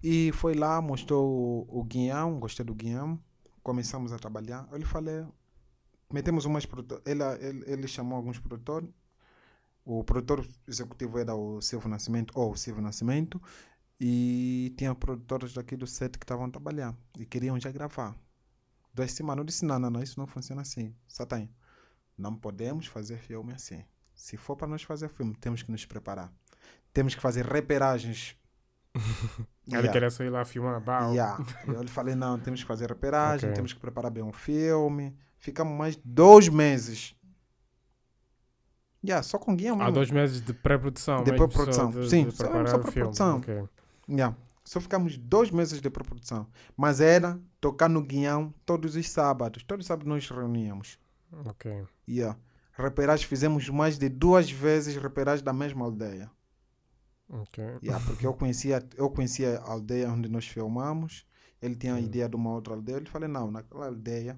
[0.03, 3.19] E foi lá, mostrou o, o guião, gostei do guião,
[3.63, 4.67] começamos a trabalhar.
[4.71, 5.25] Eu lhe falei,
[6.11, 8.89] metemos umas produtoras, ele, ele, ele chamou alguns produtores,
[9.85, 13.41] o produtor executivo era o Silvio Nascimento, ou o Silvio Nascimento,
[13.99, 18.15] e tinha produtores daqui do set que estavam a trabalhar e queriam já gravar.
[18.97, 20.91] Duas semanas, eu disse, não, não, não, isso não funciona assim.
[21.07, 21.47] Satan,
[22.17, 23.85] não podemos fazer filme assim.
[24.15, 26.33] Se for para nós fazer filme, temos que nos preparar.
[26.91, 28.35] Temos que fazer reperagens.
[29.67, 29.91] Ele Yeah.
[29.91, 30.81] queria só ir lá filmar.
[30.81, 31.11] Bau.
[31.11, 31.37] Yeah.
[31.67, 33.55] Eu lhe falei, não, temos que fazer reperagem, Ok.
[33.55, 35.15] temos que preparar bem um filme.
[35.37, 37.13] Ficamos mais dois meses.
[39.05, 41.23] Yeah, só com guião Há dois meses de pré-produção.
[41.23, 43.37] De pré-produção, sim, de só- só pré-produção.
[43.37, 43.63] Ok.
[44.09, 44.35] Yeah.
[44.67, 46.45] Só ficamos dois meses de pré-produção.
[46.75, 49.63] Mas era tocar no guião todos os sábados.
[49.63, 50.99] Todos os sábados nós reuníamos.
[51.45, 51.85] Ok.
[52.07, 52.37] Yeah.
[52.73, 56.29] Reperagem, fizemos mais de duas vezes reperagem da mesma aldeia.
[57.29, 57.63] Ok.
[57.83, 61.25] Yeah, porque eu conhecia, eu conhecia a aldeia onde nós filmamos.
[61.61, 61.99] Ele tinha a Hum.
[61.99, 62.97] ideia de uma outra aldeia.
[62.97, 64.37] Eu lhe falei, não, naquela aldeia,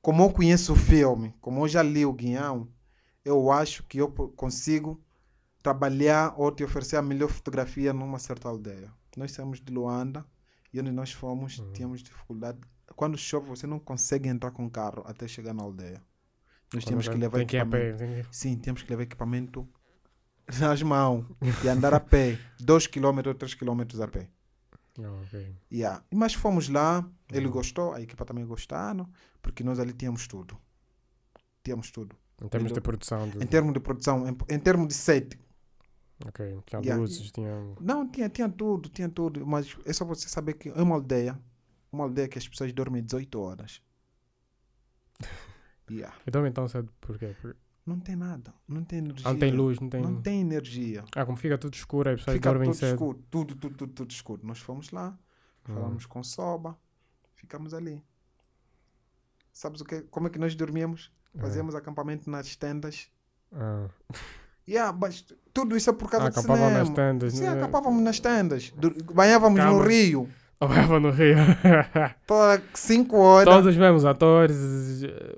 [0.00, 2.68] como eu conheço o filme, como eu já li o guião,
[3.24, 5.00] eu acho que eu consigo
[5.62, 8.92] trabalhar ou te oferecer a melhor fotografia numa certa aldeia.
[9.16, 10.24] Nós saímos de Luanda
[10.72, 11.72] e onde nós fomos, Uhum.
[11.72, 12.58] tínhamos dificuldade.
[12.94, 16.02] Quando chove, você não consegue entrar com carro até chegar na aldeia.
[16.74, 17.98] Nós temos que levar Tem que ir a equipamento.
[17.98, 18.06] pé.
[18.06, 18.36] Tem que...
[18.36, 19.66] Sim, temos que levar equipamento
[20.60, 21.24] nas mãos
[21.64, 24.28] e andar a pé, 2 km ou 3 km a pé.
[24.98, 25.54] Oh, ok.
[25.72, 26.02] Yeah.
[26.12, 27.52] Mas fomos lá, ele Uhum.
[27.52, 29.08] gostou, a equipa também gostaram,
[29.42, 30.56] porque nós ali tínhamos tudo.
[31.62, 32.16] Tínhamos tudo.
[32.42, 33.28] Em termos de Melhor- produção.
[33.28, 33.42] De...
[33.42, 35.38] Em termos de produção, em, em termos de set.
[36.24, 36.58] Ok.
[36.66, 37.00] Tinha Yeah.
[37.00, 37.50] luzes, tinha.
[37.80, 39.46] Não, tinha, tinha tudo, tinha tudo.
[39.46, 41.38] Mas é só você saber que é uma aldeia,
[41.92, 43.82] uma aldeia que as pessoas dormem 18 horas.
[45.88, 46.16] Yeah.
[46.26, 47.34] Então, então, sabe por quê?
[47.40, 47.56] Por-
[47.86, 49.28] Não tem nada, não tem energia.
[49.28, 50.02] Ah, Não tem luz, não tem.
[50.02, 51.04] Não tem energia.
[51.14, 52.94] Ah, como fica tudo escuro, aí as pessoas Fica dormem tudo cedo.
[52.94, 54.44] escuro, tudo, tudo, tudo, tudo escuro.
[54.44, 55.16] Nós fomos lá,
[55.68, 55.74] Hum.
[55.74, 56.76] falamos com Soba,
[57.36, 58.02] ficamos ali.
[59.52, 61.12] Sabes o que, como é que nós dormíamos?
[61.34, 61.40] É.
[61.40, 63.08] Fazíamos acampamento nas tendas.
[63.52, 63.88] Ah.
[64.68, 66.70] Yeah, mas tudo isso é por causa Ah, do cinema.
[66.70, 67.32] nas tendas.
[67.34, 67.50] Sim, né?
[67.50, 68.72] acampávamos nas tendas.
[69.14, 70.28] Banhávamos no rio.
[70.58, 71.36] Apanhava no rio.
[72.26, 73.54] Toda 5 horas.
[73.54, 74.56] Todos os mesmos atores.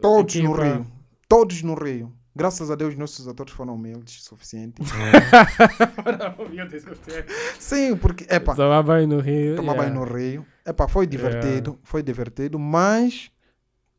[0.01, 0.64] Todos no equipa.
[0.64, 0.87] rio.
[1.29, 2.12] Todos no rio.
[2.35, 4.81] Graças a Deus, nossos atores foram humildes o suficiente.
[6.53, 7.24] Meu Deus do céu.
[7.59, 9.57] Sim, porque, epa, Tomar banho no rio.
[9.57, 9.91] tomar yeah.
[9.93, 10.47] banho no rio.
[10.64, 13.31] Epá, foi divertido, foi divertido, mas,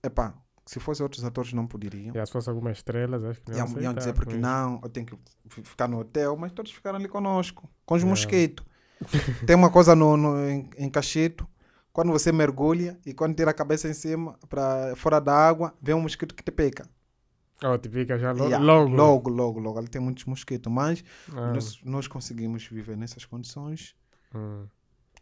[0.02, 0.34] epá,
[0.70, 2.10] se fosse outros atores não poderiam.
[2.14, 4.90] Yeah, se fosse algumas estrelas, acho que não Iam, ia iam dizer porque não, eu
[4.90, 5.18] tenho que
[5.64, 8.10] ficar no hotel, mas todos ficaram ali conosco, com os Yeah.
[8.12, 8.66] mosquitos.
[9.48, 11.48] Tem uma coisa no, no, em, em Cachito,
[11.92, 15.96] quando você mergulha e quando tira a cabeça em cima, para fora da água, vem
[15.96, 16.88] um mosquito que te pica.
[17.64, 18.96] Oh, te fica já lo- Yeah, logo.
[18.96, 19.80] Logo, logo, logo.
[19.80, 21.04] Ali tem muitos mosquitos, mas
[21.36, 23.96] Ah, nós, nós conseguimos viver nessas condições.
[24.36, 24.68] hum,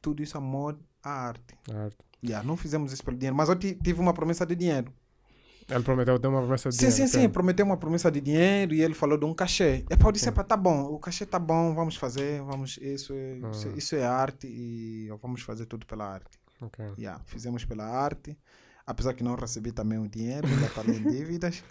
[0.02, 1.56] Tudo isso amor à arte.
[1.72, 1.90] ah,
[2.24, 4.92] Yeah, não fizemos isso pelo dinheiro, mas eu ti- tive uma promessa de dinheiro.
[5.70, 7.30] Ele prometeu ter uma promessa de Sim, sim, dinheiro, sim, ok.
[7.30, 9.84] prometeu uma promessa de dinheiro e ele falou de um cachê.
[9.90, 13.14] É para eu disse, "Epá, tá bom, o cachê tá bom, vamos fazer, vamos, isso
[13.14, 13.78] é, isso, é- Ah.
[13.78, 16.40] isso é arte e vamos fazer tudo pela arte.
[16.62, 16.86] Ok.
[16.98, 18.38] Yeah, fizemos pela arte,
[18.86, 21.62] apesar que não recebi também o dinheiro, ainda estou em dívidas.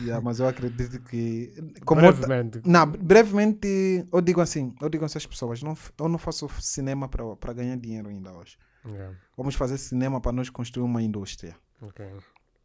[0.00, 1.52] Yeah, mas eu acredito que.
[1.84, 2.62] Brevemente.
[2.64, 7.08] não, brevemente, eu digo assim, eu digo a essas pessoas, não, eu não faço cinema
[7.08, 8.56] para ganhar dinheiro ainda hoje.
[8.86, 11.54] Yeah, Vamos fazer cinema para nós construir uma indústria.
[11.82, 12.06] ok.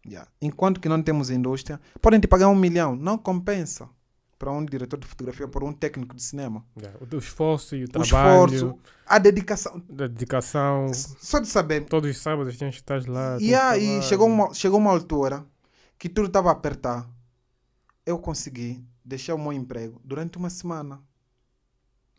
[0.07, 0.29] Yeah.
[0.41, 3.89] Enquanto que não temos indústria, podem te pagar um milhão, não compensa
[4.37, 6.65] para um diretor de fotografia, para um técnico de cinema.
[6.77, 10.93] Yeah, O esforço e o O trabalho, esforço, a dedicação, dedicação.
[10.93, 11.85] só de saber.
[11.85, 13.37] Todos os sábados tens que estar lá.
[13.37, 15.45] tens E aí chegou uma, chegou uma altura
[15.97, 17.09] que tudo estava a apertar.
[18.05, 21.01] Eu consegui deixar o meu emprego durante uma semana.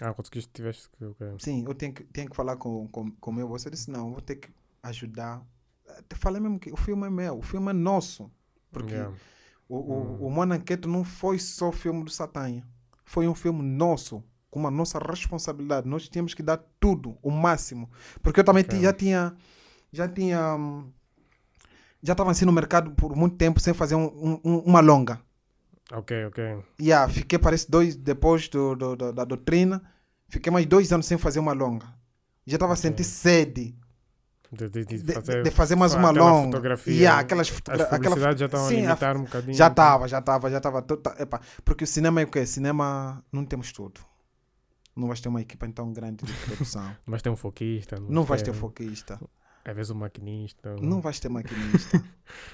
[0.03, 1.05] Ah, conseguiste, tiveste que.
[1.05, 1.35] ok.
[1.39, 3.67] Sim, eu tenho que, tenho que falar com, com, com o meu bolso.
[3.67, 4.51] Eu disse, não, vou ter que
[4.83, 5.43] ajudar.
[6.11, 8.31] Eu falei mesmo que o filme é meu, o filme é nosso.
[8.73, 9.15] Porque Yeah.
[9.69, 12.65] o, o, o Monanqueto não foi só filme do Satanha.
[13.05, 15.89] Foi um filme nosso, com uma nossa responsabilidade.
[15.89, 17.91] Nós tínhamos que dar tudo, o máximo.
[18.23, 18.79] Porque eu também Ok.
[18.79, 19.35] ti- já tinha...
[19.93, 20.57] Já tinha...
[22.03, 25.21] Já estava assim no mercado por muito tempo sem fazer um- um- um- uma longa.
[25.93, 26.63] Ok, ok.
[26.81, 29.83] Yeah, fiquei, parece, dois depois do, do- do- da doutrina.
[30.29, 31.87] Fiquei mais dois anos sem fazer uma longa.
[32.47, 33.75] Já estava a sentir sede
[34.53, 36.47] De, de, de fazer, de fazer mais uma longa.
[36.47, 36.93] fotografia.
[36.95, 39.55] Yeah, aquelas As fotogra- aquela já estão a limitar um bocadinho.
[39.55, 40.85] Já estava, já estava, já estava.
[41.65, 42.45] Porque o cinema é o quê?
[42.45, 44.01] Cinema não temos tudo.
[44.97, 46.95] Não vais ter uma equipa tão grande de produção.
[47.07, 47.97] Mas tem um foquista.
[48.09, 49.21] não vais ter tem- foquista.
[49.65, 50.75] Às vezes um maquinista.
[50.81, 52.03] Não vais ter maquinista.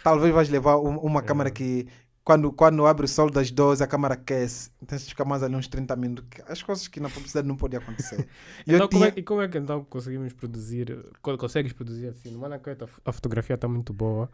[0.03, 1.87] Talvez vais levar um- uma câmera que
[2.27, 4.71] quando, quando abre o sol das 12 a câmera aquece.
[4.85, 6.41] Tens de ficar mais ali uns 30 minutos.
[6.49, 8.27] As coisas que na publicidade não podiam acontecer.
[8.67, 11.07] E Então, como é, tinha- e como é que então conseguimos produzir?
[11.23, 12.31] co- Consegues produzir assim?
[12.33, 14.29] No Manacoita a fotografia está muito boa.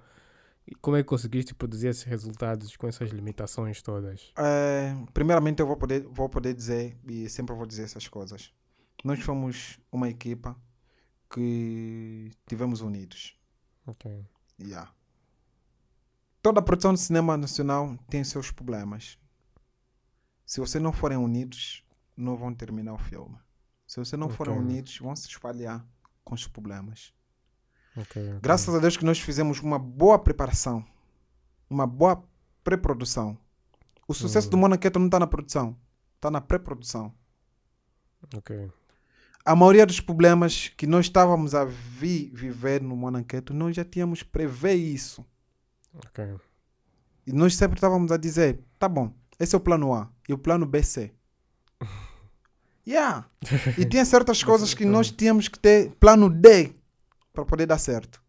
[0.66, 4.32] E como é que conseguiste produzir esses resultados com essas limitações todas?
[4.38, 8.52] É, primeiramente eu vou poder, vou poder dizer, e sempre vou dizer essas coisas.
[9.04, 10.56] Nós fomos uma equipa
[11.28, 13.36] que tivemos unidos.
[13.86, 14.10] Ok.
[14.60, 14.90] Yeah.
[16.42, 19.16] Toda a produção de cinema nacional tem seus problemas.
[20.44, 21.84] Se vocês não forem unidos,
[22.16, 23.36] não vão terminar o filme.
[23.86, 24.64] Se vocês não forem Ok.
[24.64, 25.86] unidos, vão se espalhar
[26.24, 27.12] com os problemas.
[27.96, 28.22] Ok.
[28.28, 28.40] ok.
[28.40, 30.84] Graças a Deus que nós fizemos uma boa preparação,
[31.70, 32.22] uma boa
[32.64, 33.38] pré-produção.
[34.08, 35.76] O sucesso do Monaqueto não está na produção,
[36.16, 37.14] está na pré-produção.
[38.34, 38.70] Ok.
[39.44, 44.22] A maioria dos problemas que nós estávamos a vi, viver no Monaqueto, nós já tínhamos
[44.22, 45.24] prever isso.
[45.94, 46.34] Ok.
[47.26, 50.38] E nós sempre estávamos a dizer, tá bom, esse é o plano A e o
[50.38, 51.12] plano B C.
[52.84, 53.24] Yeah.
[53.78, 56.72] E tinha certas coisas que nós tínhamos que ter plano D
[57.32, 58.20] para poder dar certo.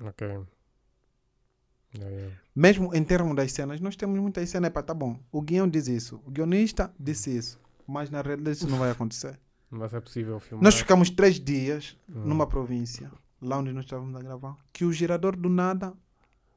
[0.00, 0.26] Ok.
[0.26, 2.36] Yeah, yeah.
[2.54, 5.86] Mesmo em termos das cenas, nós temos muitas cenas, para tá bom, o guião diz
[5.86, 9.38] isso, o guionista disse isso, mas na realidade isso não vai acontecer.
[9.70, 10.64] Mas é possível filmar.
[10.64, 12.24] Nós ficamos três dias Hum.
[12.26, 13.10] numa província,
[13.40, 15.94] lá onde nós estávamos a gravar, que o gerador do nada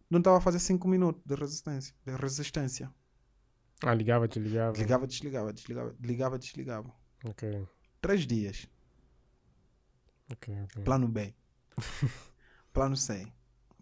[0.10, 1.94] não estava a fazer cinco minutos de resistência.
[2.06, 2.92] De resistência.
[3.84, 4.78] Ah, ligava, desligava.
[4.78, 6.94] Ligava, desligava, desligava, ligava, desligava.
[7.26, 7.68] Ok.
[8.02, 8.68] Três dias.
[10.32, 10.84] Ok, ok.
[10.84, 11.34] Plano B.
[12.74, 13.28] plano C.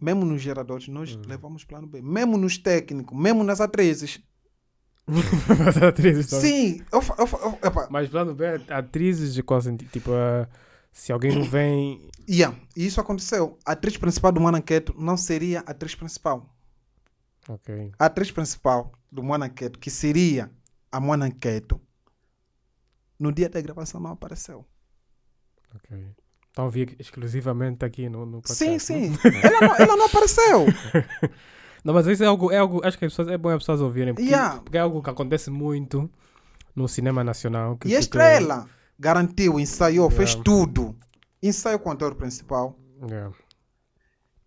[0.00, 1.22] Mesmo nos geradores, nós Hum.
[1.26, 2.02] levamos plano B.
[2.02, 4.20] Mesmo nos técnicos, mesmo nas atrizes.
[5.06, 6.26] Mas atrizes.
[6.26, 9.90] Sim, eu, eu, eu, Mas plano B, atrizes de qual sentido?
[9.90, 10.48] Tipo, ah,
[10.94, 12.08] se alguém não vem.
[12.26, 13.58] yeah, e isso aconteceu.
[13.66, 16.48] A atriz principal do Manaqueto não seria a atriz principal.
[17.48, 17.92] Ok.
[17.98, 20.50] A atriz principal do Manaqueto, que seria
[20.90, 21.80] a Manaqueto,
[23.18, 24.64] no dia da gravação não apareceu.
[25.74, 26.06] Ok.
[26.52, 29.10] Então vi exclusivamente aqui no, no Sim, podcast, sim.
[29.10, 29.18] né?
[29.42, 30.66] ela, não, ela não apareceu.
[31.84, 33.82] Não, mas isso é algo, é algo acho que as pessoas, é bom as pessoas
[33.82, 34.58] ouvirem, porque, Yeah.
[34.62, 36.10] porque é algo que acontece muito
[36.74, 37.72] no cinema nacional.
[37.84, 38.66] E a tipo, estrela
[38.98, 40.44] garantiu, ensaiou, fez Yeah.
[40.44, 40.96] tudo.
[41.42, 42.78] Ensaiou com o ator principal.
[43.02, 43.34] Yeah.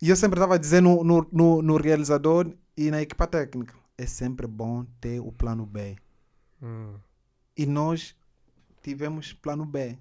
[0.01, 4.47] E eu sempre estava dizendo no, no, no realizador e na equipa técnica: é sempre
[4.47, 5.95] bom ter o plano B.
[6.61, 6.95] Hum.
[7.55, 8.15] E nós
[8.81, 9.97] tivemos plano B,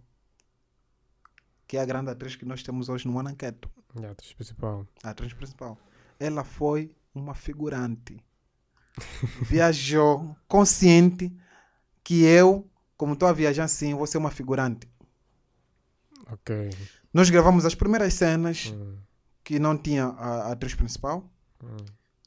[1.66, 4.86] que é a grande atriz que nós temos hoje no Ananqueto, Yeah, atriz principal.
[5.02, 5.78] a atriz principal.
[6.20, 8.18] Ela foi uma figurante.
[9.42, 11.34] Viajou consciente
[12.04, 12.66] que eu,
[12.96, 14.88] como estou a viajar assim, vou ser uma figurante.
[16.32, 16.70] Ok.
[17.12, 18.96] Nós gravamos as primeiras cenas Hum.
[19.44, 21.30] que não tinha a, a atriz principal.
[21.62, 21.76] Hum.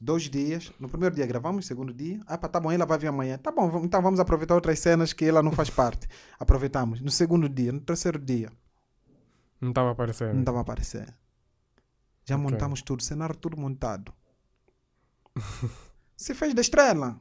[0.00, 0.72] Dois dias.
[0.80, 2.20] No primeiro dia gravamos, segundo dia.
[2.26, 3.36] Ah, pá, tá bom, ela vai vir amanhã.
[3.36, 6.08] Tá bom, então vamos aproveitar outras cenas que ela não faz parte.
[6.40, 7.00] Aproveitamos.
[7.02, 8.50] No segundo dia, no terceiro dia,
[9.60, 10.32] Não estava aparecendo.
[10.32, 11.14] não estava a aparecer.
[12.24, 12.50] Já Ok.
[12.50, 14.12] montamos tudo, cenário tudo montado.
[16.16, 17.20] Se fez da estrela.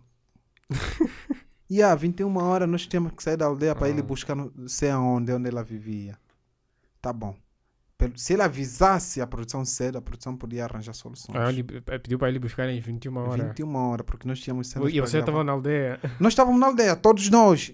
[1.69, 4.03] E há 21 horas nós tínhamos que sair da aldeia para ele Ah.
[4.03, 6.17] buscar não sei aonde, onde ela vivia.
[7.01, 7.35] Tá bom.
[8.15, 11.37] Se ele avisasse a produção cedo, a produção podia arranjar soluções.
[11.37, 13.47] Ah, ele eh, pediu para ele buscar em 21 horas.
[13.47, 15.99] 21 horas, porque nós tínhamos cenas E você estava na aldeia.
[16.17, 17.73] Nós estávamos na aldeia, todos nós.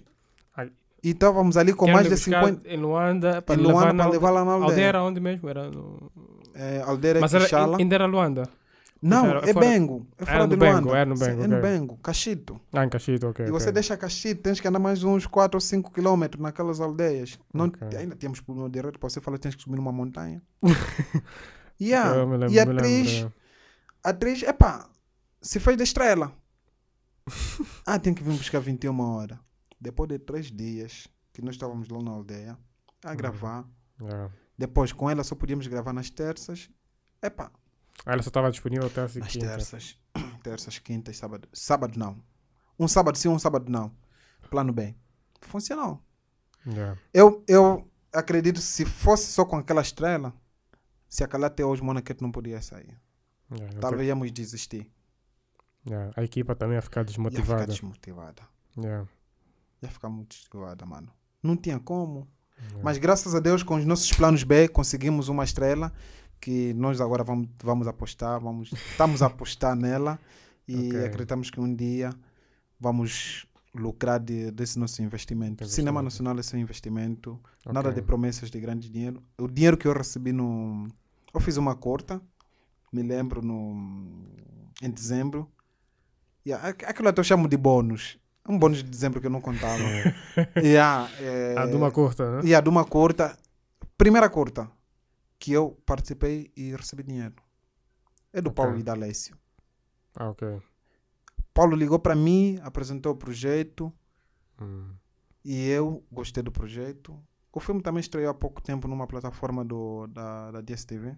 [1.03, 2.67] E estávamos ali com Quero mais de buscar 50.
[2.67, 4.69] Em Luanda, para levar levar lá na A aldeia.
[4.71, 5.47] aldeia era onde mesmo?
[5.47, 6.11] Era no...
[6.55, 7.45] É, aldeia Mas era,
[7.77, 8.49] ainda era Luanda?
[9.01, 10.07] Não, era é fora- Bengo.
[10.17, 11.61] É fora de Bengo, era no Sim, Bengo, É no.
[11.61, 12.59] Bengo, Cachito.
[12.73, 13.45] Ah, em Cachito, ok.
[13.45, 17.37] E você deixa Cachito, tens que andar mais uns 4 ou 5 quilômetros naquelas aldeias.
[17.53, 17.71] Não.
[17.97, 20.41] Ainda tínhamos problema direto para você falar tens que subir numa montanha.
[21.79, 22.15] yeah.
[22.17, 23.33] Eu me lembro, e a atriz, lembro.
[24.03, 24.89] a atriz, epá,
[25.41, 26.31] se fez da estrela.
[27.85, 29.37] ah, tem que vir buscar 21 horas.
[29.79, 32.57] Depois de 3 dias que nós estávamos lá na aldeia
[33.03, 33.17] a Uhum.
[33.17, 33.65] gravar.
[34.01, 34.31] Yeah.
[34.57, 36.69] Depois com ela só podíamos gravar nas terças.
[37.21, 37.51] Epá,
[38.05, 39.47] Ah, ela só estava disponível até a nas quinta.
[39.47, 39.97] terças,
[40.43, 41.47] terças, quintas, sábado.
[41.53, 42.21] Sábado não.
[42.79, 43.91] Um sábado sim, um sábado não.
[44.49, 44.95] Plano B.
[45.41, 46.01] Funcionou.
[46.67, 46.99] Yeah.
[47.13, 50.33] Eu, eu acredito se fosse só com aquela estrela,
[51.07, 52.99] se aquela até hoje Monaquete não podia sair.
[53.51, 54.91] Yeah, eu Talvez íamos desistir.
[55.87, 56.11] yeah.
[56.15, 57.67] A equipa também ia ficar Ia ficar desmotivada.
[57.67, 58.41] desmotivada.
[58.77, 59.07] Yeah.
[59.83, 61.11] Ia ficar muito desmotivada, mano.
[61.43, 62.27] Não tinha como.
[62.57, 62.79] Yeah.
[62.83, 65.93] Mas graças a Deus, com os nossos planos B, conseguimos uma estrela
[66.45, 70.19] que nós agora vamos, vamos apostar, vamos, estamos a apostar nela
[70.67, 71.05] e Ok.
[71.05, 72.11] acreditamos que um dia
[72.79, 75.63] vamos lucrar de, desse nosso investimento.
[75.63, 75.71] Investimento.
[75.75, 77.99] Cinema Nacional é seu investimento, nada Ok.
[77.99, 79.23] de promessas de grande dinheiro.
[79.39, 80.87] O dinheiro que eu recebi no.
[81.33, 82.21] Eu fiz uma corta,
[82.93, 83.73] me lembro, no,
[84.83, 85.49] em dezembro.
[86.61, 88.19] A- aquilo até eu chamo de bônus.
[88.47, 89.81] Um bônus de dezembro que eu não contava.
[90.63, 92.41] yeah, é, Ah, de uma curta, né?
[92.47, 93.35] e a de uma curta,
[93.97, 94.69] primeira curta,
[95.39, 97.35] que eu participei e recebi dinheiro.
[98.33, 98.55] É do Ok.
[98.63, 99.37] Paulo e da Alessio.
[100.15, 100.61] Ah, ok.
[101.53, 103.91] Paulo ligou para mim, apresentou o projeto
[104.61, 104.93] Hum.
[105.43, 107.17] e eu gostei do projeto.
[107.51, 111.15] O filme também estreou há pouco tempo numa plataforma do, da, da DSTV,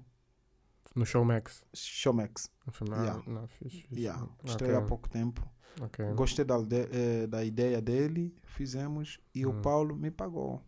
[0.96, 1.64] No Showmax.
[1.74, 2.52] Showmax.
[2.66, 3.24] No filme- Yeah.
[3.26, 4.02] Ah, não, fixe, fixe.
[4.02, 5.48] Yeah, estreou há pouco tempo.
[5.82, 6.06] ok.
[6.14, 9.62] Gostei da, alde- eh, da ideia dele, fizemos e o Hum.
[9.62, 10.64] Paulo me pagou.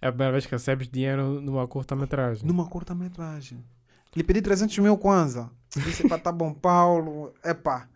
[0.00, 2.44] É a primeira vez que recebes dinheiro numa curta-metragem.
[2.46, 3.64] Numa curta-metragem.
[4.16, 5.50] Lhe pedi 300 mil kwanza.
[5.84, 7.32] Disse, pá, tá bom, Paulo.
[7.44, 7.88] Epá,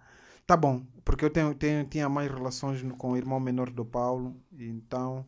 [0.47, 0.83] tá bom.
[1.05, 4.37] Porque eu tenho, tenho, tinha mais relações com o irmão menor do Paulo.
[4.57, 5.27] Então,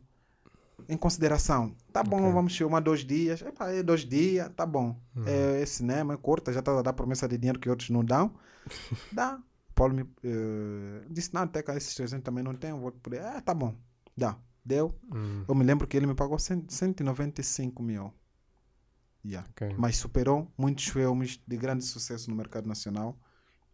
[0.88, 2.32] em consideração, tá bom, Ok.
[2.32, 3.42] vamos filmar dois dias.
[3.42, 4.96] Epá, é dois dias, tá bom.
[5.16, 5.24] Uhum.
[5.26, 8.04] É, é cinema, é curta, já está a dar promessa de dinheiro que outros não
[8.04, 8.32] dão.
[9.12, 9.38] Dá.
[9.74, 13.14] Paulo me eh, disse, não, até que esses 300 também não tem, vou por.
[13.16, 13.74] Ah, tá bom.
[14.16, 14.36] Dá.
[14.68, 14.94] Deu.
[15.12, 18.12] Hum, Eu me lembro que ele me pagou 100, 195 mil.
[19.24, 19.48] Yeah.
[19.50, 19.74] ok.
[19.78, 23.18] Mas superou muitos filmes de grande sucesso no mercado nacional.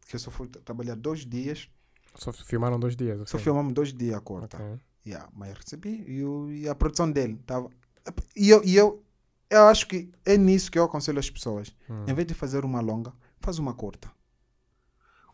[0.09, 1.69] Que eu só fui tra- trabalhar dois dias.
[2.15, 3.19] Só filmaram dois dias.
[3.29, 3.41] Só ok.
[3.45, 4.57] filmamos dois dias a corta.
[4.57, 4.81] Ok.
[5.07, 6.05] Yeah, mas recebi.
[6.07, 7.69] E, e a produção dele tava.
[8.37, 9.03] E eu, e eu,
[9.51, 11.75] eu acho que é nisso que eu aconselho as pessoas.
[11.91, 12.05] Hum.
[12.09, 14.11] Em vez de fazer uma longa, faz uma curta.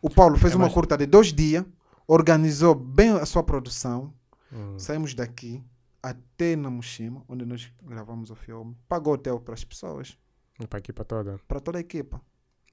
[0.01, 1.63] O Paulo fez É uma mais- curta de dois dias,
[2.07, 4.13] organizou bem a sua produção.
[4.53, 4.77] Hum.
[4.79, 5.63] Saímos daqui
[6.03, 8.75] até na Mushima, onde nós gravamos o filme.
[8.87, 10.17] Pagou hotel para as pessoas,
[10.59, 11.39] E para a equipa toda.
[11.47, 12.21] para toda a equipa.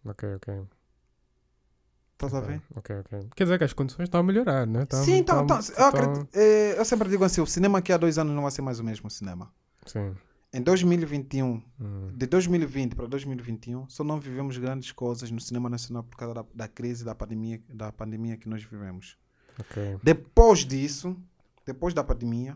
[0.04, 0.62] Ok, ok.
[2.14, 2.62] Estás a Ok, ver?
[2.76, 3.28] Ok, ok.
[3.36, 4.84] Quer dizer que as condições estão a melhorar, né?
[4.86, 8.18] Tão- Sim, então, tão- eu, eh, eu sempre digo assim: o cinema aqui há dois
[8.18, 9.52] anos não vai ser mais o mesmo cinema.
[9.86, 10.14] Sim.
[10.52, 12.08] Em 2021, Hum.
[12.16, 16.44] de 2020 para 2021, só não vivemos grandes coisas no cinema nacional por causa da,
[16.54, 19.16] da crise da pandemia, da pandemia que nós vivemos.
[19.60, 19.98] Ok.
[20.02, 21.16] Depois disso,
[21.68, 22.54] depois da pandemia,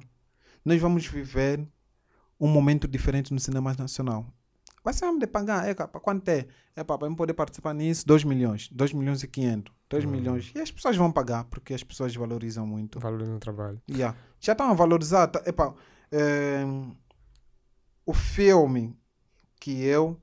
[0.65, 1.67] nós vamos viver
[2.41, 4.27] um momento diferente no cinema nacional.
[4.83, 6.47] Vai ser de pagar, é, para quanto é?
[6.75, 10.09] É para eu poder participar nisso, 2 milhões, 2 milhões e 500, 2 Hum.
[10.11, 10.51] milhões.
[10.55, 12.99] E as pessoas vão pagar, porque as pessoas valorizam muito.
[12.99, 13.81] Valoriza o trabalho.
[13.89, 14.17] Yeah.
[14.41, 15.29] Já estão a valorizar.
[15.29, 15.73] Tá, epá,
[16.11, 16.65] eh,
[18.05, 18.97] o filme
[19.61, 20.21] que eu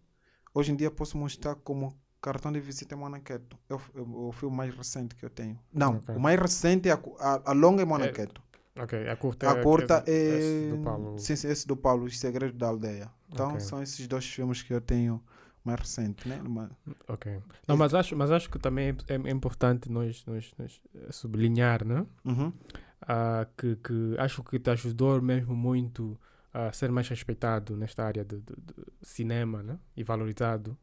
[0.53, 3.57] hoje em dia posso mostrar como cartão de visita é Monaqueto.
[3.69, 5.57] É o, é o filme mais recente que eu tenho.
[5.71, 6.15] Não, Ok.
[6.15, 8.41] o mais recente é a, a, a longa é Monaqueto.
[8.79, 10.37] Ok, a curta a é- curta esse- é.
[10.37, 11.19] esse do Paulo.
[11.19, 13.09] Sim, sim, esse do Paulo, Os Segredos da Aldeia.
[13.31, 13.59] Então Ok.
[13.59, 15.21] são esses dois filmes que eu tenho
[15.63, 16.41] mais recente, né?
[16.45, 16.71] Uma-
[17.07, 17.39] Ok.
[17.67, 21.85] Não, mas acho, mas acho que também é, é importante nós, nós, nós eh, sublinhar,
[21.85, 22.05] né?
[22.25, 22.53] Uhum.
[23.01, 26.19] Ah, que, que acho que te ajudou mesmo muito
[26.53, 29.77] a ser mais respeitado nesta área de, de- de cinema né?
[29.95, 30.77] e valorizado.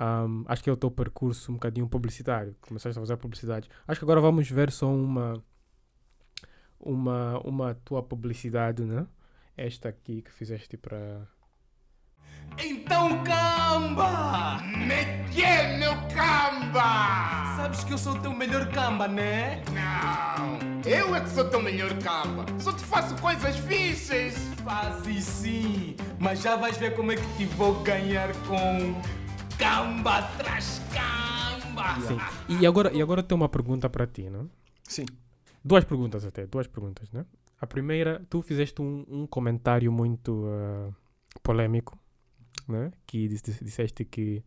[0.00, 2.56] Um, acho que é o teu percurso um bocadinho publicitário.
[2.62, 3.68] Começaste a fazer publicidade.
[3.86, 5.42] Acho que agora vamos ver só uma
[6.82, 9.06] uma uma tua publicidade, né?
[9.56, 11.26] Esta aqui que fizeste para
[12.58, 14.58] Então, camba!
[14.62, 17.54] Me que, meu camba!
[17.56, 19.62] Sabes que eu sou o teu melhor camba, né?
[19.72, 20.58] Não,
[20.90, 22.44] eu é que sou teu melhor camba.
[22.58, 24.34] Só te faço coisas fixes.
[24.64, 29.00] Fazes sim, mas já vais ver como é que te vou ganhar com
[29.58, 32.00] camba atrás camba.
[32.00, 32.18] Sim.
[32.60, 34.50] E agora, e agora tenho uma pergunta para ti, não?
[34.84, 35.06] Sim.
[35.64, 37.24] Duas perguntas até, duas perguntas, né?
[37.60, 40.94] A primeira, tu fizeste um, um comentário muito uh,
[41.42, 41.96] polêmico,
[42.68, 42.90] né?
[43.06, 44.42] Que disse- disseste que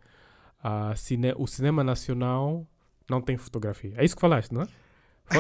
[0.62, 2.68] ah, cine, o cinema nacional
[3.10, 3.94] não tem fotografia.
[3.96, 4.68] É isso que falaste, não é?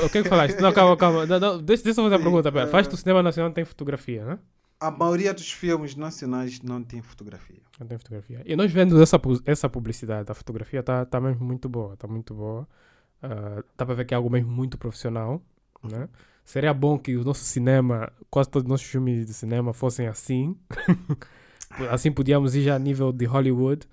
[0.05, 0.59] O que é que falaste?
[0.59, 1.25] Não, calma, calma.
[1.25, 2.51] Não, não, deixa, deixa eu fazer a pergunta.
[2.51, 2.65] Pera.
[2.65, 4.39] eh, Falaste que o cinema nacional não tem fotografia, né?
[4.79, 7.61] A maioria dos filmes nacionais não tem fotografia.
[7.79, 8.41] Não tem fotografia.
[8.45, 12.33] E nós vendo essa, essa publicidade, a fotografia tá, tá mesmo muito boa, tá muito
[12.33, 12.67] boa.
[13.21, 15.41] Ah, dá para ver que é algo mesmo muito profissional,
[15.89, 16.09] né?
[16.43, 20.55] Seria bom que o nosso cinema, quase todos os nossos filmes de cinema fossem assim.
[21.89, 23.87] assim podíamos ir já a nível de Hollywood.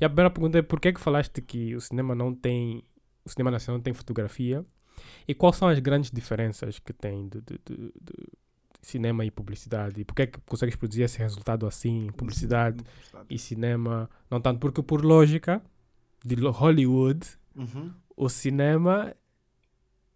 [0.00, 2.82] E a primeira pergunta é por que que falaste que o cinema não tem,
[3.24, 4.64] o cinema nacional não tem fotografia?
[5.26, 8.14] E quais são as grandes diferenças que tem de, de- de- de
[8.82, 10.00] cinema e publicidade?
[10.00, 12.82] E por que é que consegues produzir esse resultado assim, publicidade
[13.30, 14.10] e cinema?
[14.30, 15.62] Não tanto porque por lógica
[16.24, 17.26] de Hollywood,
[17.56, 17.92] Uhum.
[18.16, 19.14] o cinema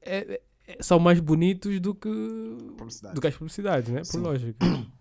[0.02, 0.40] é- é-
[0.80, 2.08] são mais bonitos do que
[3.14, 4.02] do que as publicidades, né?
[4.10, 4.58] Por lógica.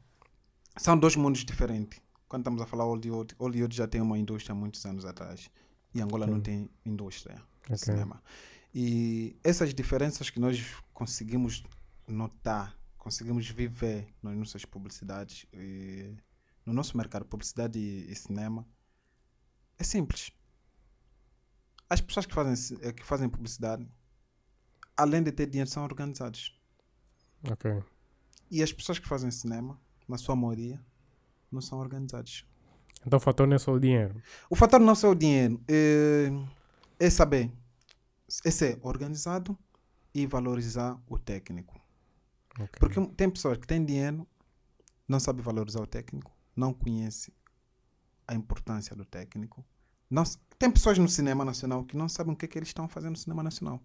[0.80, 2.00] São dois mundos diferentes.
[2.28, 5.50] Quando estamos a falar Hollywood, Hollywood já tem uma indústria há muitos anos atrás.
[5.94, 6.44] E Angola não Ok.
[6.54, 7.78] tem indústria de Ok.
[7.78, 8.22] cinema.
[8.76, 10.64] E essas diferenças que nós
[10.94, 11.64] conseguimos
[12.08, 16.16] notar, conseguimos viver nas nossas publicidades, e
[16.64, 18.68] no nosso mercado, publicidade e, e cinema,
[19.80, 20.32] é simples.
[21.90, 23.88] As pessoas que fazem, eh, que fazem publicidade,
[24.98, 26.60] além de ter dinheiro, são organizados.
[27.50, 27.84] Ok.
[28.50, 30.82] E as pessoas que fazem cinema, na sua maioria,
[31.52, 32.46] não são organizados.
[33.06, 34.22] Então o fator não é só o dinheiro.
[34.50, 36.30] O fator não é só o dinheiro, é,
[37.00, 37.52] é saber,
[38.44, 39.58] é ser organizado
[40.14, 41.80] e valorizar o técnico.
[42.56, 42.80] Ok.
[42.80, 44.28] Porque tem pessoas que têm dinheiro,
[45.08, 47.34] não sabem valorizar o técnico, não conhecem
[48.28, 49.64] a importância do técnico.
[50.10, 50.24] Não,
[50.58, 53.12] tem pessoas no cinema nacional que não sabem o que, é que eles estão fazendo
[53.12, 53.82] no cinema nacional.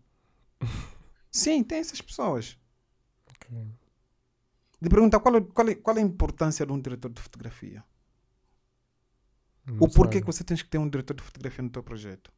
[1.33, 2.59] Sim, tem essas pessoas.
[3.31, 3.67] Ok.
[4.81, 7.83] De perguntar qual, é- qual, é, qual é a importância de um diretor de fotografia.
[9.67, 12.33] Não o porquê que você tens que ter um diretor de fotografia no teu projeto.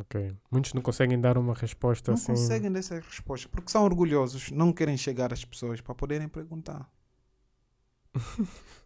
[0.00, 0.36] Ok.
[0.50, 2.26] Muitos não conseguem dar uma resposta Não assim.
[2.26, 6.88] conseguem dar essa resposta porque são orgulhosos, não querem chegar às pessoas para poderem perguntar.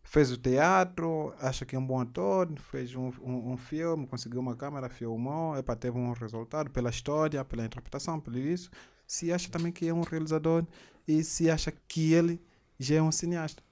[0.03, 4.41] Fez o teatro, acha que é um bom ator, fez um, um, um filme, conseguiu
[4.41, 8.71] uma câmera, filmou, epa, teve um resultado pela história, pela interpretação, pelo isso.
[9.07, 10.65] Se acha também que é um realizador
[11.07, 12.41] e se acha que ele
[12.79, 13.63] já é um cineasta.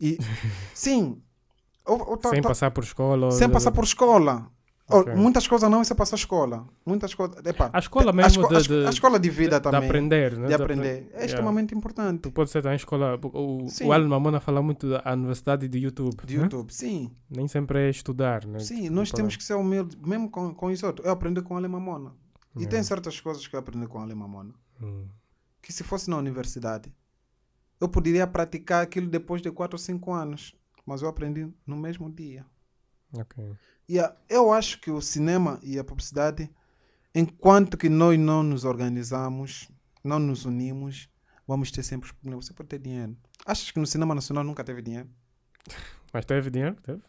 [0.00, 0.18] E
[0.74, 1.22] sim,
[2.18, 3.30] tá- Sem tá- passar por escola.
[3.30, 4.50] sem passar por escola.
[4.88, 5.14] Oh, Ok.
[5.16, 6.64] Muitas coisas não é só passar escola.
[6.86, 7.44] Muitas coisas.
[7.44, 9.80] Epa, A escola a, mesmo de, a esco- de- a escola de vida de- também.
[9.80, 10.46] De aprender, né?
[10.46, 11.06] De aprender.
[11.08, 12.20] apre- É extremamente importante.
[12.20, 13.18] Tu pode ser também escola.
[13.20, 13.86] O, Sim.
[13.88, 16.14] o Alan Mamona fala muito da universidade de YouTube.
[16.24, 16.44] De né?
[16.44, 17.10] YouTube, sim.
[17.28, 18.60] Nem sempre é estudar, né?
[18.60, 20.86] Sim, Tipo, nós temos que ser humildes, mesmo com, com isso.
[21.02, 22.12] Eu aprendi com a Alemamona.
[22.56, 22.66] E É.
[22.68, 24.54] tem certas coisas que eu aprendi com a Alemamona.
[24.80, 25.06] Hum.
[25.60, 26.94] Que se fosse na universidade,
[27.80, 30.54] eu poderia praticar aquilo depois de 4 ou 5 anos.
[30.86, 32.46] Mas eu aprendi no mesmo dia.
[33.16, 33.52] Ok.
[33.88, 36.50] E a- eu acho que o cinema e a publicidade,
[37.14, 39.68] enquanto que nós não nos organizamos,
[40.02, 41.08] não nos unimos,
[41.46, 42.46] vamos ter sempre os problemas.
[42.46, 43.16] Você pode ter dinheiro.
[43.44, 45.08] Achas que no cinema nacional nunca teve dinheiro?
[46.12, 46.74] Mas teve dinheiro?
[46.82, 47.00] Teve?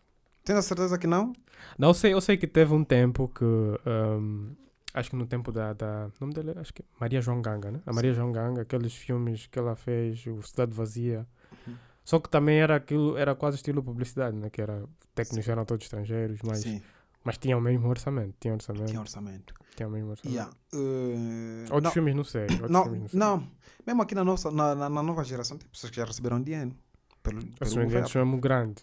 [0.43, 1.33] Tens a certeza que não?
[1.77, 3.43] Não, eu sei, eu sei que teve um tempo que.
[3.85, 4.51] ahm,
[4.93, 5.73] acho que no tempo da.
[5.73, 7.81] da nome dele é, acho que Maria João Ganga, né?
[7.85, 11.27] A Maria João Ganga, aqueles filmes que ela fez, o Cidade Vazia.
[11.67, 11.75] Uhum.
[12.07, 14.49] Só que também era aquilo, era quase estilo publicidade, né?
[14.49, 14.85] Que era.
[15.13, 16.81] Técnicos eram todos estrangeiros, mas, Sim,
[17.21, 18.33] mas tinha o mesmo orçamento.
[18.39, 18.85] Tinha orçamento.
[18.85, 19.53] tinha orçamento.
[19.75, 20.33] Tinha o mesmo orçamento.
[20.33, 20.53] Yeah.
[20.73, 22.43] Uh, Outros não, filmes não sei.
[22.43, 23.19] Outros não, filmes não sei.
[23.19, 23.51] não,
[23.85, 26.73] mesmo aqui na, nossa, na, na, na nova geração, tem pessoas que já receberam dinheiro.
[27.21, 28.81] Pelo, pelo filme é muito grande.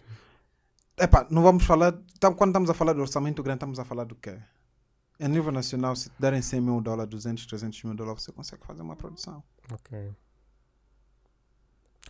[0.95, 1.93] Epá, não vamos falar.
[2.37, 4.37] quando estamos a falar de orçamento grande, estamos a falar do quê?
[5.19, 8.63] A nível nacional, se te darem 100 mil dólares, 200, 300 mil dólares, você consegue
[8.63, 9.43] fazer uma produção.
[9.73, 10.13] Ok.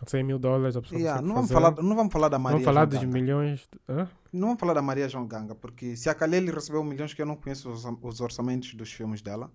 [0.04, 1.60] 100 mil dólares a pessoa Yeah, não, vamos fazer.
[1.64, 3.12] falar, não vamos falar da Maria Vamos falar João dos Ganga.
[3.12, 3.68] milhões.
[3.88, 4.08] hã?
[4.32, 7.26] Não vamos falar da Maria João Ganga, porque se a Kalele recebeu milhões, que eu
[7.26, 9.50] não conheço os, os orçamentos dos filmes dela,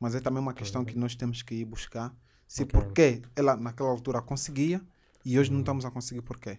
[0.00, 2.12] mas é também uma questão que nós temos que ir buscar.
[2.48, 2.72] Se Ok.
[2.80, 4.80] porquê ela naquela altura conseguia
[5.24, 5.54] e hoje Uhum.
[5.56, 6.58] não estamos a conseguir porquê.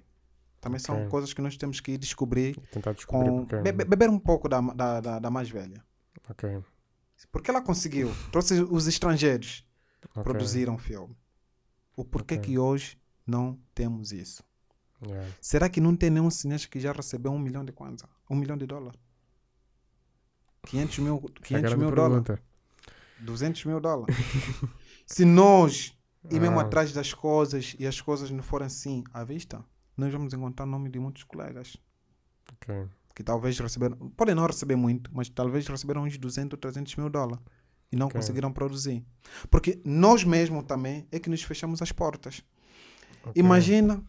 [0.60, 3.62] Também são coisas que nós temos que descobrir Tentar descobrir com porque.
[3.62, 5.84] be- be- beber um pouco da, da, da, da mais velha.
[6.30, 6.60] Ok.
[7.32, 9.66] Porque ela conseguiu, trouxe os estrangeiros,
[10.10, 10.24] ok.
[10.24, 11.16] produziram filme.
[11.96, 12.46] O porquê Ok.
[12.52, 12.98] que hoje
[13.28, 14.44] não temos isso?
[15.06, 15.30] Yeah.
[15.40, 18.08] Será que não tem nenhum cineasta que já recebeu um milhão de kwanza?
[18.30, 19.00] Um milhão de dólares?
[20.66, 22.24] 500 mil, Essa é a 500 grande mil dólares?
[22.26, 22.44] pergunta.
[23.20, 24.16] 200 mil dólares?
[25.06, 25.98] Se nós
[26.30, 26.64] ir mesmo Ah.
[26.64, 29.64] atrás das coisas e as coisas não forem assim à vista,
[29.96, 31.78] nós vamos encontrar o nome de muitos colegas
[32.54, 32.88] Ok.
[33.16, 37.10] que talvez receberam, podem não receber muito, mas talvez receberam uns 200 ou 300 mil
[37.10, 37.44] dólares
[37.92, 38.20] e não Ok.
[38.20, 39.06] conseguiram produzir.
[39.50, 42.44] Porque nós mesmos também é que nos fechamos as portas.
[43.26, 43.34] Ok.
[43.36, 44.02] Imagina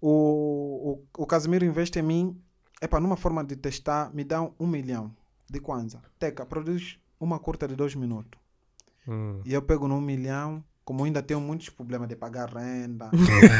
[0.00, 2.40] o, o, o Casimiro investe em mim,
[2.80, 5.14] é para numa forma de testar, me dá um milhão
[5.50, 6.00] de kwanza.
[6.18, 8.38] Teca, produz uma curta de dois minutos.
[9.08, 9.40] Hum.
[9.44, 13.10] E eu pego no um milhão, como ainda tenho muitos problemas de pagar renda,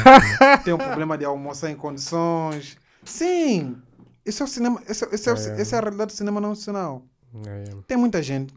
[0.63, 2.77] tenho problema de almoçar em condições.
[3.03, 3.77] Sim,
[4.25, 5.61] isso é o cinema, esse, esse é, o ci- É.
[5.61, 7.03] essa é a realidade do cinema nacional.
[7.33, 7.83] Yeah, yeah.
[7.87, 8.53] Tem muita gente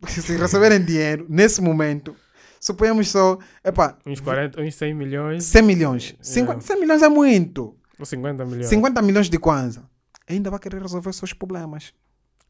[0.08, 2.14] se receberem dinheiro nesse momento,
[2.66, 6.16] suponhamos só, epá, Uns 40, uns 100 milhões 100 milhões.
[6.20, 6.66] 50, Yeah.
[6.66, 7.76] 100 milhões é muito.
[7.98, 8.66] ou 50 milhões.
[8.68, 9.84] 50 milhões de kwanza.
[10.28, 11.94] Ainda vai querer resolver seus problemas.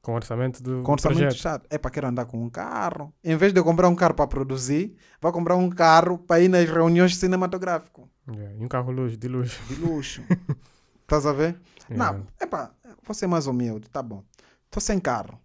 [0.00, 1.36] Com orçamento do Com orçamento projeto.
[1.40, 1.66] chato.
[1.68, 3.12] É para querer andar com um carro.
[3.24, 6.68] Em vez de comprar um carro para produzir, vai comprar um carro para ir nas
[6.70, 8.04] reuniões cinematográficas.
[8.28, 8.54] Yeah.
[8.58, 9.60] E um carro luxo, de luxo.
[9.68, 10.22] De luxo.
[11.02, 11.56] Estás a ver?
[11.90, 12.18] Yeah.
[12.18, 12.70] Não, epá,
[13.04, 14.22] vou ser mais humilde, tá bom.
[14.64, 15.38] Estou sem carro,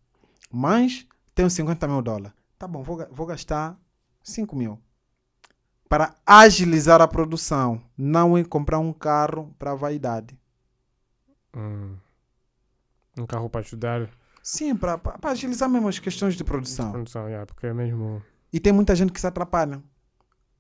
[0.51, 1.05] mas
[1.36, 2.32] tenho 50 mil dólares.
[2.57, 3.78] Tá bom, vou, vou gastar
[4.24, 4.80] 5 mil
[5.89, 10.39] para agilizar a produção, não em comprar um carro para vaidade.
[11.53, 11.97] Hum.
[13.17, 14.09] Um carro para ajudar
[14.41, 16.91] Sim, para agilizar mesmo as questões de produção.
[16.91, 18.24] produção, yeah, porque é mesmo.
[18.53, 19.84] E tem muita gente que se atrapalha.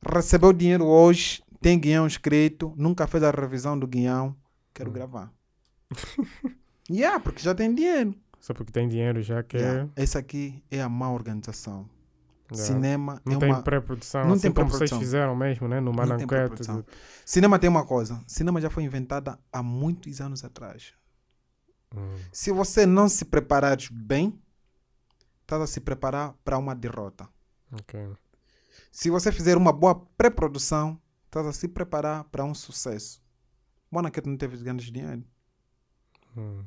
[0.05, 4.35] Recebeu dinheiro hoje, tem guião escrito, nunca fez a revisão do guião,
[4.73, 4.93] quero Hum.
[4.93, 5.33] gravar.
[6.89, 8.13] yeah, porque já tem dinheiro.
[8.39, 9.89] Só porque tem dinheiro já que Yeah.
[9.95, 11.89] Essa aqui é a má organização.
[12.53, 13.61] Cinema Não é tem uma...
[13.61, 15.79] pré-produção, não assim tem como vocês fizeram mesmo, né?
[15.79, 16.63] No tem Mananquete.
[17.25, 18.21] Cinema tem uma coisa.
[18.27, 20.93] Cinema já foi inventada há muitos anos atrás.
[21.95, 22.15] Hum.
[22.31, 24.37] Se você não se preparar bem,
[25.41, 27.27] estás a se preparar para uma derrota.
[27.71, 28.09] Ok.
[28.91, 33.21] Se você fizer uma boa pré-produção, estás a se preparar para um sucesso.
[33.89, 35.23] Monacat não teve grandes dinheiro.
[36.35, 36.63] Hum.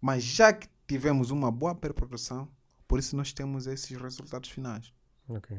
[0.00, 2.48] Mas já que tivemos uma boa pré-produção,
[2.92, 4.92] por isso nós temos esses resultados finais.
[5.26, 5.58] Ok.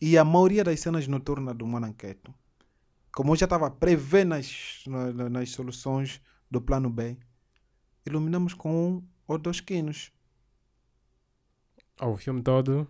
[0.00, 2.32] E a maioria das cenas noturnas do Monanqueto,
[3.14, 6.18] como eu já estava prevendo nas, na- na- nas soluções
[6.50, 7.18] do plano B,
[8.06, 10.10] iluminamos com um ou dois quinos.
[12.00, 12.88] Ah, o filme todo,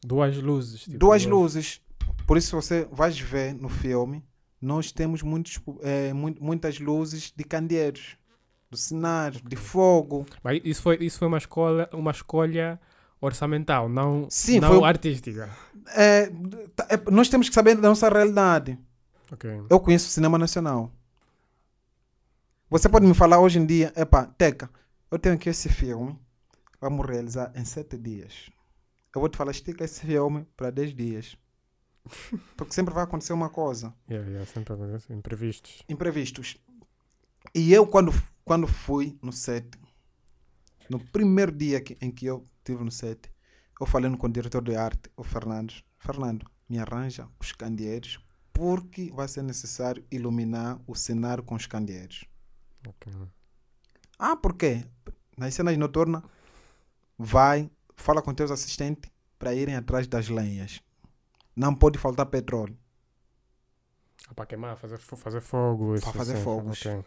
[0.00, 0.82] duas luzes.
[0.82, 1.80] tipo, Duas luzes.
[2.24, 4.24] Por isso você vai ver no filme,
[4.60, 5.58] nós temos muitos,
[6.14, 8.16] mu- muitas luzes de candeeiros,
[8.70, 10.24] do cenário, de fogo.
[10.40, 12.80] Mas isso foi, isso foi uma, escolha, uma escolha
[13.20, 15.50] orçamental, não, Sim, não foi artística.
[15.94, 16.26] É,
[16.74, 18.78] tá- é, nós temos que saber da nossa realidade.
[19.32, 19.50] Ok.
[19.68, 20.92] Eu conheço o cinema nacional.
[22.70, 24.70] Você pode me falar hoje em dia, epá, Teca,
[25.10, 26.18] eu tenho aqui esse filme,
[26.80, 28.50] vamos realizar em sete dias.
[29.14, 31.36] Eu vou te falar, estica esse filme para 10 dias.
[32.56, 33.92] Porque sempre vai acontecer uma coisa.
[34.08, 35.12] Yeah, yeah, sempre acontece.
[35.12, 35.82] Imprevistos.
[35.88, 36.56] imprevistos.
[37.54, 38.12] E eu, quando,
[38.44, 39.66] quando fui no set,
[40.90, 43.30] no primeiro dia que, em que eu estive no set,
[43.80, 45.72] eu falei com o diretor de arte, o Fernando.
[45.98, 48.18] Fernando, me arranja os candeeiros,
[48.52, 52.24] porque vai ser necessário iluminar o cenário com os candeeiros.
[54.18, 54.84] Ah, por quê?
[55.36, 56.22] Nas cenas noturnas,
[57.16, 60.80] vai, fala com teus assistentes para irem atrás das lenhas.
[61.56, 62.76] Não pode faltar petróleo.
[64.28, 65.94] Ah, para queimar, fazer, fazer fogo.
[65.94, 66.42] isso fazer assim.
[66.44, 66.84] fogos.
[66.84, 67.04] Ok.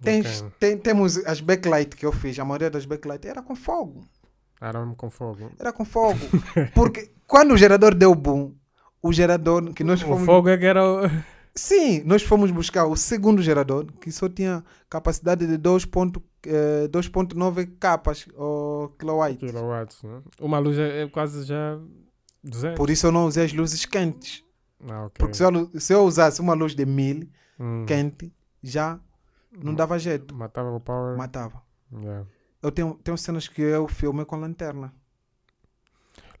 [0.00, 0.52] Tens- Ok.
[0.60, 4.06] tem- temos as backlight que eu fiz, a maioria das backlight era com fogo.
[4.60, 5.50] Era com fogo.
[5.58, 6.18] Era com fogo.
[6.74, 8.54] Porque quando o gerador deu boom,
[9.02, 10.24] o gerador que nós O fomos.
[10.24, 11.02] fogo é que era o...
[11.54, 16.86] Sim, nós fomos buscar o segundo gerador, que só tinha capacidade de 2 ponto, eh,
[16.88, 19.38] 2.9 capas ou kilowatts.
[19.38, 20.02] kilowatts.
[20.04, 20.22] Né?
[20.40, 21.76] Uma luz é, é quase já
[22.44, 22.76] 200.
[22.76, 24.44] Por isso eu não usei as luzes quentes.
[24.88, 25.14] Ah, ok.
[25.18, 27.28] Porque se eu, se eu usasse uma luz de 1000
[27.60, 27.84] Hum.
[27.86, 28.32] quente,
[28.62, 29.00] já
[29.52, 30.32] não dava jeito.
[30.32, 31.16] Matava o power.
[31.16, 31.60] Matava.
[31.92, 32.24] Yeah.
[32.62, 34.92] Eu tenho, tenho cenas que eu filmei com lanterna.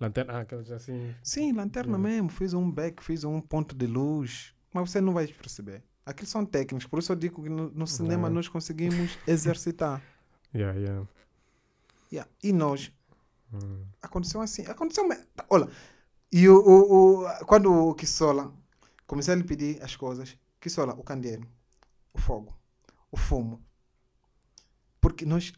[0.00, 1.14] Lanterna, ah, aqueles assim.
[1.22, 2.08] Sim, lanterna Yeah.
[2.08, 2.28] mesmo.
[2.30, 4.54] Fiz um back, fiz um ponto de luz.
[4.72, 5.82] Mas você não vai perceber.
[6.06, 6.86] Aquilo são técnicos.
[6.86, 10.02] Por isso eu digo que no, no cinema nós conseguimos exercitar.
[10.54, 11.06] Yeah, yeah.
[12.12, 12.30] Yeah.
[12.42, 12.92] E nós,
[13.52, 13.84] Hum.
[14.02, 14.62] aconteceu assim.
[14.66, 15.08] Aconteceu.
[15.08, 15.18] me-
[15.48, 15.68] Olha,
[16.30, 18.52] e o, o, o- quando o Kissola
[19.06, 21.46] comecei a lhe pedir as coisas, Que sola, o candeeiro,
[22.12, 22.54] o fogo,
[23.10, 23.62] o fumo.
[25.00, 25.52] Porque nós,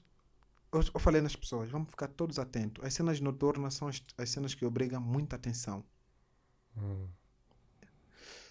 [0.72, 2.84] eu, falei nas pessoas, vamos ficar todos atentos.
[2.84, 5.84] As cenas noturnas são as, as cenas que obrigam muita atenção.
[6.76, 7.09] Hum.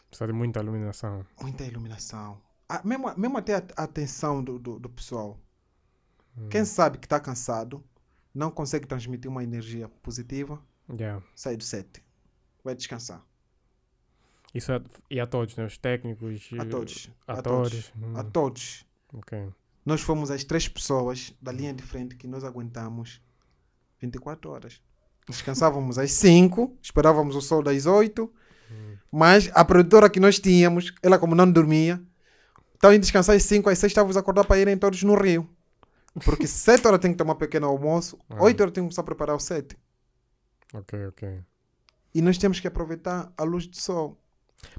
[0.09, 1.25] Precisa de muita iluminação.
[1.41, 2.41] Muita iluminação.
[2.67, 5.39] Ah, mesmo, mesmo até a, a atenção do, do, do pessoal.
[6.49, 7.83] Quem sabe que está cansado,
[8.33, 11.23] não consegue transmitir uma energia positiva, Yeah.
[11.35, 12.03] sai do set.
[12.63, 13.23] Vai descansar.
[14.55, 14.81] Isso é,
[15.11, 15.65] e a todos, né?
[15.65, 17.11] Os técnicos, A eh, todos.
[17.27, 17.89] A atores.
[17.89, 17.93] todos.
[17.95, 18.85] hum, A todos.
[19.13, 19.53] ok.
[19.85, 23.21] Nós fomos as três pessoas da linha de frente que nós aguentamos
[24.01, 24.81] 24 horas.
[25.27, 28.31] Descansávamos às 5, esperávamos o sol das 8,
[29.11, 32.01] mas a produtora que nós tínhamos, ela como não dormia,
[32.75, 35.47] estava em descansar às 5, às 6 estávamos a acordar para irem todos no rio.
[36.25, 38.41] Porque 7 horas tem que tomar um pequeno almoço, Ah.
[38.43, 39.77] 8 horas tem que começar a preparar o set.
[40.73, 41.43] Ok, ok.
[42.13, 44.19] E nós temos que aproveitar a luz do sol.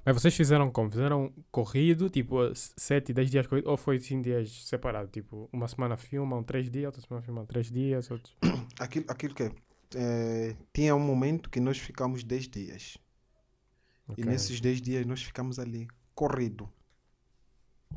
[0.04, 0.90] Mas vocês fizeram como?
[0.90, 5.08] Fizeram corrido, tipo, 7, 10 dias corrido, ou foi 5 dias separado?
[5.08, 8.36] Tipo, uma semana filmam 3 dias, outra semana filmam 3 dias, outros...
[8.78, 9.50] Aquilo, aquilo que
[9.94, 12.98] é, tinha um momento que nós ficamos 10 dias.
[14.08, 14.24] E Ok.
[14.24, 16.68] nesses 10 dias nós ficamos ali, corrido.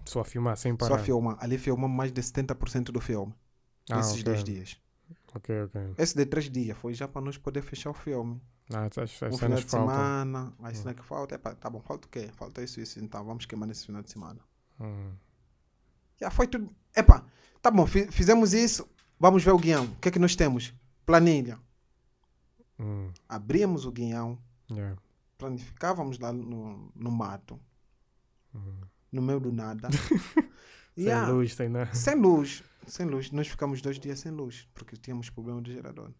[0.05, 0.99] Só a filmar sem Só parar.
[0.99, 1.37] filma.
[1.39, 3.33] Ali filmamos mais de 70% do filme.
[3.89, 4.23] Ah, nesses ok.
[4.23, 4.77] 10 dias.
[5.35, 5.81] Ok, ok.
[5.97, 8.41] Esse de 3 dias foi já para nós poder fechar o filme.
[8.71, 9.67] Ah, as, as um final de faltam.
[9.89, 11.35] semana, a cena que falta.
[11.35, 12.29] Epa, tá bom, falta o quê?
[12.33, 12.99] Falta isso, isso.
[12.99, 14.39] Então vamos queimar nesse final de semana.
[14.79, 15.11] Hum.
[16.19, 16.69] Já foi tudo.
[16.95, 17.25] Epa,
[17.61, 18.87] tá bom, fi- fizemos isso.
[19.19, 19.85] Vamos ver o guião.
[19.85, 20.73] O que é que nós temos?
[21.05, 21.59] Planilha.
[22.79, 23.11] Hum.
[23.27, 24.37] Abríamos o guião,
[24.69, 24.97] Yeah.
[25.37, 27.59] planificávamos lá no, no mato,
[28.55, 28.81] Hum.
[29.11, 29.89] no meio do nada.
[30.95, 31.31] Sem Yeah.
[31.31, 31.93] luz, sem nada.
[31.93, 32.63] Sem luz.
[32.87, 33.31] Sem luz.
[33.31, 36.11] Nós ficamos dois dias sem luz, porque tínhamos problema de gerador.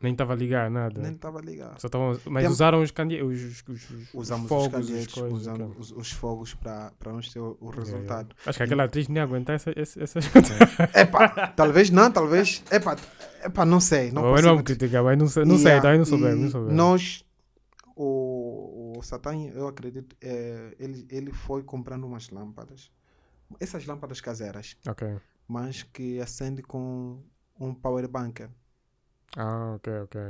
[0.00, 1.00] Nem estava a ligar nada.
[1.02, 1.80] Nem estava ligado.
[1.80, 5.14] Só tavam, mas Tem- usaram os candeeiros, os, os, os, Usamos os fogos, os candeeiros,
[5.14, 5.32] coisas.
[5.32, 8.28] usamos os, os fogos para nós ter o, resultado.
[8.28, 8.42] yeah.
[8.46, 10.56] Acho que aquela atriz nem ia aguentar essa, essa, essas coisas.
[10.94, 12.62] Epá, talvez não, talvez.
[12.70, 12.96] Epá,
[13.44, 14.12] epá não sei.
[14.12, 16.74] Não Não, não vou criticar, mas não sei, não sei, também não soubemos, não soubemos.
[16.76, 17.24] Nós,
[17.96, 22.90] o, o Satã, eu acredito, é, ele, ele foi comprando umas lâmpadas.
[23.58, 25.08] Essas lâmpadas caseiras, Ok.
[25.48, 27.20] mas que acende com
[27.58, 28.48] um power banker.
[29.36, 30.20] Ah, ok, ok.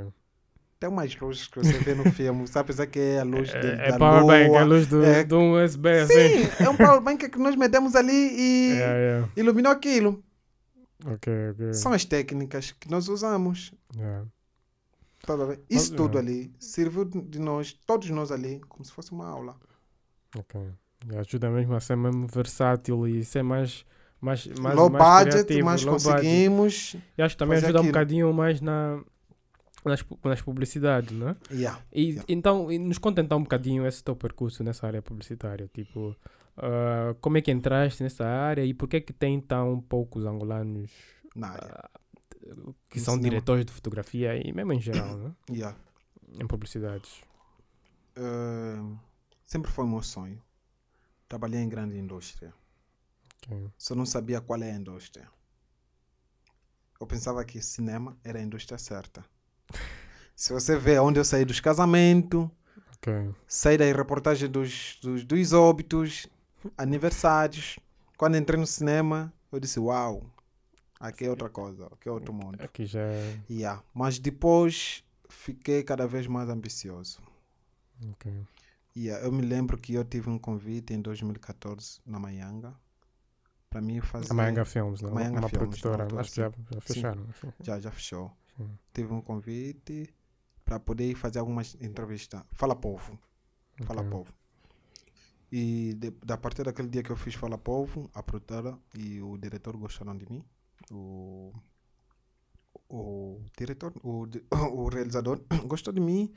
[0.80, 2.66] Tem umas luzes que você vê no filme, sabe?
[2.66, 4.32] Apesar que é a luz de, É, é da power lua.
[4.32, 6.14] bank, é a luz do, é- de um USB assim.
[6.14, 9.28] Sim, é um power banker que nós metemos ali e Yeah, yeah.
[9.36, 10.22] iluminou aquilo.
[11.04, 11.74] Ok, ok.
[11.74, 13.72] São as técnicas que nós usamos.
[13.96, 14.26] Yeah.
[15.26, 15.34] Tá?
[15.68, 16.20] Isso Mas, tudo é.
[16.20, 19.56] ali serviu de de nós, todos nós ali, como se fosse uma aula.
[20.36, 20.60] Ok.
[21.10, 23.84] E ajuda mesmo a ser mesmo versátil e ser mais.
[24.20, 26.12] Mais, mais low mais budget, criativo, mas low budget.
[26.12, 26.96] conseguimos.
[27.16, 27.92] E acho que também ajuda um aquilo.
[27.92, 29.00] bocadinho mais na,
[29.84, 31.36] nas, nas publicidades, né?
[31.50, 31.80] Yeah.
[31.92, 32.24] E Yeah.
[32.28, 35.68] então, e nos conta então um bocadinho esse teu percurso nessa área publicitária.
[35.72, 36.16] Tipo,
[36.56, 40.24] ah, como é que entraste nessa área e por que é que tem tão poucos
[40.26, 40.90] angolanos
[41.36, 41.68] Na área.
[41.72, 41.90] ah,
[42.88, 43.22] que No são cinema.
[43.30, 45.32] diretores de fotografia e mesmo em geral, né?
[45.50, 45.76] Yeah.
[46.40, 47.22] Em publicidades.
[48.16, 48.96] Uh,
[49.44, 50.42] sempre foi o meu sonho.
[51.28, 52.52] Trabalhei em grande indústria.
[53.48, 53.70] Ok.
[53.78, 55.28] Só não sabia qual é a indústria.
[57.00, 59.24] Eu pensava que cinema era a indústria certa.
[60.34, 62.48] Se você vê onde eu saí dos casamentos,
[62.96, 63.34] Ok.
[63.46, 66.26] saí da reportagem dos, dos, dos óbitos,
[66.76, 67.78] aniversários.
[68.16, 70.24] Quando entrei no cinema, eu disse: Uau,
[70.98, 72.60] aqui é outra coisa, aqui é outro mundo.
[72.60, 73.40] Aqui já é.
[73.48, 73.82] Yeah.
[73.94, 77.20] Mas depois fiquei cada vez mais ambicioso.
[78.12, 78.32] ok.
[78.96, 79.24] Yeah.
[79.24, 82.74] Eu me lembro que eu tive um convite em 2014 na Manhanga
[83.68, 84.30] para mim fazer.
[84.30, 85.12] A Manga Films, não?
[85.12, 86.20] Manga Uma Films, produtora.
[86.20, 87.26] Acho que já, já fecharam.
[87.40, 87.52] sim.
[87.62, 88.32] Já, já fechou.
[88.56, 88.70] Sim.
[88.92, 90.12] Tive um convite
[90.64, 92.42] para poder fazer algumas entrevistas.
[92.52, 93.18] Fala Povo.
[93.84, 94.10] Fala Ok.
[94.10, 94.32] Povo.
[95.50, 99.38] E de, da partir daquele dia que eu fiz Fala Povo, a produtora e o
[99.38, 100.44] diretor gostaram de mim.
[100.90, 101.52] O,
[102.88, 104.26] o diretor, o,
[104.72, 106.32] o realizador gostou de mim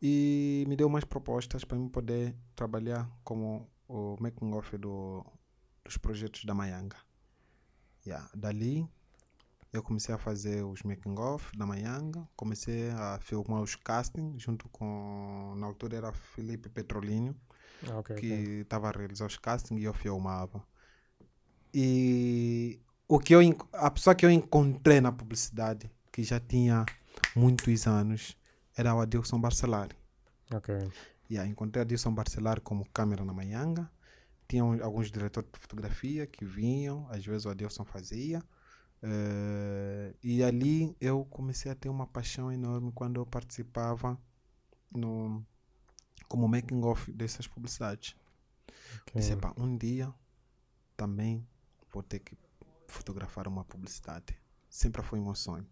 [0.00, 5.24] e me deu mais propostas para eu poder trabalhar como o making off do,
[5.84, 6.96] dos projetos da Mayanga.
[8.06, 8.30] Yeah.
[8.34, 8.88] Dali
[9.74, 14.68] eu comecei a fazer os making off da Mayanga, comecei a filmar os castings junto
[14.68, 17.34] com, na altura era Felipe Petrolino,
[17.90, 18.26] Ah, ok, que
[18.60, 20.64] estava a realizar os castings e eu filmava.
[21.74, 23.40] E o que eu,
[23.72, 26.86] a pessoa que eu encontrei na publicidade, que já tinha
[27.34, 28.36] muitos anos,
[28.76, 29.96] era o Adilson Barcelari.
[30.54, 30.72] Ok.
[31.28, 33.90] Yeah, encontrei Adilson Barcelari como câmera na Manhanga.
[34.48, 38.42] Tinha um- alguns diretores de fotografia que vinham, às vezes o Adilson fazia.
[39.02, 44.18] Eh, e ali eu comecei a ter uma paixão enorme quando eu participava
[44.90, 45.44] no,
[46.28, 48.16] como making of dessas publicidades.
[49.14, 50.12] Disse, pá, um dia
[50.96, 51.46] também
[51.92, 52.36] vou ter que
[52.88, 54.36] fotografar uma publicidade.
[54.70, 55.66] Sempre foi meu sonho.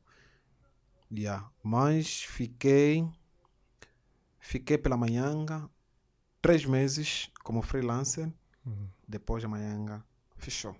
[1.10, 1.50] Yeah.
[1.62, 3.06] Mas fiquei.
[4.38, 5.68] Fiquei pela Manhanga
[6.40, 8.32] três meses como freelancer.
[8.64, 8.88] Uhum.
[9.06, 10.04] Depois a Manhanga
[10.36, 10.74] fechou.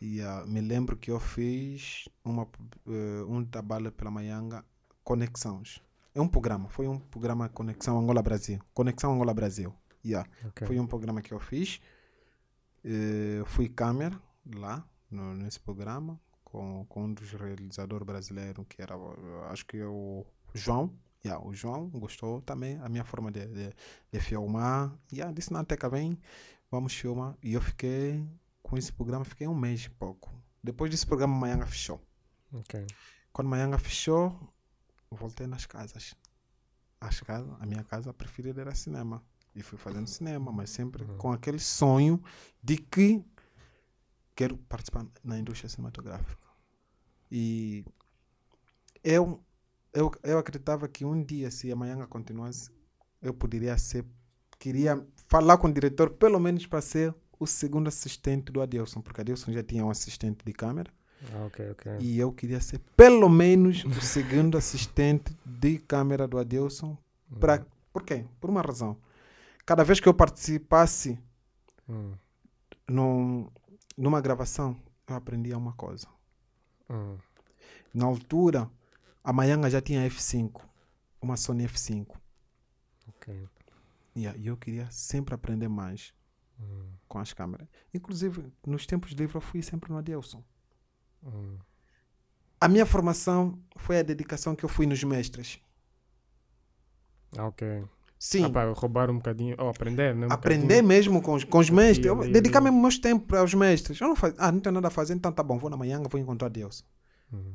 [0.00, 2.46] E ah, me lembro que eu fiz uma,
[2.86, 4.64] eh, um trabalho pela Manhanga
[5.02, 5.82] Conexões.
[6.14, 8.60] É um programa, foi um programa Conexão Angola-Brasil.
[8.72, 9.74] Conexão Angola-Brasil.
[10.04, 10.28] Yeah.
[10.46, 10.66] Ok.
[10.66, 11.80] Foi um programa que eu fiz.
[12.84, 14.20] Eh, fui câmera
[14.54, 19.78] lá no- nesse programa com, com um dos realizadores brasileiros, que era, eh, acho que
[19.78, 20.24] é o
[20.54, 20.92] João.
[21.24, 23.74] Yeah, o João gostou também a minha forma de, de,
[24.12, 24.92] de filmar.
[25.12, 26.18] Yeah, disse, não, Teca, vem,
[26.70, 27.36] vamos filmar.
[27.42, 28.26] E eu fiquei
[28.62, 30.32] com esse programa, fiquei um mês e pouco.
[30.62, 32.00] Depois desse programa, Manhanga fechou.
[32.52, 32.86] Ok.
[33.32, 34.38] Quando Manhanga fechou,
[35.10, 36.14] voltei nas casas.
[37.00, 39.22] As casas, a minha casa preferida era cinema.
[39.54, 42.22] E fui fazendo cinema, mas sempre com aquele sonho
[42.62, 43.24] de que
[44.34, 46.46] quero participar na indústria cinematográfica.
[47.30, 47.84] E
[49.02, 49.42] eu,
[49.92, 52.70] eu, eu acreditava que um dia, se a Manhanga continuasse,
[53.22, 54.04] eu poderia ser.
[54.58, 59.20] Queria falar com o diretor, pelo menos para ser o segundo assistente do Adelson, porque
[59.22, 60.90] Adelson já tinha um assistente de câmera.
[61.32, 61.86] Ah, ok, ok.
[61.98, 66.96] E eu queria ser pelo menos o segundo assistente de câmera do Adelson.
[67.38, 68.24] Pra, por quê?
[68.40, 68.96] Por uma razão.
[69.66, 71.18] Cada vez que eu participasse
[71.88, 72.18] Hum,
[72.88, 73.48] num,
[73.96, 74.76] numa gravação,
[75.08, 76.06] eu aprendia uma coisa.
[76.88, 77.18] hum.
[77.92, 78.70] Na altura,
[79.22, 80.62] a Mayanga já tinha F5,
[81.20, 82.16] uma Sony F5.
[83.08, 83.48] Ok.
[84.16, 86.12] Yeah, E eu queria sempre aprender mais
[86.62, 87.66] Hum, com as câmeras.
[87.94, 90.44] Inclusive, nos tempos livres, eu fui sempre no Adelson.
[91.22, 91.56] hum.
[92.60, 95.58] A minha formação foi a dedicação que eu fui nos mestres.
[97.36, 97.84] Ah, ok.
[98.18, 98.44] Sim.
[98.44, 99.56] Ah, pá, roubar um bocadinho.
[99.58, 100.26] Oh, aprender, né?
[100.26, 100.88] Um aprender bocadinho.
[100.88, 102.06] mesmo com os, com os mestres.
[102.06, 103.98] Eu ali, dedicar mesmo meus tempos aos mestres.
[103.98, 106.02] Eu não faz, ah, não tenho nada a fazer, então tá bom, vou na manhã,
[106.02, 106.84] vou encontrar Deus.
[107.32, 107.54] Uhum.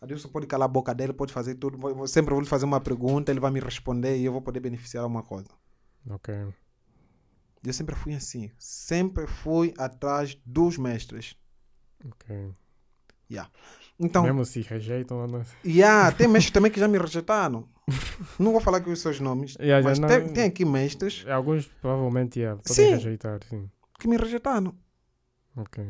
[0.00, 1.76] A Deus pode calar a boca dele, pode fazer tudo.
[1.76, 4.60] vou- sempre vou lhe fazer uma pergunta, ele vai me responder e eu vou poder
[4.60, 5.48] beneficiar alguma coisa.
[6.08, 6.34] Ok.
[7.64, 8.50] Eu sempre fui assim.
[8.58, 11.36] Sempre fui atrás dos mestres.
[12.04, 12.52] Ok.
[13.30, 13.50] Yeah.
[14.00, 15.26] Então, Mesmo se rejeitam.
[15.26, 15.42] Não...
[15.64, 17.68] yeah, tem mestres também que já me rejeitaram.
[18.38, 21.66] não vou falar aqui os seus nomes, Yeah, mas não- tem, tem aqui mestres Alguns
[21.80, 22.90] provavelmente yeah, podem Sim.
[22.92, 23.68] rejeitar, sim.
[23.98, 24.74] que me rejeitaram.
[25.56, 25.84] Ok.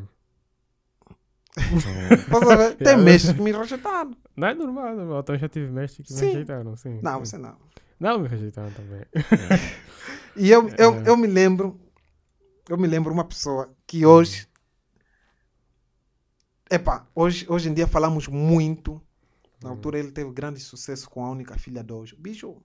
[1.59, 2.77] A ver?
[2.79, 4.17] Tem mestres que me rejeitaram.
[4.37, 5.21] Não é normal, normal.
[5.21, 6.27] Então já tive mestres que me Sim.
[6.27, 7.01] rejeitaram, sim.
[7.03, 7.57] Não, você não.
[7.99, 9.03] Não, me rejeitaram também.
[10.37, 11.11] E eu, eu, É.
[11.11, 11.81] eu me lembro,
[12.69, 14.47] eu me lembro uma pessoa que hoje,
[16.71, 19.03] epá, hoje, hoje em dia falamos muito.
[19.61, 22.63] Na altura ele teve grande sucesso com a única filha de hoje, Biju.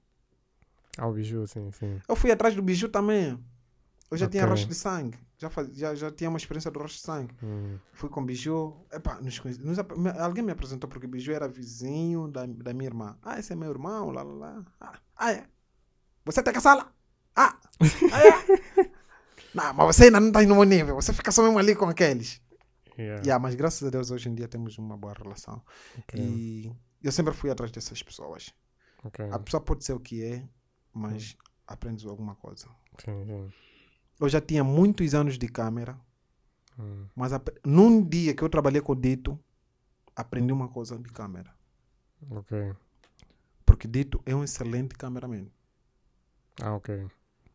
[1.00, 2.00] Ah, o biju, sim, sim.
[2.08, 3.40] Eu fui atrás do Biju também.
[4.12, 4.52] Eu já tinha Ok.
[4.52, 7.36] rosto de sangue, já, faz, já, já tinha uma experiência do rosto de sangue.
[7.42, 7.78] Hum.
[7.94, 9.78] Fui com Biju, epá, nos conhece- nos
[10.20, 13.18] alguém me apresentou porque Biju era vizinho da, da minha irmã.
[13.24, 14.66] Ah, esse é meu irmão, lá, lá, lá.
[14.80, 15.48] Ah, ah, é?
[16.26, 16.94] Você tem que sala?
[17.36, 17.58] Ah,
[18.12, 18.92] ah é?
[19.54, 21.86] não, mas você ainda não está no meu nível, você fica só mesmo ali com
[21.86, 22.40] aqueles.
[22.98, 23.24] Yeah.
[23.24, 25.64] Yeah, mas graças a Deus hoje em dia temos uma boa relação.
[25.98, 26.20] Ok.
[26.22, 26.72] E
[27.02, 28.54] eu sempre fui atrás dessas pessoas.
[29.04, 29.28] ok.
[29.32, 30.48] A pessoa pode ser o que é,
[30.94, 31.36] mas
[31.66, 32.68] aprendes alguma coisa.
[33.04, 33.50] Sim, sim.
[34.26, 35.98] Eu já tinha muitos anos de câmera,
[36.80, 37.06] Hum.
[37.16, 37.32] mas
[37.64, 39.38] num dia que eu trabalhei com o Dito,
[40.16, 41.52] aprendi uma coisa de câmera.
[42.32, 42.74] Ok.
[43.66, 45.46] Porque Dito é um excelente cameraman.
[46.62, 47.06] Ah, ok.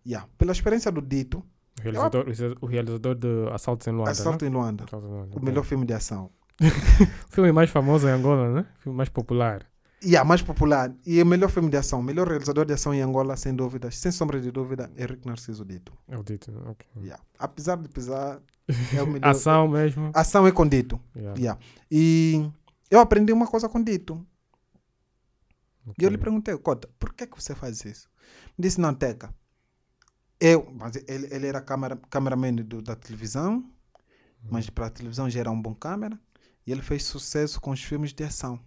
[0.07, 0.29] Yeah.
[0.39, 1.45] Pela experiência do Dito,
[1.79, 2.27] O realizador,
[2.61, 4.51] o realizador de Assaltos em Luanda, Assalto né?
[4.51, 6.31] em Luanda, Assaltos em Luanda, o melhor filme de ação.
[6.61, 6.65] O
[7.33, 8.67] filme mais famoso em Angola, né?
[8.79, 9.65] O filme mais popular.
[10.01, 12.95] E a mais popular, e o melhor filme de ação, o melhor realizador de ação
[12.95, 15.93] em Angola, sem dúvidas, sem sombra de dúvida, Henrique Narciso Dito.
[16.07, 16.87] É o dito, ok.
[16.99, 17.23] Yeah.
[17.37, 18.41] Apesar de pesar,
[18.97, 19.29] é o melhor.
[19.29, 20.11] Ação mesmo.
[20.15, 21.01] Ação é com Dito.
[21.17, 21.39] Yeah.
[21.39, 21.61] Yeah.
[21.91, 22.49] E
[22.91, 24.25] eu aprendi uma coisa com Dito.
[25.99, 28.09] E eu lhe perguntei, Cota, por que, que você faz isso?
[28.57, 29.35] Me disse, não, Teca.
[30.39, 33.65] Eu, mas ele, ele era câmera, cameraman do, da televisão,
[34.49, 36.19] mas para a televisão já era um bom câmera.
[36.67, 38.61] E ele fez sucesso com os filmes de ação.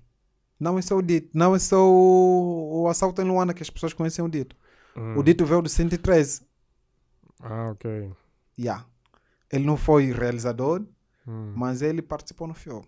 [0.62, 3.70] Não é só o Dito, não é só o, o Assalto em Luana que as
[3.70, 4.56] pessoas conhecem o Dito.
[4.96, 5.18] Hum.
[5.18, 6.42] O Dito veio do 113.
[7.42, 8.12] Ah, ok.
[8.60, 8.86] Yeah.
[9.52, 10.86] Ele não foi realizador,
[11.28, 11.54] Hum.
[11.56, 12.86] mas ele participou no filme.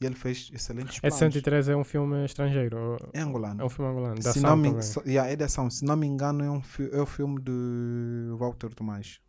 [0.00, 1.18] E ele fez excelentes Esse planos.
[1.18, 2.96] 103 é um filme estrangeiro.
[3.12, 3.62] É angolano.
[3.62, 4.14] É um filme angolano.
[4.16, 5.70] De Se não, me, so, yeah, é de ação.
[5.70, 9.20] Se não me engano, é, um fi- é o filme de Walter Tomás.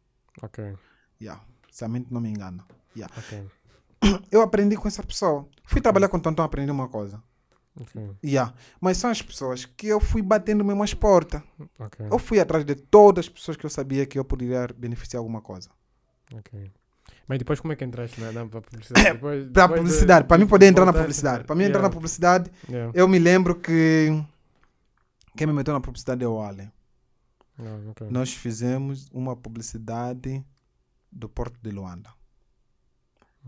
[0.41, 0.73] Ok,
[1.21, 1.41] Yeah.
[1.71, 2.65] Se a mente não me engana.
[2.95, 3.13] Yeah.
[3.17, 3.45] ok.
[4.31, 5.47] Eu aprendi com essa pessoa.
[5.65, 7.21] Fui trabalhar com o Tonton, aprendi uma coisa.
[7.79, 8.15] Ok.
[8.23, 8.53] Yeah.
[8.79, 11.41] Mas são as pessoas que eu fui batendo mesmo as portas.
[11.79, 12.05] Ok.
[12.11, 15.41] Eu fui atrás de todas as pessoas que eu sabia que eu poderia beneficiar alguma
[15.41, 15.69] coisa.
[17.27, 19.13] Mas depois como é que entraste na, publicidade?
[19.13, 21.43] Depois, Para depois de- publicidade, para mim de poder entrar na publicidade.
[21.45, 22.91] Para mim entrar na publicidade, yeah.
[22.93, 24.09] eu me lembro que
[25.35, 26.71] quem me meteu na publicidade é o Allen.
[27.59, 28.07] Ah, ok.
[28.09, 30.43] Nós fizemos uma publicidade
[31.11, 32.09] do Porto de Luanda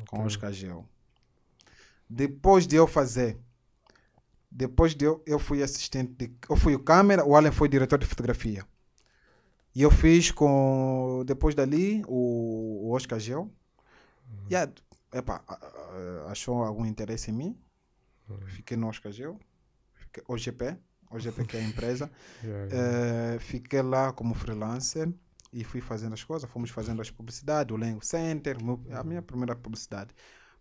[0.07, 0.27] com Ok.
[0.27, 0.85] Oscar Gel.
[2.09, 3.37] Depois de eu fazer,
[4.55, 7.99] depois de eu, eu fui assistente, de, eu fui o câmera, o Allen foi diretor
[7.99, 8.65] de fotografia.
[9.75, 13.51] E eu fiz com, depois dali, o, o Oscar Gel.
[14.49, 14.69] E a-
[15.13, 17.57] epa, a- a- achou algum interesse em mim.
[18.47, 19.37] Fiquei no Oscar Gel.
[19.93, 20.77] Fiquei, OGP,
[21.11, 22.09] OGP que é a empresa.
[22.43, 23.35] Yeah, yeah.
[23.35, 25.11] Eh, fiquei lá como freelancer
[25.51, 28.57] e fui fazendo as coisas, fomos fazendo as publicidades, o Lengo Center,
[28.91, 30.11] a minha primeira publicidade.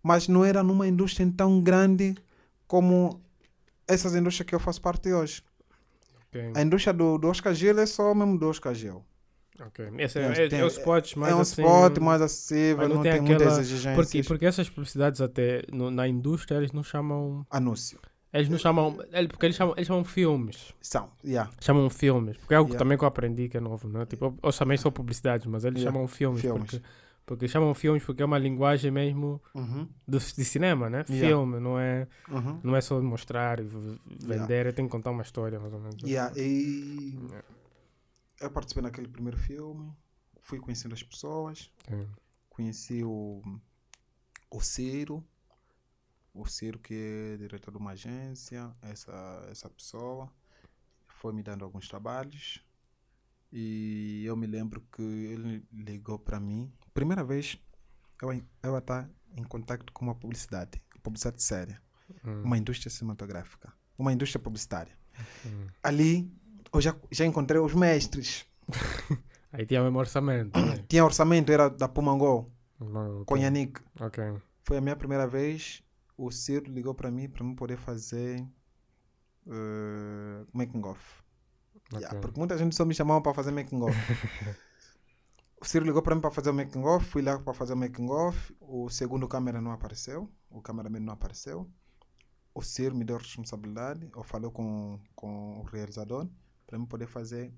[0.02, 2.14] Mas não era numa indústria tão grande
[2.66, 3.22] como
[3.88, 5.42] essas indústrias que eu faço parte hoje.
[6.28, 6.52] Ok.
[6.54, 9.04] A indústria do, do Oscar Gil é só mesmo do Oscar Gil.
[9.60, 9.88] Ok.
[9.98, 12.88] Esse é, Tem- é, tem- é os spots mais é um assim, spot mais acessível,
[12.88, 13.94] não, não tem, tem muitas aquela- exigências.
[13.94, 17.46] Porque, porque essas publicidades até no- na indústria eles não chamam.
[17.50, 18.00] Anúncio.
[18.32, 18.98] Eles não chamam.
[19.28, 20.72] Porque eles chamam, eles chamam filmes.
[20.82, 22.36] São, yeah, Chamam filmes.
[22.36, 22.84] Porque é algo Yeah.
[22.84, 24.04] também que eu aprendi que é novo, né?
[24.06, 25.92] Tipo, eu, eu também sou publicidades, mas eles Yeah.
[25.94, 26.40] chamam filmes.
[26.40, 26.68] Filmes.
[26.68, 26.82] Porque,
[27.26, 31.04] porque chamam filmes porque é uma linguagem mesmo uhum, do, de cinema, né?
[31.08, 31.28] Yeah.
[31.28, 32.60] Filme, não é, uhum.
[32.62, 36.02] não é só mostrar e vender, tem que contar uma história, mais ou menos.
[36.02, 37.44] Yeah, e Yeah.
[38.40, 39.92] eu participei naquele primeiro filme,
[40.40, 42.06] fui conhecendo as pessoas, Sim.
[42.50, 43.42] conheci o,
[44.50, 45.24] o Ciro,
[46.34, 50.30] o Ciro que é diretor de uma agência, essa, essa pessoa
[51.06, 52.62] foi me dando alguns trabalhos
[53.50, 57.58] e eu me lembro que ele ligou para mim, primeira vez
[58.22, 61.82] eu, eu estar em contato com uma publicidade, publicidade séria,
[62.24, 64.92] Hum, uma indústria cinematográfica, uma indústria publicitária.
[65.46, 65.66] hum.
[65.82, 66.30] Ali
[66.72, 68.46] eu já, já encontrei os mestres,
[69.52, 70.58] Aí tinha o mesmo orçamento.
[70.58, 70.84] né?
[70.88, 72.46] tinha orçamento, era da Pumangol,
[72.80, 73.42] Não, com ok.
[73.44, 73.80] Yannick.
[74.00, 74.22] Ok.
[74.64, 75.82] Foi a minha primeira vez.
[76.16, 78.40] O Ciro ligou para mim para eu poder fazer
[79.46, 81.22] uh, making off.
[81.92, 82.20] Yeah, ok.
[82.20, 83.96] porque muita gente só me chamava para fazer making off.
[85.60, 87.76] o Ciro ligou para mim para fazer o making off, fui lá para fazer o
[87.76, 88.54] making off.
[88.60, 91.70] O segundo câmera não apareceu, o cameraman não apareceu.
[92.54, 96.28] O Ciro me deu responsabilidade, eu falei com, com o realizador
[96.66, 97.52] para eu poder fazer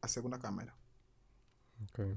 [0.00, 0.72] a segunda câmera.
[1.82, 2.16] ok.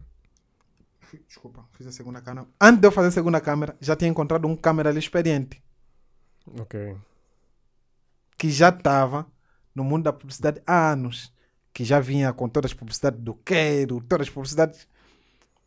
[1.27, 2.47] Desculpa, fiz a segunda câmera.
[2.59, 5.61] Antes de eu fazer a segunda câmera, já tinha encontrado um câmera ali experiente.
[6.59, 6.97] Ok.
[8.37, 9.31] que já estava
[9.75, 11.31] no mundo da publicidade há anos,
[11.73, 14.88] que já vinha com todas as publicidades do Queiro, todas as publicidades.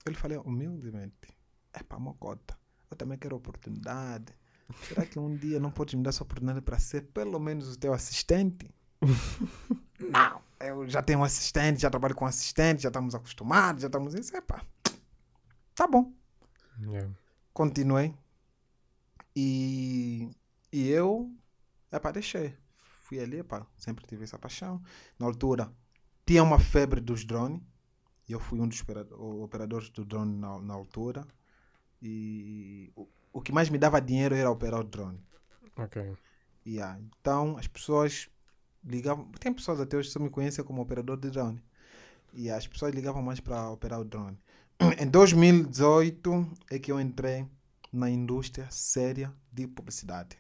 [0.05, 1.35] Eu lhe falei, humildemente,
[1.73, 2.57] é para mocota,
[2.91, 4.33] eu também quero oportunidade.
[4.89, 7.79] Será que um dia não podes me dar essa oportunidade para ser pelo menos o
[7.79, 8.71] teu assistente?
[10.01, 14.15] não, eu já tenho um assistente, já trabalho com assistente, já estamos acostumados, já estamos
[14.15, 14.65] isso, epá.
[15.75, 16.13] Tá bom
[16.81, 17.09] Yeah.
[17.53, 18.15] continuei.
[19.37, 20.29] E,
[20.73, 21.31] e eu,
[21.93, 22.57] epá, deixei.
[23.03, 24.83] Fui ali, epá, sempre tive essa paixão.
[25.19, 25.73] Na altura,
[26.27, 27.61] tinha uma febre dos drones.
[28.29, 28.83] E eu fui um dos
[29.43, 31.27] operadores do drone na, na altura.
[32.01, 35.21] E o, o que mais me dava dinheiro era operar o drone.
[35.77, 36.17] Ok.
[36.67, 36.99] Yeah.
[37.21, 38.29] Então, as pessoas
[38.83, 39.31] ligavam.
[39.33, 41.63] Tem pessoas até hoje que só me conhecem como operador de drone.
[42.33, 44.39] E as pessoas ligavam mais para operar o drone.
[44.99, 47.47] Em 2018 é que eu entrei
[47.93, 50.37] na indústria séria de publicidade.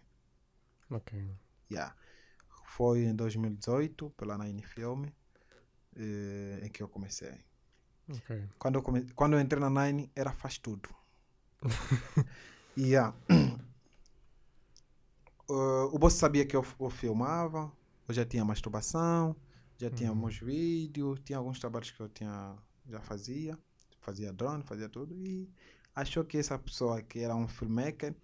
[0.90, 1.31] Ok.
[1.70, 1.94] Yeah.
[2.65, 5.05] Foi em 2018, pela Nine Film,
[5.96, 7.44] eh, em que eu comecei.
[8.08, 8.30] Ok.
[8.58, 9.02] Quando eu, come...
[9.14, 10.88] Quando eu entrei na Nine, era faz tudo.
[12.76, 13.12] yeah.
[15.48, 17.70] Uh, o boss sabia que eu, eu filmava,
[18.08, 19.36] eu já tinha masturbação,
[19.76, 20.14] já tinha Uhum.
[20.14, 22.56] meus vídeos, tinha alguns trabalhos que eu tinha,
[22.88, 23.58] já fazia,
[24.00, 25.48] fazia drone, fazia tudo, e
[25.94, 28.14] achou que essa pessoa que era um filmmaker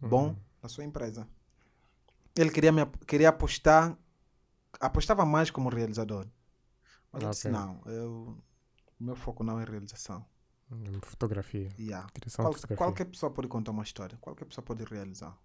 [0.00, 0.36] bom Uhum.
[0.62, 1.28] na sua empresa.
[2.36, 3.96] Ele queria, me, queria apostar,
[4.80, 6.26] apostava mais como realizador.
[7.14, 8.36] Mas eu disse, não, eu,
[9.00, 10.24] meu foco não é realização.
[11.02, 11.68] Fotografia.
[11.78, 12.06] Yeah.
[12.14, 12.76] Direção Qual- fotografia.
[12.76, 15.36] qualquer pessoa pode contar uma história, qualquer pessoa pode realizar.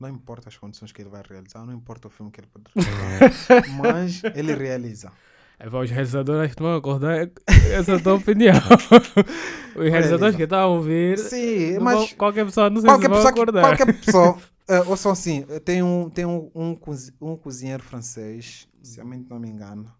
[0.00, 2.64] Não importa as condições que ele vai realizar, não importa o filme que ele pode
[2.74, 5.12] realizar, mas ele realiza.
[5.58, 8.54] É, os realizadores que vão acordar essa é a tua opinião.
[9.76, 13.08] os realizadores que estão a ouvir, Sim, mas vão- qualquer pessoa não sei qualquer se
[13.08, 13.62] vão pessoa, que, acordar.
[13.76, 14.38] qualquer pessoa,
[14.84, 19.00] uh, ou só assim, eh, tem um, tem um, um, cozi- um cozinheiro francês, se
[19.00, 19.92] a mente não me engano,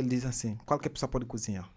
[0.00, 1.70] ele diz assim, qualquer pessoa pode cozinhar.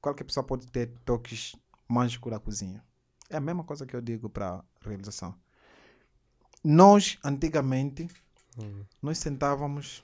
[0.00, 1.56] Qualquer pessoa pode ter toques
[1.88, 2.84] mágicos da cozinha.
[3.30, 5.34] É a mesma coisa que eu digo para realização.
[6.62, 8.08] Nós, antigamente,
[8.58, 8.84] Hum.
[9.02, 10.02] Nós sentávamos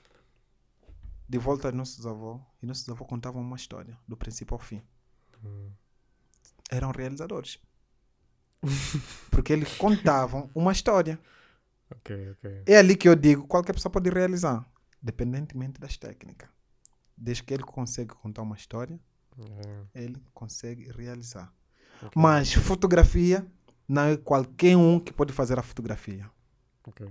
[1.27, 4.81] de volta aos nossos avós e nossos avós contavam uma história, do princípio ao fim.
[5.43, 5.71] Hum.
[6.69, 7.59] Eram realizadores.
[9.31, 11.19] Porque eles contavam uma história.
[11.89, 12.63] Ok, ok.
[12.65, 14.65] É ali que eu digo, qualquer pessoa pode realizar,
[15.01, 16.49] dependentemente das técnicas.
[17.17, 18.99] Desde que ele consegue contar uma história,
[19.95, 21.51] É, ele consegue realizar.
[22.01, 23.45] ok, Mas fotografia,
[23.87, 26.29] não é qualquer um que pode fazer a fotografia.
[26.87, 27.07] ok.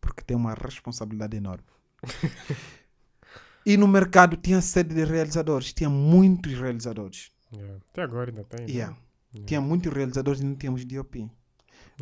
[0.00, 1.64] Porque tem uma responsabilidade enorme.
[3.64, 7.30] e no mercado tinha sede de realizadores, tinha muitos realizadores.
[7.52, 7.80] Yeah.
[7.90, 8.66] Até agora ainda tem.
[8.66, 8.72] né?
[8.72, 8.96] Yeah.
[9.34, 9.46] Yeah.
[9.46, 11.16] Tinha muitos realizadores e não tínhamos DOP.
[11.20, 11.30] Eu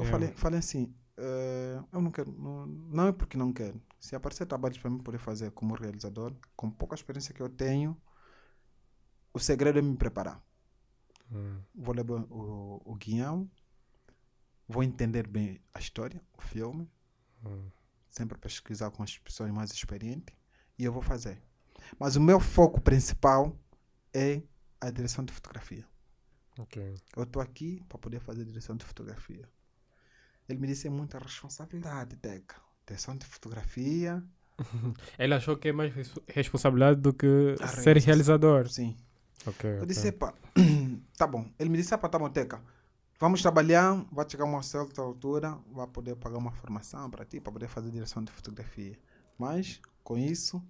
[0.04, 0.10] Yeah.
[0.10, 3.80] falei, falei assim, eh, eu não quero, não, não é porque não quero.
[3.98, 7.96] Se aparecer trabalhos para mim poder fazer como realizador, com pouca experiência que eu tenho,
[9.32, 10.42] o segredo é me preparar.
[11.30, 11.60] Hum.
[11.74, 13.50] Vou ler o, o, guião,
[14.68, 16.90] vou entender bem a história, o filme,
[17.44, 17.70] Hum.
[18.08, 20.34] sempre pesquisar com as pessoas mais experientes
[20.78, 21.40] e eu vou fazer.
[21.98, 23.56] Mas o meu foco principal
[24.12, 24.42] é
[24.80, 25.86] a direção de fotografia.
[26.58, 26.94] Ok.
[27.14, 29.48] Eu estou aqui para poder fazer direção de fotografia.
[30.48, 32.56] Ele me disse é muita responsabilidade, Deca.
[32.86, 34.22] Direção de fotografia.
[35.18, 38.68] Ele achou que é mais res- responsabilidade do que A ser realizador.
[38.68, 38.96] Sim.
[39.46, 39.68] Ok.
[39.70, 39.86] Eu ok.
[39.86, 40.32] disse, epa,
[41.16, 41.50] tá bom.
[41.58, 42.62] Ele me disse, epa, tá bom, Teca.
[43.18, 47.52] Vamos trabalhar, vai chegar uma certa altura, vai poder pagar uma formação para ti, para
[47.52, 48.98] poder fazer direção de fotografia.
[49.38, 50.62] Mas, com isso,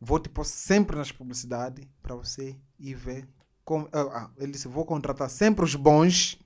[0.00, 3.28] vou te pôr sempre nas publicidades para você ir ver.
[3.64, 6.38] Como, ah, ah, ele disse, vou contratar sempre os bons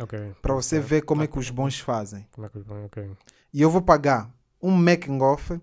[0.00, 0.34] Ok.
[0.40, 2.26] para você ver como é que os bons fazem.
[2.32, 2.84] Como é que vai?
[2.84, 3.10] Ok.
[3.52, 5.60] E eu vou pagar um making off.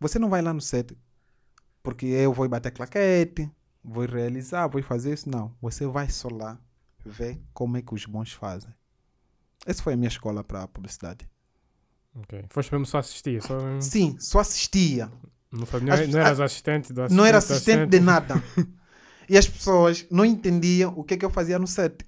[0.00, 0.96] Você não vai lá no set
[1.82, 3.50] porque eu vou bater claquete,
[3.82, 5.30] vou realizar, vou fazer isso.
[5.30, 5.54] Não.
[5.62, 6.58] Você vai só lá
[7.04, 8.74] ver como é que os bons fazem.
[9.64, 11.28] Essa foi a minha escola para publicidade.
[12.14, 12.44] Ok.
[12.50, 13.42] Foste mesmo só assistir?
[13.42, 13.58] Só...
[13.80, 15.10] Sim, só assistia.
[15.50, 17.16] Não, foi, não, As- não eras assistente do assistente?
[17.16, 18.34] Não era do assistente de nada.
[19.28, 22.06] E as pessoas não entendiam o que, é que eu fazia no set.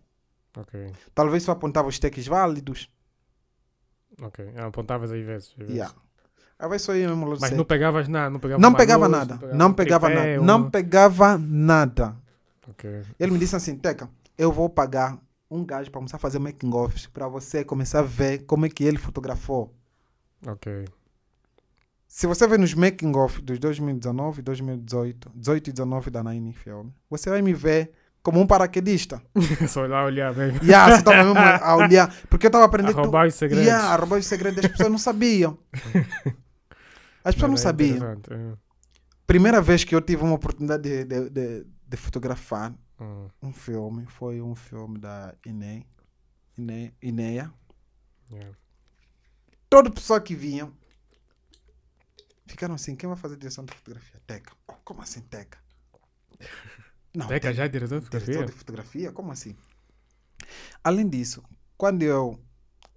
[0.57, 0.93] Ok.
[1.15, 2.91] Talvez só apontava os takes válidos.
[4.23, 4.45] Ok.
[4.57, 5.53] Ah, apontavas aí vezes.
[5.57, 5.75] vezes.
[5.75, 5.95] Yeah.
[6.59, 9.55] Aí vai só ir mesmo Mas não pegavas nada, não pegava Não pegava luz, nada.
[9.55, 10.41] Não pegava nada.
[10.41, 12.17] um- Não pegava nada.
[12.69, 13.03] Ok.
[13.19, 15.19] Ele me disse assim, Teca, eu vou pagar
[15.51, 18.69] um gajo para começar a fazer making offs para você começar a ver como é
[18.69, 19.73] que ele fotografou.
[20.47, 20.85] Ok.
[22.07, 26.89] Se você ver nos making off dos 2019, 2018, 18 e 19 da Nine Film,
[27.09, 27.93] você vai me ver
[28.31, 29.23] como um paraquedista.
[29.69, 30.63] Só lá olhar mesmo.
[30.63, 32.15] Yeah, você estava mesmo a olhar.
[32.29, 32.95] Porque eu estava A aprendendo.
[32.97, 33.65] roubar os segredos.
[33.67, 34.63] Yeah, a roubar os segredos.
[34.63, 35.59] As pessoas não sabiam.
[37.25, 38.05] As pessoas não é sabiam.
[38.31, 38.57] é.
[39.27, 44.05] Primeira vez que eu tive uma oportunidade de, de, de, de fotografar Hum, um filme
[44.07, 45.87] foi um filme da Ine,
[46.59, 47.49] Ine, Ineia.
[48.33, 48.57] yeah.
[49.71, 50.69] Toda pessoa que vinha
[52.45, 54.21] ficaram assim: quem vai fazer direção de fotografia?
[54.27, 54.53] Teca.
[54.67, 55.59] Oh, como assim, Teca?
[57.19, 58.47] Não, Teca já é diretor de diretor fotografia?
[58.47, 59.13] de fotografia?
[59.13, 59.57] Como assim?
[60.83, 61.43] Além disso,
[61.77, 62.43] quando eu.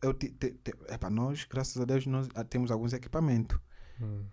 [0.01, 3.57] eu te, te, te, epa, nós, graças a Deus, nós ah, temos alguns equipamentos.
[3.99, 4.25] Hum,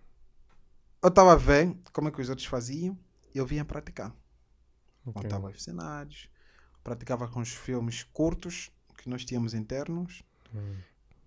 [1.02, 2.98] Eu estava ver como é que os outros faziam
[3.34, 4.14] e eu vinha praticar.
[5.06, 5.22] ok.
[5.22, 6.28] Montava os cenários,
[6.82, 10.22] praticava com os filmes curtos que nós tínhamos internos,
[10.54, 10.76] Hum,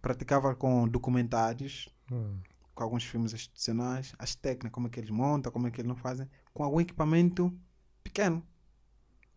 [0.02, 2.40] praticava com documentários, hum,
[2.74, 5.88] com alguns filmes institucionais, as técnicas, como é que eles montam, como é que eles
[5.88, 7.56] não fazem, com algum equipamento
[8.04, 8.44] pequeno.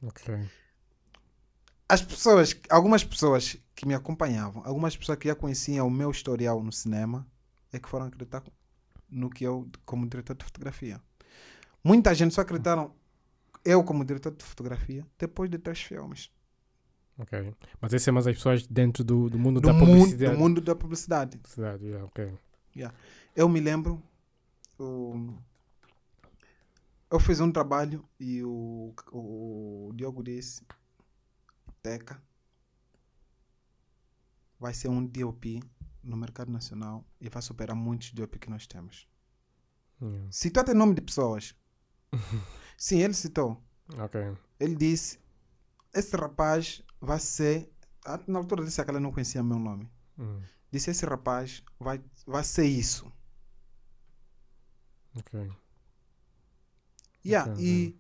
[0.07, 0.49] Ok.
[1.89, 6.63] As pessoas, algumas pessoas que me acompanhavam, algumas pessoas que já conheciam o meu historial
[6.63, 7.27] no cinema,
[7.73, 8.43] é que foram acreditar
[9.11, 11.01] no que eu, como diretor de fotografia.
[11.83, 12.93] Muita gente só acreditaram
[13.65, 16.31] eu como diretor de fotografia depois de três filmes.
[17.19, 17.55] Ok.
[17.81, 20.33] Mas esse é mais as pessoas dentro do, do mundo Do da mundo, publicidade.
[20.33, 21.37] do mundo da publicidade.
[21.39, 22.33] Publicidade, yeah, ok.
[23.37, 24.03] Eu me lembro,
[24.79, 25.33] o-
[27.11, 30.65] eu fiz um trabalho e o, o Diogo disse,
[31.83, 32.23] Teca,
[34.59, 35.63] vai ser um DOP
[36.03, 39.09] no mercado nacional e vai superar muitos DOP que nós temos.
[40.01, 40.29] Yeah.
[40.31, 41.55] Citou até nome de pessoas.
[42.77, 43.63] Sim, ele citou.
[43.99, 44.21] Ok.
[44.59, 45.19] Ele disse,
[45.93, 47.73] esse rapaz vai ser,
[48.27, 49.91] na altura disse que ela não conhecia meu nome.
[50.19, 53.11] Hum, Disse, esse rapaz vai, vai ser isso.
[55.17, 55.53] ok.
[57.27, 57.97] Yeah, e,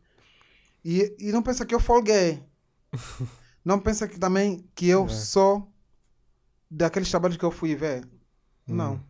[0.84, 2.42] e, e não pensa que eu folguei.
[3.64, 5.08] não pensa que também que eu É.
[5.08, 5.72] sou
[6.70, 8.06] daqueles trabalhos que eu fui ver.
[8.66, 9.02] Não.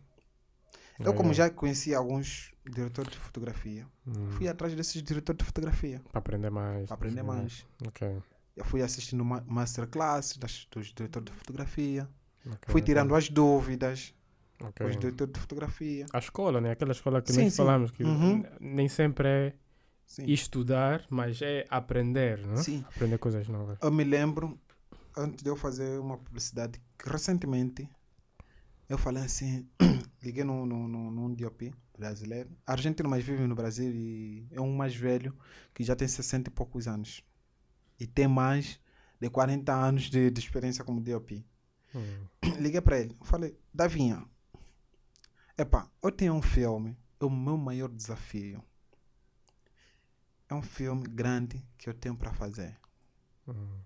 [0.99, 5.99] Eu, como já conhecia alguns diretores de fotografia, Hum, fui atrás desses diretores de fotografia
[6.11, 6.85] Para aprender mais.
[6.87, 7.37] para aprender perceber.
[7.41, 7.65] mais.
[7.87, 8.17] Ok.
[8.55, 12.07] Eu fui assistindo ma- masterclass das, dos diretores de fotografia.
[12.45, 14.13] ok, Fui tirando as dúvidas.
[14.63, 14.85] Ok.
[14.85, 16.05] Hoje diretor de fotografia.
[16.13, 16.71] A escola, né?
[16.71, 17.57] Aquela escola que Sim, nós sim.
[17.57, 18.43] falamos que Uhum.
[18.61, 19.53] nem sempre é
[20.05, 20.25] Sim.
[20.25, 22.57] estudar, mas é aprender, não?
[22.57, 22.85] Sim.
[22.87, 23.77] Aprender coisas novas.
[23.81, 24.59] Eu me lembro,
[25.17, 27.89] antes de eu fazer uma publicidade, que recentemente
[28.87, 29.67] eu falei assim,
[30.21, 34.75] liguei num, num, num, num DOP brasileiro, argentino, mas vive no Brasil e é um
[34.75, 35.35] mais velho
[35.73, 37.23] que já tem 60 e poucos anos.
[37.99, 38.79] E tem mais
[39.19, 41.43] de 40 anos de, de experiência como DOP.
[41.95, 42.27] Hum.
[42.59, 44.23] Liguei para ele, falei, Davinha,
[45.57, 48.63] epá, eu tenho um filme, é o meu maior desafio.
[50.49, 52.77] É um filme grande que eu tenho para fazer.
[53.47, 53.79] Hum.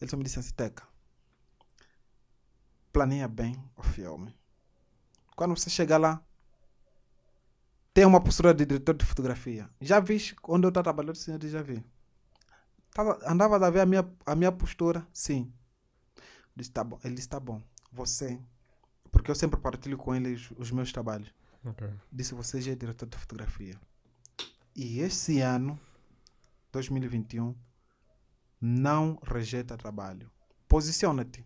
[0.00, 0.86] Ele só me disse assim, Teca,
[2.92, 4.36] planeia bem o filme.
[5.34, 6.22] Quando você chegar lá,
[7.92, 9.70] tem uma postura de diretor de fotografia.
[9.80, 11.16] Já viste onde eu estou trabalhando?
[11.16, 11.84] Sim, eu já vi.
[12.92, 15.06] Tava, andava a ver a minha, a minha postura?
[15.12, 15.52] Sim.
[16.54, 16.98] Disse, tá bom.
[17.02, 17.62] Ele disse, tá bom.
[17.90, 18.40] Você,
[19.10, 21.32] porque eu sempre partilho com ele os, os meus trabalhos.
[21.64, 21.88] Ok.
[22.12, 23.80] Disse, você já é diretor de fotografia.
[24.74, 25.78] E esse ano,
[26.72, 27.54] 2021,
[28.60, 30.30] não rejeita trabalho.
[30.68, 31.44] Posiciona-te.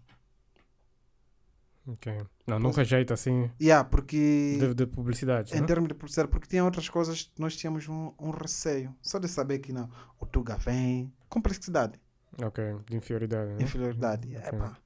[1.86, 2.22] Ok.
[2.46, 5.66] Não, nunca jeito assim Yeah, porque de, de publicidade, em né?
[5.66, 8.94] termos de publicidade, porque tinha outras coisas nós tínhamos um, um receio.
[9.00, 9.90] Só de saber que não,
[10.20, 11.98] o Tuga vem, complexidade,
[12.42, 13.62] Ok, de inferioridade, né?
[13.62, 14.28] inferioridade.
[14.36, 14.48] Ok.
[14.48, 14.76] Epá,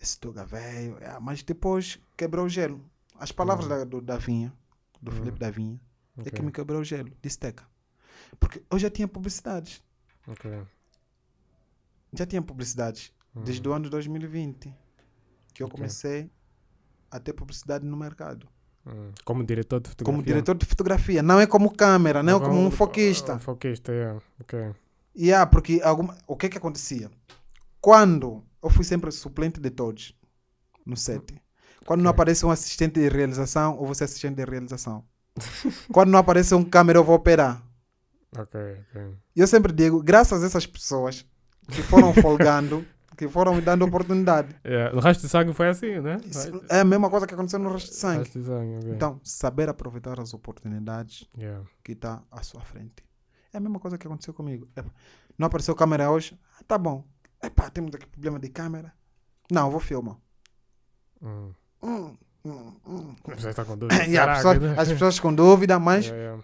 [0.00, 2.82] esse Tuga veio, é, mas depois quebrou o gelo.
[3.18, 4.52] As palavras da, do Davinha,
[5.00, 5.18] do Uhum.
[5.18, 5.80] Felipe Davinha,
[6.16, 6.32] é Ok.
[6.32, 7.64] que me quebrou o gelo, disse Teca.
[8.38, 9.82] Porque eu já tinha publicidades,
[10.26, 10.50] Ok.
[12.12, 14.74] já tinha publicidades desde o ano de 2020,
[15.52, 15.76] que eu Ok.
[15.76, 16.30] comecei
[17.10, 18.48] a ter publicidade no mercado.
[18.86, 19.10] Hum.
[19.24, 20.12] Como diretor de fotografia.
[20.14, 23.34] Como diretor de fotografia, não é como câmera, não é como um foquista.
[23.34, 24.16] Um foquista, é.
[24.40, 24.74] Ok.
[25.16, 27.10] Yeah, porque alguma, o que que acontecia?
[27.80, 30.14] Quando eu fui sempre suplente de todos
[30.84, 31.40] no set.
[31.84, 32.16] Quando não Ok.
[32.16, 35.04] aparece um assistente de realização, eu vou ser assistente de realização.
[35.92, 37.62] Quando não aparece um câmera, eu vou operar.
[38.38, 38.60] Ok,
[38.90, 39.14] ok.
[39.34, 41.24] E eu sempre digo, graças a essas pessoas
[41.70, 42.84] que foram folgando,
[43.16, 44.54] que foram me dando oportunidade.
[44.62, 46.18] É, o resto de sangue foi assim, né?
[46.24, 48.18] Isso É a mesma coisa que aconteceu no resto de sangue.
[48.18, 48.90] resto de sangue, ok.
[48.92, 51.64] Então, saber aproveitar as oportunidades Yeah.
[51.82, 53.04] que está à sua frente.
[53.52, 54.68] É a mesma coisa que aconteceu comigo.
[54.76, 54.90] Epa,
[55.38, 56.38] não apareceu câmera hoje?
[56.58, 57.04] Ah, tá bom.
[57.42, 58.92] Epá, temos aqui problema de câmera.
[59.50, 60.16] Não, vou filmar.
[61.22, 61.52] Hum.
[61.82, 63.14] Hum, hum, hum.
[63.36, 64.00] Você está com dúvida?
[64.02, 64.74] As Será pessoas, que- né?
[64.78, 66.42] as pessoas com dúvida, mas Yeah, yeah.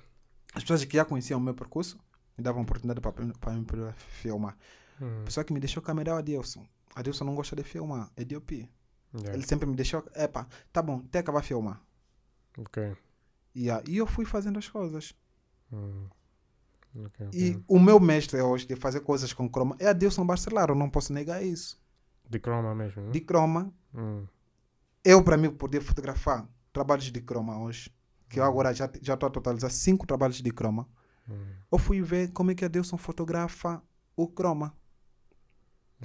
[0.52, 1.98] As pessoas que já conheciam o meu percurso
[2.36, 4.56] me davam oportunidade para me poder filmar.
[5.00, 5.22] Hum.
[5.22, 6.66] A pessoa que me deixou câmera é o Adilson.
[6.94, 8.68] Adilson não gosta de filmar, é DOP.
[9.14, 9.34] Yeah.
[9.34, 11.82] Ele sempre me deixou, epa, tá bom, até acabar filmar.
[12.56, 12.96] Ok.
[13.54, 15.14] E, ah, e eu fui fazendo as coisas.
[15.72, 16.06] Hum.
[16.94, 17.40] Ok, ok.
[17.40, 20.90] E o meu mestre hoje de fazer coisas com croma é Adilson Barcelar, eu não
[20.90, 21.80] posso negar isso.
[22.28, 23.10] De croma mesmo, né?
[23.10, 24.24] De croma, Hum.
[25.04, 27.90] eu para mim poder fotografar trabalhos de croma hoje,
[28.32, 30.88] que eu agora já já estou a totalizar cinco trabalhos de croma,
[31.28, 31.44] Hum.
[31.70, 33.80] eu fui ver como é que Adilson fotografa
[34.16, 34.74] o croma.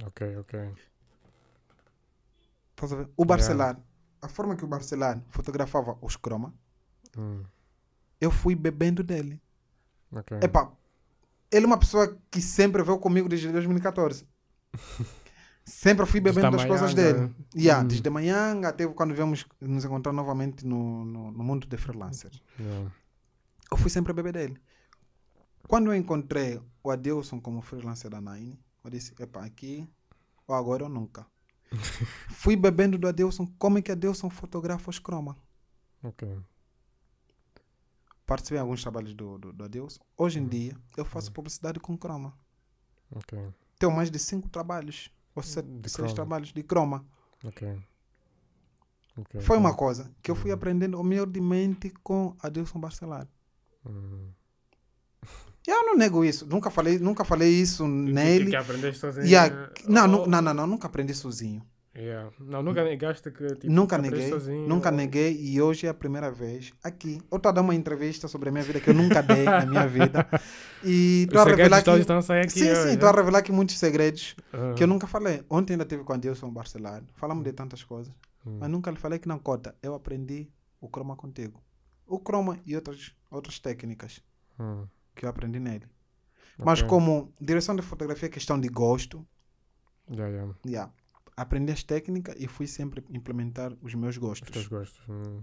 [0.04, 0.72] Ok, ok.
[2.70, 3.10] Estás a ver?
[3.16, 3.80] O Barcelar,
[4.22, 6.54] a forma que o Barcelar fotografava os croma,
[7.16, 7.42] Hum.
[8.20, 9.40] eu fui bebendo dele.
[10.12, 10.38] Ok.
[10.42, 10.70] Epá,
[11.50, 14.24] ele é uma pessoa que sempre veio comigo desde 2014.
[15.68, 17.32] sempre fui bebendo das coisas dele.
[17.54, 17.88] Yeah, Hum.
[17.88, 22.42] Desde manhã até quando viemos nos encontrar novamente no, no, no mundo de freelancers.
[22.58, 22.90] Yeah.
[23.70, 24.60] Eu fui sempre beber dele.
[25.66, 29.86] Quando eu encontrei o Adilson como freelancer da Nine, eu disse, epá, aqui,
[30.46, 31.26] ou agora ou nunca.
[32.30, 35.36] fui bebendo do Adilson, como é que Adilson fotografa os croma.
[36.02, 36.26] Ok.
[38.24, 40.00] Participei em alguns trabalhos do, do, do Adilson.
[40.16, 42.34] Hoje em dia, eu faço publicidade com croma.
[43.10, 43.38] Ok.
[43.78, 46.14] Tenho mais de cinco trabalhos, ou sete, De seis croma.
[46.14, 47.06] trabalhos de croma.
[47.44, 47.78] Ok.
[49.16, 50.56] Ok, Foi uma coisa que eu fui Uhum.
[50.56, 53.26] aprendendo humildemente com Adilson Barcelar.
[53.84, 54.30] Hum.
[55.66, 58.44] Eu não nego isso, nunca falei, nunca falei isso nele.
[58.46, 59.26] Que, que sozinho?
[59.26, 59.70] Yeah.
[59.86, 61.62] Não, Oh, não, não, não, nunca aprendi sozinho.
[61.98, 62.30] Yeah.
[62.40, 65.94] Não, nunca negaste que tipo, nunca neguei, sozinho, nunca ou- neguei e hoje é a
[65.94, 67.20] primeira vez aqui.
[67.30, 69.66] Eu estou a dar uma entrevista sobre a minha vida que eu nunca dei na
[69.66, 70.26] minha vida.
[70.84, 71.90] E estou a revelar que...
[71.90, 72.94] estão aqui Sim, hoje, sim, né?
[72.94, 74.74] estou a revelar aqui muitos segredos Ah.
[74.76, 75.44] que eu nunca falei.
[75.50, 78.12] Ontem ainda tive com Adilson Barcelar, falamos de tantas coisas,
[78.46, 78.58] Hum.
[78.60, 79.74] mas nunca lhe falei que não cota.
[79.82, 80.48] Eu aprendi
[80.80, 81.62] o croma contigo.
[82.06, 84.22] O croma e outras, outras técnicas
[84.58, 84.86] Hum.
[85.14, 85.86] que eu aprendi nele.
[86.58, 86.88] Mas Ok.
[86.88, 89.26] como direção de fotografia é questão de gosto,
[90.10, 90.54] Yeah, yeah.
[90.66, 90.92] yeah,
[91.38, 94.50] aprendi as técnicas e fui sempre implementar os meus Os gostos.
[94.50, 95.00] teus gostos.
[95.08, 95.42] Hum.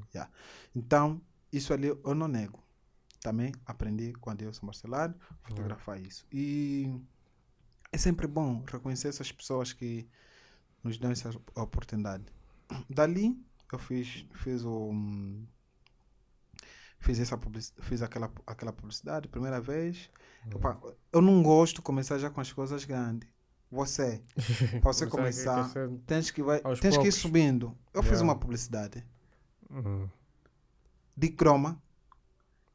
[0.75, 2.63] Então, isso ali eu não nego.
[3.21, 6.25] Também aprendi com Adilson Marcelar fotografar isso.
[6.31, 6.93] E
[7.91, 10.07] é sempre bom reconhecer essas pessoas que
[10.83, 12.25] nos dão essa oportunidade.
[12.89, 13.35] Dali,
[13.71, 14.89] eu fiz, fiz o.
[14.91, 15.45] hum,
[16.99, 17.37] Fiz, essa
[17.81, 20.09] fiz aquela, aquela publicidade, primeira vez.
[20.49, 20.79] Epá,
[21.13, 23.29] eu não gosto de começar já com as coisas grandes.
[23.71, 24.21] Você,
[24.81, 25.69] para você Começar
[26.05, 27.75] tens que, vai, tens que ir subindo.
[27.93, 28.23] Eu fiz Yeah.
[28.23, 29.03] uma publicidade
[29.69, 30.07] Uhum.
[31.17, 31.81] de croma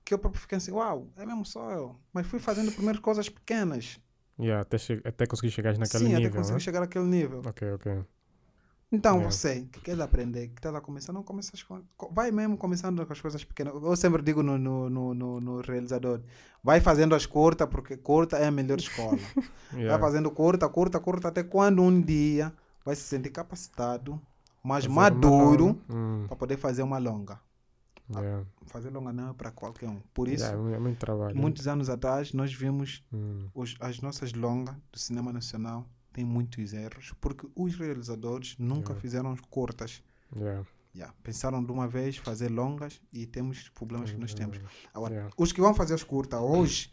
[0.04, 1.96] que eu próprio fiquei assim, uau, é mesmo só eu.
[2.12, 4.00] Mas fui fazendo primeiro coisas pequenas.
[4.38, 6.28] Yeah, até, até conseguir chegar naquele Sim, nível.
[6.28, 6.60] até conseguir né?
[6.60, 7.42] chegar àquele nível.
[7.46, 8.04] Ok, ok.
[8.92, 9.30] Então, Yeah.
[9.30, 11.80] você que quer aprender, que está a começar, não começas com.
[11.96, 13.72] co- Vai mesmo começando com as coisas pequenas.
[13.74, 16.20] Eu sempre digo no, no, no, no, no realizador:
[16.62, 19.18] vai fazendo as curtas, porque curta é a melhor escola.
[19.72, 19.96] Yeah.
[19.96, 22.52] Vai fazendo curta, curta, curta, até quando um dia
[22.84, 24.20] vai se sentir capacitado,
[24.64, 25.80] mais Fazer maduro.
[25.88, 27.38] Hum, para poder fazer uma longa.
[28.12, 28.44] yeah.
[28.66, 30.00] Fazer longa não é para qualquer um.
[30.12, 31.36] Por isso, Yeah, é é muito trabalho.
[31.36, 36.72] muitos anos atrás, nós vimos Hum, os, as nossas longas do cinema nacional têm muitos
[36.72, 39.00] erros, porque os realizadores nunca Yeah.
[39.00, 40.02] fizeram curtas.
[40.36, 40.64] yeah.
[40.94, 41.14] Yeah.
[41.22, 44.58] Pensaram de uma vez fazer longas e temos problemas que nós temos.
[44.92, 46.92] Agora, os que vão fazer as curtas hoje,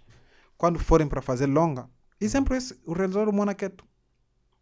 [0.56, 1.89] quando forem para fazer longa,
[2.22, 3.84] e sempre esse, o realizador Monaqueto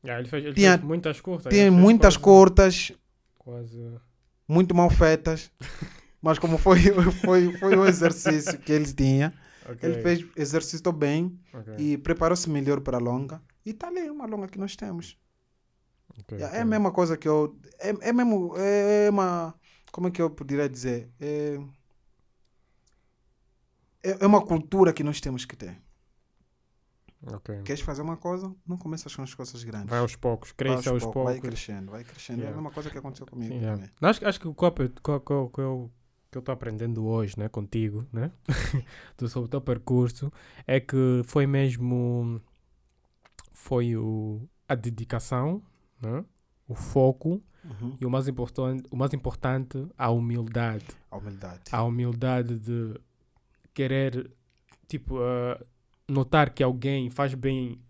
[0.03, 1.49] Yeah, ele fez, ele Tinha- fez muitas curtas.
[1.51, 2.91] tem fez muitas quase- curtas,
[3.39, 3.91] Quase.
[4.47, 5.51] muito mal feitas,
[6.21, 6.79] mas como foi,
[7.23, 9.33] foi, foi o exercício que ele tinha,
[9.67, 13.41] Ok, ele fez exercitou bem ok, e preparou-se melhor para a longa.
[13.65, 15.17] E está ali uma longa que nós temos.
[16.19, 16.59] ok, É ok.
[16.59, 17.57] a mesma coisa que eu.
[17.79, 18.53] É, é mesmo.
[18.57, 19.55] É uma.
[19.91, 21.09] Como é que eu poderia dizer?
[21.19, 21.57] É,
[24.03, 25.81] é, é uma cultura que nós temos que ter.
[27.27, 27.63] Ok.
[27.63, 28.53] Queres fazer uma coisa?
[28.67, 29.89] Não começas com as coisas grandes.
[29.89, 31.23] Vai aos poucos, cresce aos poucos.
[31.23, 32.39] Vai crescendo, vai crescendo.
[32.39, 32.53] É Yeah.
[32.53, 33.75] a mesma coisa que aconteceu comigo Yeah.
[33.75, 33.91] também.
[34.01, 35.91] Acho, acho que o que eu, que eu,
[36.35, 38.31] estou aprendendo hoje, né, contigo, né,
[39.27, 40.31] sobre o teu percurso,
[40.67, 42.39] é que foi mesmo,
[43.65, 45.59] foi o, a dedicação,
[45.99, 46.23] né,
[46.67, 47.97] o foco Uhum.
[47.99, 50.85] e o mais importante, o mais importante, a humildade.
[51.09, 51.61] A humildade.
[51.71, 52.93] A humildade de
[53.73, 54.29] querer,
[54.87, 55.59] tipo, ah,
[56.07, 57.81] notar que alguém faz bem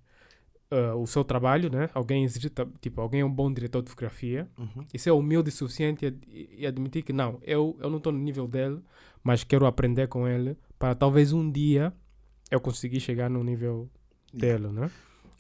[0.72, 1.90] ah, o seu trabalho, né?
[1.94, 4.86] Alguém exercita, tipo, alguém é um bom diretor de fotografia Uhum.
[4.94, 8.20] e ser humilde o suficiente e, e admitir que não, eu, eu não estou no
[8.20, 8.80] nível dele,
[9.22, 11.92] mas quero aprender com ele para talvez um dia
[12.50, 13.90] eu conseguir chegar no nível
[14.34, 14.90] dele, né?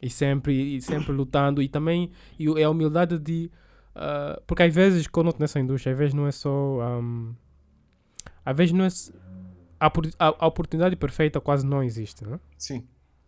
[0.01, 3.49] E sempre, e sempre lutando e também e o- é a humildade de
[3.95, 7.34] ah, porque às vezes quando eu nessa indústria, às vezes não é só ahm,
[8.45, 8.89] às vezes não é
[9.80, 9.91] a,
[10.27, 12.39] a- oportunidade perfeita quase não existe, né?
[12.57, 12.85] Sim,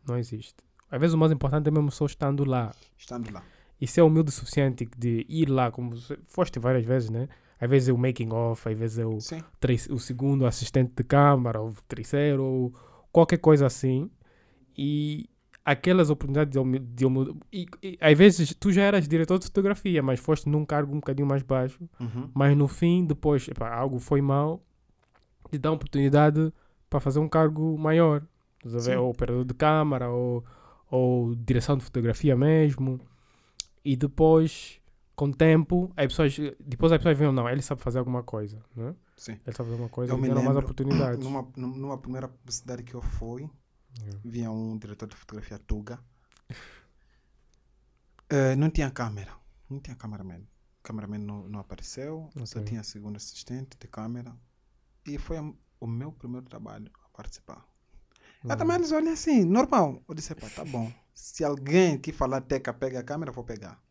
[0.08, 0.56] Não existe.
[0.90, 3.44] Às vezes o mais importante é mesmo só estando lá estando lá.
[3.80, 5.96] e ser humilde o suficiente de ir lá, como
[6.28, 7.28] foste várias vezes, né?
[7.60, 11.60] Às vezes é o making off, às vezes é o, o segundo assistente de câmara,
[11.60, 12.74] ou terceiro, ou
[13.12, 14.10] qualquer coisa assim.
[14.78, 15.28] E
[15.70, 17.06] aquelas oportunidades de, humi- de
[17.52, 21.00] e, e às vezes tu já eras diretor de fotografia, mas foste num cargo um
[21.00, 21.78] bocadinho mais baixo.
[22.00, 22.30] Uhum.
[22.34, 24.64] Mas no fim, depois, epá, algo foi mal,
[25.52, 26.54] te dá oportunidade
[26.90, 28.24] para fazer um cargo maior.
[28.64, 28.98] Ver?
[28.98, 30.44] Ou operador de câmara, ou,
[30.90, 33.00] ou direção de fotografia mesmo.
[33.84, 34.80] E depois,
[35.18, 38.58] com o tempo, as pessoas, depois as pessoas veem, não, ele sabe fazer alguma coisa.
[38.76, 38.96] Né?
[39.18, 39.34] Sim.
[39.34, 41.20] Ele sabe fazer alguma coisa, Eu e me deram mais oportunidades.
[41.24, 43.50] Numa, num- numa primeira publicidade que eu fui,
[44.00, 44.20] Yeah.
[44.24, 46.00] vinha um diretor de fotografia Tuga.
[48.30, 49.34] Eh, não tinha câmera.
[49.70, 50.40] Não tinha cameraman.
[50.80, 52.30] O cameraman não, não apareceu.
[52.46, 52.64] Só Ok.
[52.66, 54.36] tinha segundo assistente de câmera.
[55.06, 57.66] E foi a- o meu primeiro trabalho a participar.
[58.44, 58.52] Uhum.
[58.52, 60.04] Eu também eles olham assim, normal.
[60.08, 60.92] Eu disse, pá, tá bom.
[61.14, 63.82] Se alguém que falar teca pega a câmera, vou pegar.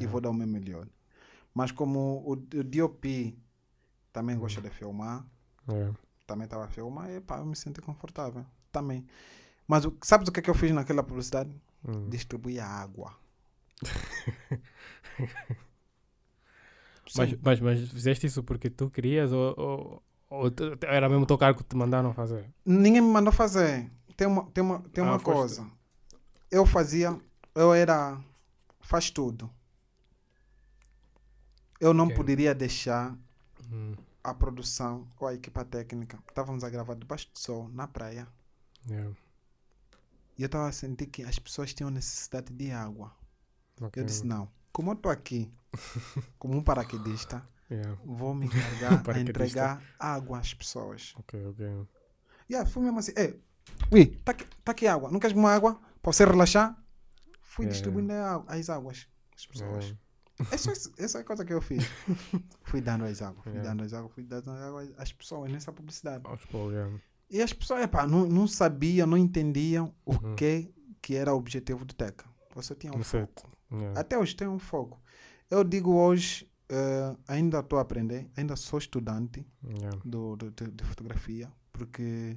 [0.00, 0.88] E vou dar o meu melhor.
[1.52, 3.36] Mas como o, o DOP
[4.12, 5.26] também gosta de filmar,
[5.68, 5.96] Yeah.
[6.26, 8.44] também estava a filmar, e pá, eu me senti confortável.
[8.72, 9.06] Também.
[9.68, 11.50] Mas o, sabes o que, é que eu fiz naquela publicidade?
[11.86, 12.08] Hum.
[12.08, 13.14] Distribuir água.
[17.16, 20.50] Mas, mas, mas fizeste isso porque tu querias ou, ou, ou
[20.82, 22.44] era mesmo o teu cargo que te mandaram fazer?
[22.64, 23.90] Ninguém me mandou fazer.
[24.16, 25.66] Tem uma, tem uma, tem Ah, uma coisa.
[26.50, 27.18] Eu fazia,
[27.54, 28.20] eu era,
[28.80, 29.50] faz tudo.
[31.80, 32.16] Eu não Ok.
[32.16, 33.16] poderia deixar
[33.72, 33.94] Hum.
[34.22, 36.18] a produção ou a equipa técnica.
[36.28, 38.28] Estávamos a gravar debaixo do sol, na praia.
[38.88, 39.14] Yeah.
[40.38, 43.12] E eu estava a sentir que as pessoas tinham necessidade de água.
[43.80, 44.02] Ok.
[44.02, 44.50] Eu disse, não.
[44.72, 45.52] Como eu estou aqui,
[46.38, 47.98] como um paraquedista, Yeah.
[48.04, 48.46] vou me
[49.00, 51.14] encargar a entregar água às pessoas.
[51.18, 51.86] Ok, ok.
[52.50, 53.40] Yeah, fui mesmo assim, ei,
[53.90, 55.10] ui, tá aqui, tá aqui água.
[55.10, 56.76] Não queres uma água para você relaxar?
[57.40, 57.72] Fui Yeah.
[57.72, 58.12] distribuindo
[58.46, 59.84] as águas às pessoas.
[59.84, 59.98] Yeah.
[60.50, 61.82] É isso- essa é a coisa que eu fiz.
[62.64, 63.70] fui dando as águas, fui Yeah.
[63.70, 66.24] dando as águas, fui dando as águas às pessoas nessa publicidade.
[66.26, 67.00] Aos poucos, yeah.
[67.32, 70.36] E as pessoas, epá, não, não sabiam, não entendiam o Uhum.
[70.36, 72.26] que, que era o objetivo do TECA.
[72.54, 73.50] Você tinha um foco.
[73.72, 73.98] Yeah.
[73.98, 75.00] Até hoje tem um foco.
[75.50, 79.98] Eu digo hoje, eh, ainda estou a aprender, ainda sou estudante Yeah.
[80.04, 82.36] do, do- de, de fotografia, porque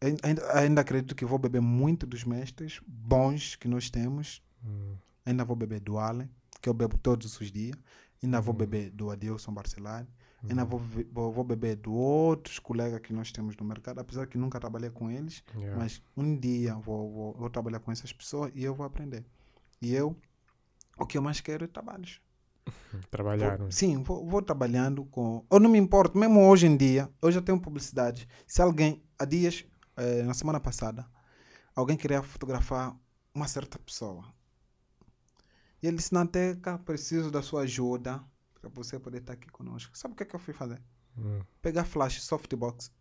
[0.00, 4.42] ai- ainda, ainda acredito que vou beber muito dos mestres bons que nós temos.
[4.62, 4.96] Hum.
[5.24, 6.28] Ainda vou beber do Allen,
[6.60, 7.76] que eu bebo todos os dias.
[8.22, 8.58] Ainda vou Uhum.
[8.58, 10.06] beber do Adilson Barcelari.
[10.44, 10.50] Uhum.
[10.50, 10.80] Ainda vou,
[11.10, 14.90] vou, vou beber de outros colegas que nós temos no mercado, apesar que nunca trabalhei
[14.90, 15.42] com eles.
[15.56, 15.76] Yeah.
[15.78, 19.24] Mas um dia vou, vou, vou trabalhar com essas pessoas e eu vou aprender.
[19.80, 20.16] E eu,
[20.98, 22.20] o que eu mais quero é trabalhos.
[23.10, 23.58] Trabalhar.
[23.58, 25.44] Vou- sim, vou, vou trabalhando com.
[25.50, 28.28] Eu não me importo, mesmo hoje em dia, eu já tenho publicidade.
[28.46, 29.64] Se alguém, há dias,
[29.96, 31.06] eh, na semana passada,
[31.74, 32.96] alguém queria fotografar
[33.34, 34.24] uma certa pessoa.
[35.82, 38.24] E ele disse: Nanteca, preciso da sua ajuda
[38.70, 39.96] para você poder estar aqui conosco.
[39.96, 40.80] Sabe o que, é que eu fui fazer?
[41.16, 41.40] Hum.
[41.62, 42.92] Pegar flash, softbox.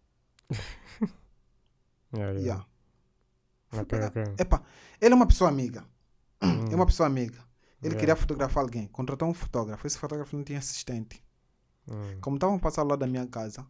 [2.13, 2.39] Yeah, yeah.
[2.39, 2.65] Yeah.
[3.69, 4.13] Fui pegar-.
[4.37, 4.63] Epa,
[5.01, 5.83] ele é uma pessoa amiga.
[6.41, 6.65] Hum.
[6.71, 7.39] É uma pessoa amiga.
[7.81, 7.99] Ele Yeah.
[7.99, 8.87] queria fotografar alguém.
[8.87, 9.85] Contratou um fotógrafo.
[9.87, 11.23] Esse fotógrafo não tinha assistente.
[11.87, 12.17] Hum.
[12.21, 13.65] Como estavam passando lá da minha casa,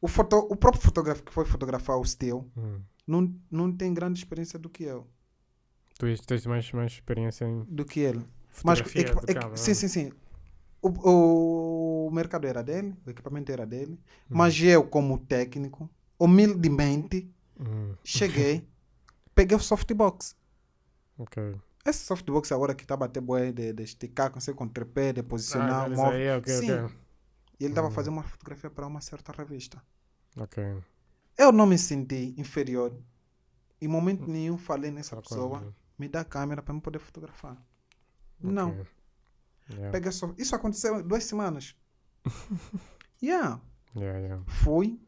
[0.00, 2.80] o, foto, o próprio fotógrafo que foi fotografar o Steel Hum.
[3.06, 5.08] não, não tem grande experiência do que eu,
[5.98, 8.26] Tu tens mais, mais experiência em do que ele.
[8.64, 10.12] Mas fotografia do equi- câmera, sim, sim, sim.
[10.82, 13.92] O, o mercado era dele, o equipamento era dele,
[14.30, 14.34] Hum.
[14.36, 15.88] mas eu, como técnico,
[16.18, 17.94] humildemente, Hum.
[18.04, 18.66] cheguei,
[19.34, 20.34] peguei o softbox.
[21.18, 21.36] Ok.
[21.84, 25.22] Esse softbox agora que está a bater boé de, de esticar, consegue com tripé, de
[25.22, 26.12] posicionar, Ah, móvel.
[26.20, 26.72] aí, ok, Sim.
[26.84, 26.96] ok.
[27.60, 27.90] E ele estava Hum.
[27.90, 29.80] fazendo uma fotografia para uma certa revista.
[30.36, 30.62] Ok.
[31.38, 32.92] Eu não me senti inferior.
[33.80, 34.32] Em momento Hum.
[34.32, 37.56] nenhum falei nessa Tá pessoa, me dá a câmera para eu poder fotografar.
[38.40, 38.84] Não.
[39.72, 39.90] Yeah.
[39.90, 40.34] Peguei só...
[40.38, 41.76] Isso aconteceu duas semanas.
[43.22, 43.60] yeah.
[43.94, 44.44] Yeah, yeah.
[44.46, 44.98] Fui,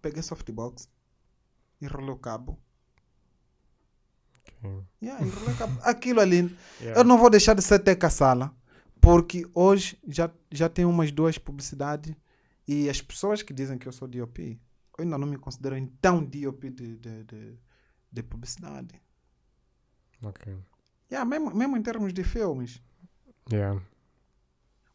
[0.00, 0.88] peguei softbox,
[1.80, 2.58] enrolei o cabo.
[4.38, 4.84] Ok.
[5.02, 5.80] Yeah, enrolei o cabo.
[5.82, 6.56] Aquilo ali.
[6.80, 6.98] Yeah.
[6.98, 8.54] Eu não vou deixar de ser teca sala,
[9.02, 12.14] porque hoje já, já tenho umas duas publicidades
[12.66, 14.38] e as pessoas que dizem que eu sou DOP,
[14.96, 17.58] eu ainda não me considero então DOP de, de, de,
[18.10, 18.94] de publicidade.
[20.22, 20.56] Ok.
[21.10, 22.80] Yeah, mesmo, mesmo em termos de filmes.
[23.52, 23.80] Yeah.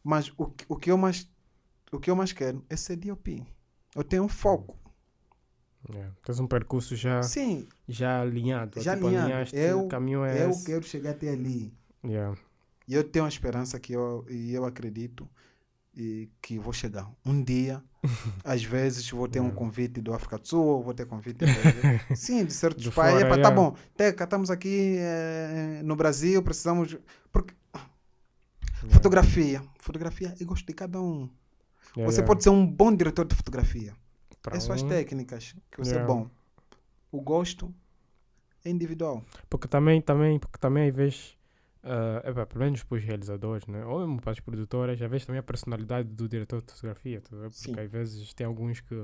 [0.03, 1.29] Mas o, que- o, que eu mais,
[1.91, 3.43] o que eu mais quero é ser DOP.
[3.95, 4.77] Eu tenho um foco.
[5.93, 6.13] Yeah.
[6.25, 8.81] Tens um percurso já, Sim, já alinhado.
[8.81, 9.25] já tipo, alinhado.
[9.27, 10.65] alinhaste, Eu, o caminho é eu esse.
[10.65, 11.73] quero chegar até ali.
[12.03, 12.35] Yeah.
[12.87, 15.27] E eu tenho a esperança que eu, e eu acredito
[15.95, 17.09] e que vou chegar.
[17.25, 17.83] Um dia,
[18.43, 21.45] às vezes, vou ter um convite do África do Sul, vou ter convite de,
[22.15, 23.21] sim, de certos países.
[23.23, 23.51] tá yeah.
[23.55, 26.97] bom, Teca, estamos aqui eh, no Brasil, precisamos.
[27.31, 27.53] Porque.
[28.89, 31.29] Fotografia, fotografia, eu gosto de cada um.
[31.95, 32.27] Yeah, Você yeah.
[32.27, 33.93] pode ser um bom diretor de fotografia.
[34.41, 36.13] Pra é só as um- técnicas que você é Yeah.
[36.13, 36.29] bom.
[37.11, 37.73] O gosto
[38.63, 39.23] é individual.
[39.49, 41.37] Porque também, também, porque também às vezes,
[41.83, 43.85] ah, epá, pelo menos para os realizadores, né?
[43.85, 47.29] ou mesmo para as produtoras, às vezes também a personalidade do diretor de fotografia, tá
[47.29, 47.79] porque Sim.
[47.79, 48.95] às vezes tem alguns que.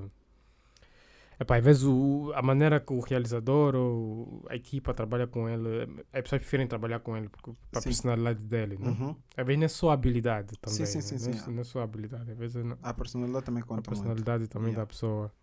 [1.41, 5.67] Epá, às vezes o, a maneira que o realizador ou a equipa trabalha com ele,
[6.13, 7.89] as pessoas preferem trabalhar com ele para a Sim.
[7.89, 8.77] personalidade dele.
[8.77, 8.89] Né?
[8.91, 9.15] Uhum.
[9.35, 10.85] Às vezes não é só a habilidade também.
[10.85, 11.01] sim, né?
[11.01, 11.51] sim, não, é, sim.
[11.51, 13.89] não é só a habilidade, às vezes não- A personalidade também a conta muito.
[13.89, 14.83] personalidade também Yeah.
[14.83, 15.33] da pessoa.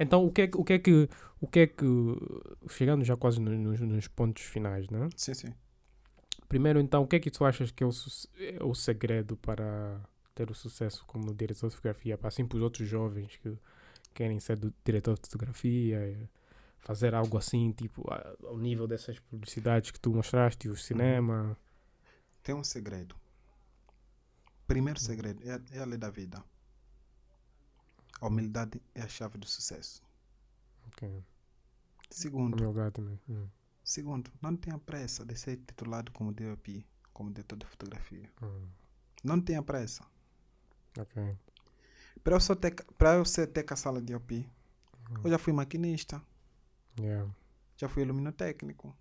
[0.00, 1.08] Então, o que é que, o que, é que,
[1.40, 1.84] o que, é que
[2.70, 5.08] chegando já quase no- nos, nos pontos finais, né?
[5.16, 5.54] Sim, sim.
[6.48, 7.90] Primeiro, então, o que é que tu achas que é o,
[8.40, 10.00] é o segredo para
[10.34, 12.18] ter o sucesso como diretor de fotografia?
[12.24, 13.54] Assim, para os outros jovens que
[14.14, 16.28] querem ser do, diretor de fotografia, eh,
[16.80, 18.02] fazer algo assim, tipo,
[18.46, 21.56] ao nível dessas publicidades que tu mostraste, o cinema.
[22.42, 23.16] Tem um segredo.
[24.66, 26.42] Primeiro segredo é, a- é a lei da vida.
[28.20, 30.02] A humildade é a chave do sucesso.
[30.88, 31.22] Ok.
[32.10, 33.20] Segundo, Humildade também.
[33.28, 33.48] Hum,
[33.82, 38.30] segundo, não tenha pressa de ser titulado como DOP, como diretor de fotografia.
[38.42, 38.68] hum,
[39.22, 40.04] Não tenha pressa.
[40.98, 41.36] ok.
[42.24, 44.48] Para eu, só ter, para eu ser teca sala DOP,
[45.24, 46.22] eu já fui maquinista,
[46.98, 47.26] Yeah.
[47.76, 48.96] já fui iluminotécnico.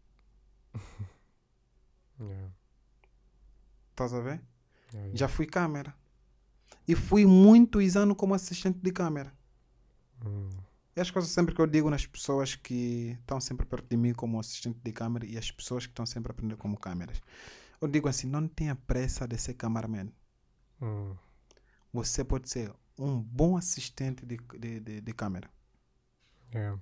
[2.20, 2.50] Yeah.
[3.91, 4.41] Estás a ver?
[4.94, 5.14] Yeah.
[5.14, 5.95] Já fui câmera.
[6.88, 9.34] E fui muitos anos como assistente de câmera.
[10.26, 10.50] Hum,
[10.95, 14.14] E as coisas sempre que eu digo nas pessoas que estão sempre perto de mim
[14.14, 17.22] como assistente de câmera e as pessoas que estão sempre aprendendo como câmeras.
[17.82, 20.10] Eu digo assim, não tenha pressa de ser cameraman.
[20.82, 21.18] hum,
[21.94, 25.49] Você pode ser um bom assistente de, de, de, de câmera.
[26.53, 26.80] yeah.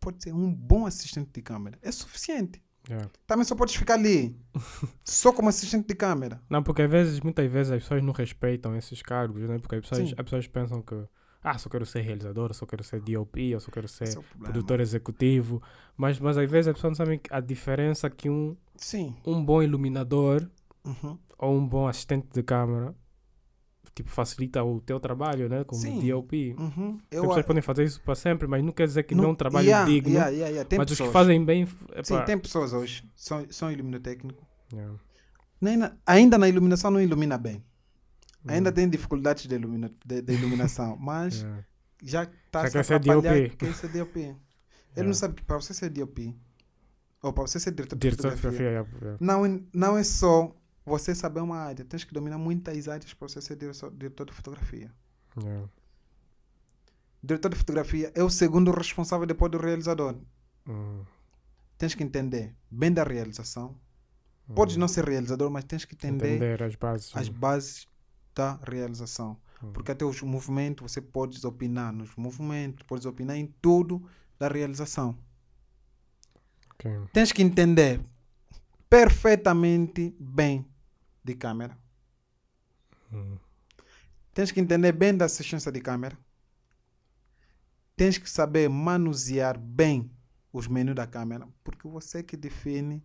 [0.00, 1.78] Pode ser um bom assistente de câmera.
[1.82, 2.62] É suficiente.
[2.88, 3.10] Yeah.
[3.26, 4.38] Também só podes ficar ali.
[5.04, 6.40] só como assistente de câmera.
[6.48, 9.58] Não, porque às vezes, muitas vezes as pessoas não respeitam esses cargos, né?
[9.58, 10.14] Porque as pessoas, Sim.
[10.16, 10.94] as pessoas pensam que,
[11.42, 14.22] ah, só quero ser realizador, só quero ser DOP, eu só quero ser Esse é
[14.38, 15.60] produtor executivo.
[15.96, 19.16] Mas, mas às vezes as pessoas não sabem a diferença que um, Sim.
[19.26, 20.48] um bom iluminador
[20.84, 21.18] Uhum.
[21.36, 22.94] ou um bom assistente de câmara,
[23.94, 25.64] tipo, facilita o teu trabalho, né?
[25.64, 26.00] Como Sim.
[26.10, 26.54] DOP.
[26.58, 26.98] Uhum.
[27.08, 29.22] Tem Eu, pessoas que podem fazer isso para sempre, mas não quer dizer que não-
[29.24, 30.12] não é um trabalho yeah, digno.
[30.12, 31.08] yeah, yeah, mas os pessoas.
[31.08, 31.62] que fazem bem.
[31.92, 33.04] epá, Sim, tem pessoas hoje.
[33.14, 34.44] São, são iluminotécnicos.
[34.72, 34.94] yeah.
[35.60, 37.64] Nem na- ainda na iluminação não ilumina bem.
[38.46, 38.72] Ainda Hum.
[38.72, 41.44] tem dificuldades de, ilumina, de, de iluminação, mas
[42.02, 43.56] já está se DOP.
[43.56, 44.16] quer ser DOP.
[44.96, 46.34] Ele não sabe que para você ser DOP,
[47.22, 48.86] ou para você ser diretor de fotografia,
[49.20, 50.54] não, é- não é só
[50.86, 54.32] você saber uma área, tens que dominar muitas áreas para você ser diretor, diretor de
[54.32, 54.94] fotografia.
[55.36, 55.68] Yeah.
[57.22, 60.14] Diretor de fotografia é o segundo responsável depois do realizador.
[60.68, 61.02] Hum,
[61.76, 63.76] Tens que entender bem da realização.
[64.54, 64.80] Podes hum.
[64.80, 67.10] não ser realizador, mas tens que entender, entender as bases.
[67.14, 67.88] as bases
[68.32, 69.36] da realização.
[69.60, 69.72] Hum.
[69.72, 74.08] Porque até os movimentos, você pode opinar nos movimentos, podes opinar em tudo
[74.38, 75.18] da realização.
[76.70, 76.90] Ok.
[77.12, 78.00] Tens que entender
[78.88, 80.64] perfeitamente bem
[81.26, 81.76] de câmera.
[83.12, 83.36] Hum.
[84.32, 86.16] Tens que entender bem da assistência de câmera.
[87.96, 90.10] Tens que saber manusear bem
[90.52, 93.02] os menus da câmera, porque você que define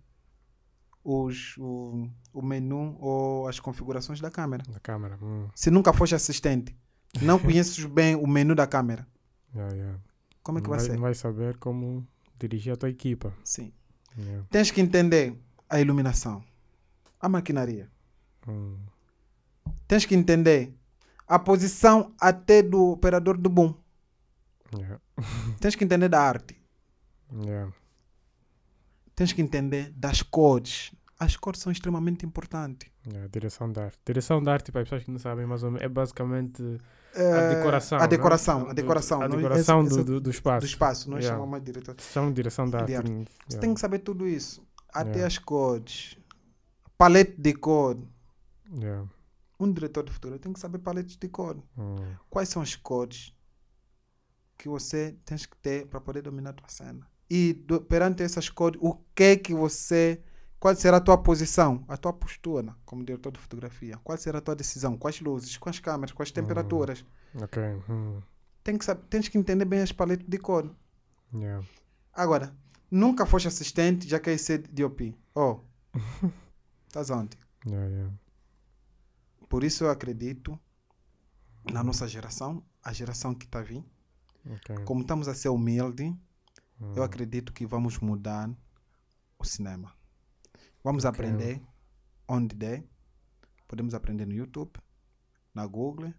[1.03, 4.63] os, o, o menu ou as configurações da câmera.
[4.69, 5.17] Da câmera.
[5.21, 5.47] Hum.
[5.55, 6.75] Se nunca foste assistente,
[7.21, 9.07] não conheces bem o menu da câmera,
[9.53, 9.99] Yeah, yeah.
[10.43, 10.93] como é que vai vai, ser?
[10.93, 12.07] não vai saber como
[12.39, 13.33] dirigir a tua equipa.
[13.43, 13.73] Sim.
[14.17, 14.47] Yeah.
[14.49, 15.37] Tens que entender
[15.69, 16.41] a iluminação,
[17.19, 17.89] a maquinaria.
[18.47, 18.77] Hum.
[19.87, 20.73] Tens que entender
[21.27, 23.73] a posição até do operador do boom.
[24.75, 24.99] Yeah.
[25.59, 26.55] Tens que entender da arte.
[27.45, 27.71] Yeah.
[29.15, 30.91] Tens que entender das cores.
[31.19, 32.89] As cores são extremamente importantes.
[33.05, 33.27] Yeah.
[33.31, 33.99] Direção de arte.
[34.05, 36.63] Direção de arte, para as pessoas que não sabem, mais ou menos, é basicamente
[37.15, 37.97] a Eh, decoração.
[37.97, 38.07] A não?
[38.07, 38.61] decoração.
[38.61, 39.21] A Do- decoração.
[39.21, 40.65] A Nós- decoração do, do, do espaço.
[40.65, 41.09] do espaço.
[41.11, 41.37] Nós Yeah.
[41.39, 41.95] chamamos de diretor.
[42.01, 42.95] Chama de direção de arte.
[42.95, 43.11] Arte.
[43.11, 43.61] hum, Você yeah.
[43.61, 44.65] tem que saber tudo isso.
[44.93, 45.27] Até Yeah.
[45.27, 46.17] as cores.
[46.97, 47.97] Palete de cor.
[48.77, 49.07] Yeah.
[49.59, 51.57] Um diretor de futuro tem que saber paletes de cor.
[51.77, 51.95] Hum.
[52.29, 53.33] Quais são as cores
[54.57, 57.07] que você tem que ter para poder dominar a tua cena?
[57.29, 60.21] E do- perante essas cores, o que que você.
[60.59, 63.97] Qual será a tua posição, a tua postura como diretor de fotografia?
[64.03, 64.95] Qual será a tua decisão?
[64.97, 67.03] Quais luzes, quais câmeras, quais temperaturas?
[67.41, 67.61] Ok.
[67.89, 68.19] hum.
[68.63, 70.69] Tem que saber, tens que entender bem as paletes de cor.
[71.33, 71.65] Yeah.
[72.13, 72.55] Agora,
[72.91, 75.15] nunca foste assistente, já quer ser DOP.
[75.33, 75.61] Oh,
[76.87, 77.37] estás onde?
[77.65, 78.13] Yeah, yeah.
[79.51, 80.57] Por isso eu acredito
[81.69, 83.83] na nossa geração, a geração que está a vir,
[84.49, 84.85] Ok.
[84.85, 86.05] como estamos a ser humilde,
[86.79, 86.93] Hum.
[86.95, 88.49] eu acredito que vamos mudar
[89.37, 89.93] o cinema.
[90.81, 91.09] Vamos Ok.
[91.19, 91.61] aprender
[92.29, 92.85] onde der.
[93.67, 94.71] Podemos aprender no YouTube,
[95.53, 96.13] na Google,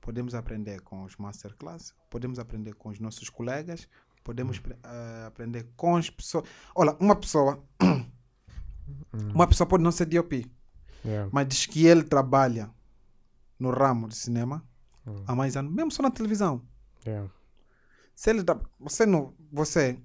[0.00, 3.88] podemos aprender com os masterclass, podemos aprender com os nossos colegas,
[4.22, 6.48] podemos eh, aprender com as pessoas.
[6.72, 7.66] Olha, uma pessoa,
[9.12, 9.32] Hum.
[9.34, 10.46] uma pessoa pode não ser DOP,
[11.04, 11.30] Yeah.
[11.32, 12.70] mas diz que ele trabalha
[13.58, 14.62] no ramo de cinema
[15.06, 15.24] Hum.
[15.26, 16.62] há mais anos, mesmo só na televisão.
[17.06, 17.30] Yeah.
[18.14, 19.98] Se ele tá, você não, você,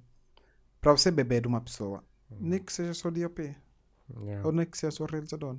[0.80, 2.02] para você beber de uma pessoa,
[2.32, 2.38] Hum.
[2.40, 3.56] nem que seja só DOP,
[4.22, 4.46] Yeah.
[4.46, 5.58] ou nem que seja só realizador.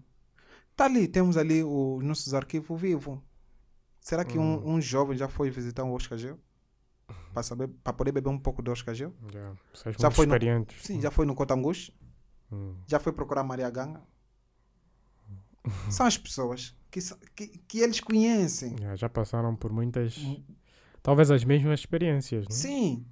[0.75, 3.19] Tá ali, temos ali os nossos arquivos vivos.
[4.01, 4.63] Será que Hum.
[4.65, 6.39] um, um jovem já foi visitar um Oscar Gel?
[7.33, 9.13] Para saber, para poder beber um pouco do Oscar Gel?
[9.33, 9.55] Yeah.
[9.99, 10.35] Já foi no-.
[10.81, 11.91] Sim, já foi no Cotangus?
[12.87, 14.03] Já foi procurar Maria Ganga?
[15.91, 17.01] São as pessoas que,
[17.35, 18.77] que, que eles conhecem.
[18.95, 20.17] Já passaram por muitas.
[21.03, 22.55] Talvez as mesmas experiências, né?
[22.55, 23.07] Sim,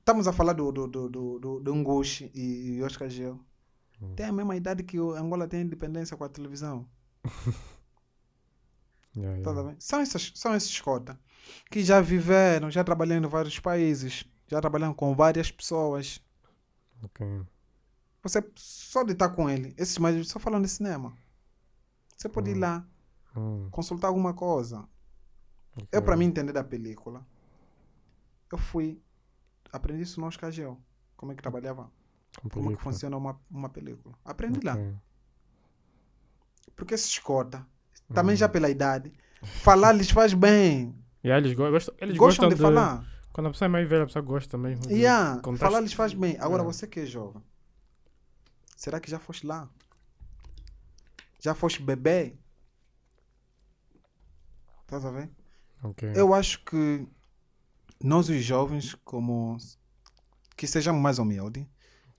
[0.00, 1.08] estamos a falar do, do, do,
[1.38, 3.38] do, do, Ngushi e, Oscar Gel.
[4.00, 4.14] Hum.
[4.14, 6.88] Tem a mesma idade que o Angola tem independência com a televisão.
[9.16, 9.76] Yeah, Tá yeah.
[9.80, 11.16] São, essas, são esses cotas
[11.70, 16.22] que já viveram, já trabalharam em vários países, já trabalharam com várias pessoas.
[17.02, 17.26] Ok.
[18.22, 21.16] Você só de estar com ele, esses mais só falando de cinema.
[22.16, 22.60] Você pode ir Hum.
[22.60, 22.86] lá,
[23.36, 23.68] Hum.
[23.70, 24.80] consultar alguma coisa.
[25.76, 25.88] ok.
[25.92, 27.24] Eu, para mim entender da película,
[28.50, 29.00] eu fui,
[29.72, 30.80] aprendi isso no Oscar Gel.
[31.16, 31.90] Como é que trabalhava,
[32.40, 34.14] Com como é que funciona uma, uma película.
[34.24, 34.72] Aprendi lá.
[34.74, 34.94] Ok.
[36.76, 37.60] Porque esses cotas,
[38.12, 38.50] também já Hum.
[38.50, 39.12] pela idade,
[39.62, 40.94] falar lhes faz bem.
[41.24, 43.04] Yeah, eles, go gostam, eles Gostam gostam de, falar.
[43.32, 44.82] Quando a pessoa é mais velha, a pessoa gosta mesmo.
[44.86, 46.36] de Yeah, falar lhes faz bem.
[46.36, 46.64] Agora Yeah.
[46.64, 47.42] você que é jovem,
[48.78, 49.68] será que já foste lá?
[51.40, 52.38] Já foste bebê?
[54.82, 55.28] Estás a ver?
[55.82, 56.12] Ok.
[56.14, 57.06] Eu acho que
[58.02, 59.56] nós os jovens, como
[60.56, 61.66] que sejamos mais humildes,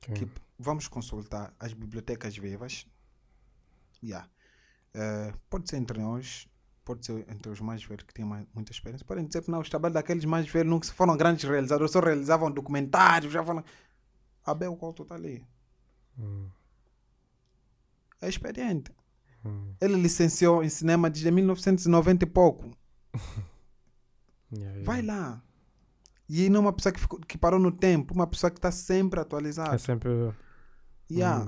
[0.03, 0.13] ok.
[0.13, 2.85] que vamos consultar as bibliotecas vivas.
[4.03, 4.29] Yeah.
[4.93, 6.47] Eh, pode ser entre nós,
[6.83, 9.05] pode ser entre os mais velhos que têm mais, muita experiência.
[9.05, 12.51] Podem dizer que não, os trabalhos daqueles mais velhos não foram grandes realizadores, só realizavam
[12.51, 13.63] documentários, já falam.
[14.45, 15.45] Abel Couto está ali.
[16.19, 16.49] Hum.
[18.21, 18.91] é experiente.
[19.45, 19.73] Hum.
[19.79, 22.65] Ele licenciou em cinema desde 1990 e pouco.
[24.51, 24.83] Yeah, yeah.
[24.83, 25.41] Vai lá.
[26.27, 28.71] E não é uma pessoa que, ficou- que parou no tempo, uma pessoa que está
[28.71, 29.73] sempre atualizada.
[29.75, 30.09] É sempre.
[31.09, 31.45] Yeah.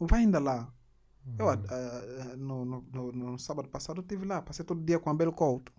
[0.00, 0.06] Hum.
[0.06, 0.72] Vai ainda lá.
[1.38, 1.50] Eu, Hum.
[1.50, 1.64] ah,
[2.32, 4.40] ah, no, no, no, no sábado passado, eu estive lá.
[4.40, 5.70] Passei todo dia com a Belo Couto.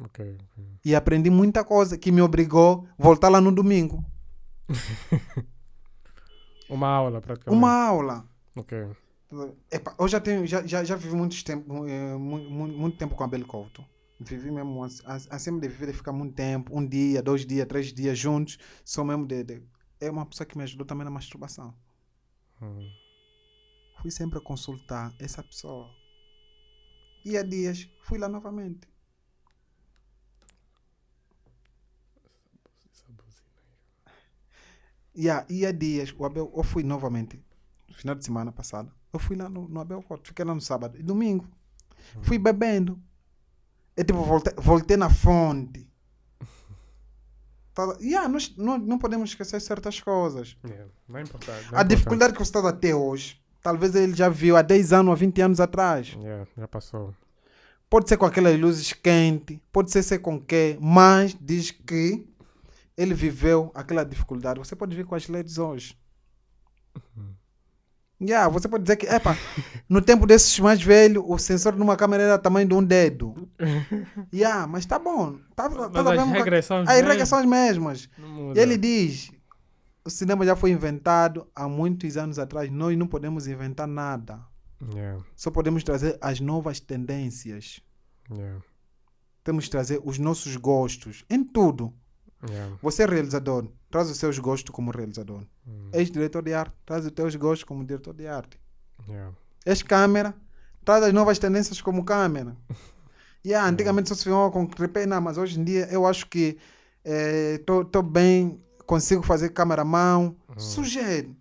[0.00, 0.38] Ok.
[0.84, 4.04] E aprendi muita coisa que me obrigou a voltar lá no domingo.
[6.68, 7.58] Uma aula, praticamente.
[7.58, 8.28] Uma aula.
[8.56, 8.78] Ok.
[9.70, 13.14] Epa, eu já, tenho, já, já, já vivi muito tempo, eh, mu- mu- muito, tempo
[13.14, 13.84] com a Belo Couto.
[14.20, 18.18] Vivi mesmo assim, de viver, de ficar muito tempo, um dia, dois dias, três dias
[18.18, 18.56] juntos.
[18.84, 19.62] Só mesmo de, de-
[20.00, 21.74] É uma pessoa que me ajudou também na masturbação.
[22.62, 22.88] Hum.
[24.00, 25.90] Fui sempre a consultar essa pessoa.
[27.24, 28.88] E há dias fui lá novamente.
[35.16, 37.40] Yeah, e há dias, o Abel, eu fui novamente,
[37.88, 40.60] no final de semana passada, eu fui lá no, no Abel Couto, fiquei lá no
[40.60, 41.48] sábado e domingo.
[42.22, 43.00] Fui bebendo.
[43.96, 45.86] É tipo, voltei, voltei na fonte.
[47.74, 50.56] Tá, yeah, nós, não, não podemos esquecer certas coisas.
[50.64, 50.90] Yeah.
[51.06, 51.70] Não é importante.
[51.70, 54.94] não é A dificuldade que você está até hoje, talvez ele já viu há 10
[54.94, 56.16] anos, há 20 anos atrás.
[56.18, 57.14] Yeah, já passou.
[57.90, 62.26] Pode ser com aquelas luzes quentes, pode ser, ser com quê, mas diz que
[62.96, 64.58] ele viveu aquela dificuldade.
[64.58, 65.96] Você pode ver com as LEDs hoje.
[68.18, 69.36] Yeah, você pode dizer que, epa,
[69.88, 73.34] no tempo desses mais velhos, o sensor numa câmera era tamanho de um dedo.
[74.32, 75.38] Yeah, mas tá bom.
[75.54, 77.28] Tá, tá, Mas tá as são as regras mesmas.
[77.28, 78.08] são as mesmas.
[78.18, 78.58] Não muda.
[78.58, 79.30] E ele diz:
[80.04, 82.70] o cinema já foi inventado há muitos anos atrás.
[82.70, 84.40] Nós não podemos inventar nada.
[84.94, 87.80] Yeah, Só podemos trazer as novas tendências.
[88.30, 88.60] yeah,
[89.44, 91.94] Temos que trazer os nossos gostos em tudo.
[92.48, 92.76] Yeah.
[92.82, 95.42] Você é realizador, traz os seus gostos como realizador.
[95.66, 98.58] Hum, És diretor de arte, traz os teus gostos como diretor de arte.
[99.08, 99.32] yeah.
[99.64, 100.34] És câmera,
[100.84, 102.56] traz as novas tendências como câmera.
[103.44, 106.58] Yeah, antigamente só se filmava com tripé, não, mas hoje em dia eu acho que
[107.60, 110.36] estou bem, consigo fazer câmera à mão.
[110.56, 111.32] Sugere,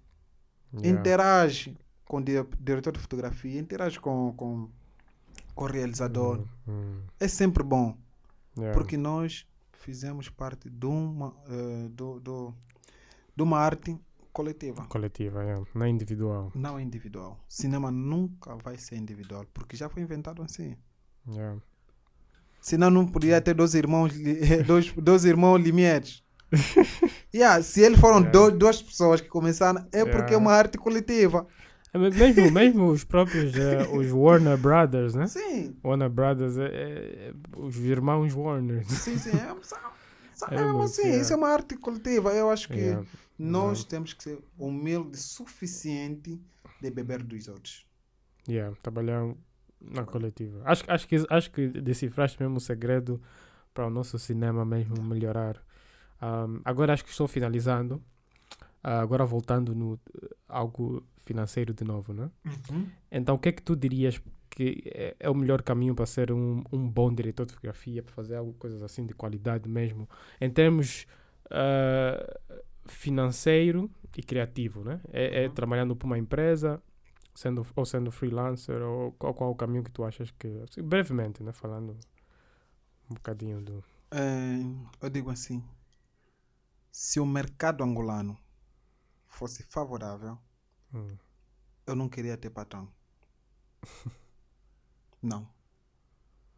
[0.71, 0.99] Yeah.
[0.99, 1.75] interage
[2.07, 4.69] com o dire- diretor de fotografia, interage com, com,
[5.55, 6.43] com o realizador.
[6.67, 7.97] Hum, É sempre bom.
[8.55, 8.77] yeah.
[8.77, 9.47] Porque nós
[9.85, 12.53] fizemos parte de uma, eh, do, do,
[13.35, 13.95] de uma arte
[14.33, 15.63] coletiva, Coletiva, yeah.
[15.75, 16.51] não é individual.
[16.55, 17.39] não individual.
[17.47, 20.75] Cinema nunca vai ser individual, porque já foi inventado assim.
[21.29, 21.61] Yeah.
[22.61, 24.11] Senão não podia ter dois irmãos,
[24.65, 26.23] dois, dois irmãos Limieres.
[27.33, 28.31] yeah, se eles foram Yeah.
[28.51, 30.37] do- duas pessoas que começaram, é porque é Yeah.
[30.37, 31.45] uma arte coletiva.
[31.95, 35.27] É, mesmo, mesmo os próprios, eh, os Warner Brothers, né?
[35.27, 38.83] Sim, Warner Brothers, é, é- é os irmãos Warner.
[38.85, 39.29] sim, sim.
[39.29, 41.21] É, É é assim, yeah.
[41.21, 42.33] isso é uma arte coletiva.
[42.33, 43.05] Eu acho que Yeah.
[43.39, 46.41] nós temos que ser humildes o suficiente
[46.81, 47.85] de beber dos outros.
[48.47, 49.33] Yeah, trabalhar
[49.79, 50.61] na coletiva.
[50.65, 53.21] Acho, acho, que, acho que decifraste mesmo o segredo
[53.73, 55.63] para o nosso cinema mesmo melhorar.
[56.21, 58.01] Um, agora acho que estou finalizando.
[58.87, 62.29] Ah, agora voltando no eh, algo financeiro de novo, né?
[63.11, 66.31] Então o que é que tu dirias que é, é o melhor caminho para ser
[66.31, 70.07] um, um bom diretor de fotografia, para fazer algo, coisas assim de qualidade mesmo,
[70.39, 71.07] em termos
[71.49, 72.39] ah,
[72.85, 75.01] financeiro e criativo, né?
[75.11, 76.79] É, é trabalhando para uma empresa,
[77.33, 81.41] sendo ou sendo freelancer ou qual, qual o caminho que tu achas que assim, brevemente,
[81.41, 81.51] né?
[81.51, 81.97] Falando
[83.09, 84.61] um bocadinho do É,
[85.01, 85.63] eu digo assim:
[86.91, 88.44] se o mercado angolano
[89.35, 90.37] fosse favorável,
[90.93, 91.17] Hum.
[91.85, 92.91] eu não queria ter patrão.
[95.21, 95.49] Não.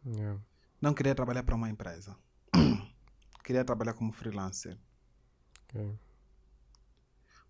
[0.06, 0.40] yeah.
[0.80, 2.16] Não queria trabalhar para uma empresa.
[3.44, 4.78] queria trabalhar como freelancer.
[5.64, 5.98] ok.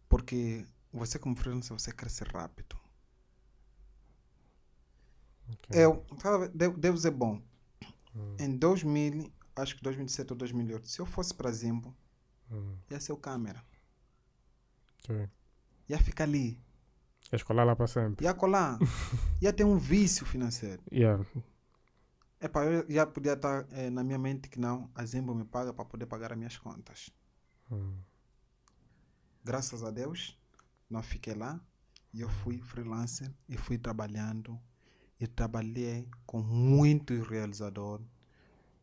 [0.09, 2.76] Porque você, como freelancer, você cresce rápido.
[5.52, 5.82] ok.
[5.84, 7.42] Eu, sabe, Deus, Deus é bom.
[8.14, 8.36] Hum.
[8.38, 11.94] Em 2000, acho que 2007 ou 2008, se eu fosse para Zimbo,
[12.50, 12.78] Hum.
[12.90, 13.62] ia ser o câmera.
[15.09, 15.28] Ok.
[15.89, 16.60] Ia ficar ali.
[17.32, 18.24] É escolar lá para sempre.
[18.24, 18.78] Ia colar.
[19.40, 20.82] ia ter um vício financeiro.
[20.93, 21.24] Yeah.
[22.40, 25.72] Epá, eu já podia estar eh, na minha mente que não, a Zimbo me paga
[25.72, 27.10] para poder pagar as minhas contas.
[27.70, 27.98] Hum.
[29.44, 30.39] Graças a Deus,
[30.89, 31.60] não fiquei lá.
[32.12, 34.59] E eu fui freelancer e fui trabalhando.
[35.20, 38.06] E trabalhei com muitos realizadores.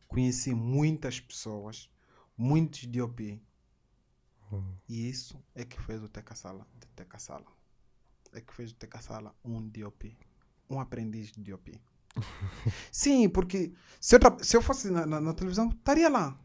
[0.08, 1.90] Conheci muitas pessoas,
[2.38, 3.42] muitos DOP.
[4.58, 4.76] Hum.
[4.90, 7.46] E isso é que fez o Teca Sala de Teca Sala.
[8.34, 10.18] É que fez o Teca Sala um DOP.
[10.70, 11.80] Um aprendiz de DOP.
[12.92, 16.38] Sim, porque se eu, se eu fosse na, na- na televisão, estaria lá.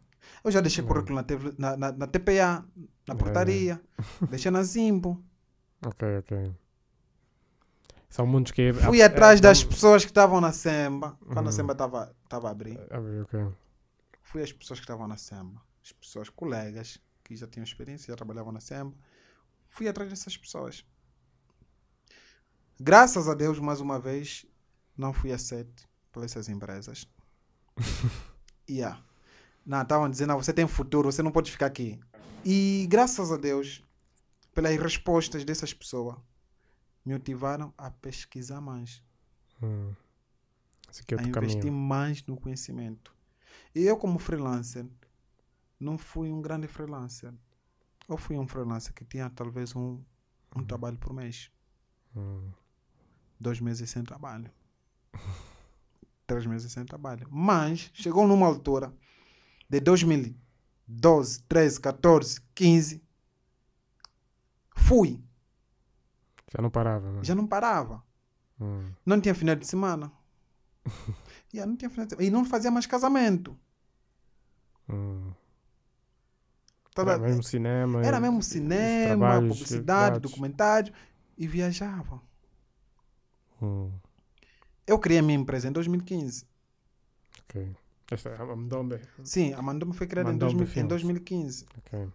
[0.44, 1.16] Eu já deixei currículo
[1.58, 2.64] na, na, na, TPA,
[3.06, 3.16] na É.
[3.16, 3.82] portaria,
[4.28, 5.22] deixei na Zimbo.
[5.84, 6.52] Ok, ok.
[8.08, 8.72] São mundos que.
[8.72, 11.52] Fui é- atrás é- das pessoas que estavam na Semba, quando a Uhum.
[11.52, 12.78] Semba estava tava a abrir.
[12.90, 13.46] Ah, ok.
[14.22, 17.00] Fui às pessoas que estavam na Semba, as pessoas, colegas,
[17.30, 18.96] que já tinham experiência, já trabalhavam na Semba.
[19.68, 20.84] Fui atrás dessas pessoas.
[22.78, 24.44] Graças a Deus, mais uma vez,
[24.96, 27.06] não fui aceito por essas empresas.
[28.68, 29.00] yeah.
[29.64, 32.00] Não, estavam dizendo, "Ah, você tem futuro, você não pode ficar aqui.
[32.44, 33.84] E graças a Deus,
[34.52, 36.16] pelas respostas dessas pessoas,
[37.04, 39.02] me motivaram a pesquisar mais
[39.62, 39.94] Hum.
[40.88, 41.72] É a investir caminho.
[41.72, 43.14] mais no conhecimento.
[43.74, 44.86] E eu, como freelancer,
[45.80, 47.32] não fui um grande freelancer.
[48.06, 50.02] Eu fui um freelancer que tinha talvez um,
[50.54, 51.50] um trabalho por mês.
[52.14, 52.52] Hum.
[53.38, 54.50] Dois meses sem trabalho.
[56.26, 57.26] Três meses sem trabalho.
[57.30, 58.94] Mas chegou numa altura
[59.68, 63.02] de 2012, 13, 14, 15.
[64.76, 65.20] Fui.
[66.52, 67.24] Já não parava, né?
[67.24, 68.04] Já não parava.
[68.60, 68.92] Hum.
[69.06, 70.12] Não tinha final de semana.
[71.52, 72.28] Yeah, não tinha final de semana.
[72.28, 73.58] E não fazia mais casamento.
[74.88, 75.32] Hum.
[77.02, 78.04] Era mesmo cinema.
[78.04, 80.92] Era mesmo cinema, trabalhos, publicidade, documentário
[81.36, 82.20] e viajava.
[83.62, 83.90] Hum.
[84.86, 86.44] Eu criei a minha empresa em 2015.
[87.44, 87.76] Ok.
[88.10, 89.00] Esta é a Mdombe.
[89.22, 90.88] Sim, a Mandombe foi criada em, Mandombe 2000 em Films.
[90.88, 91.66] 2015.
[91.78, 92.08] Ok.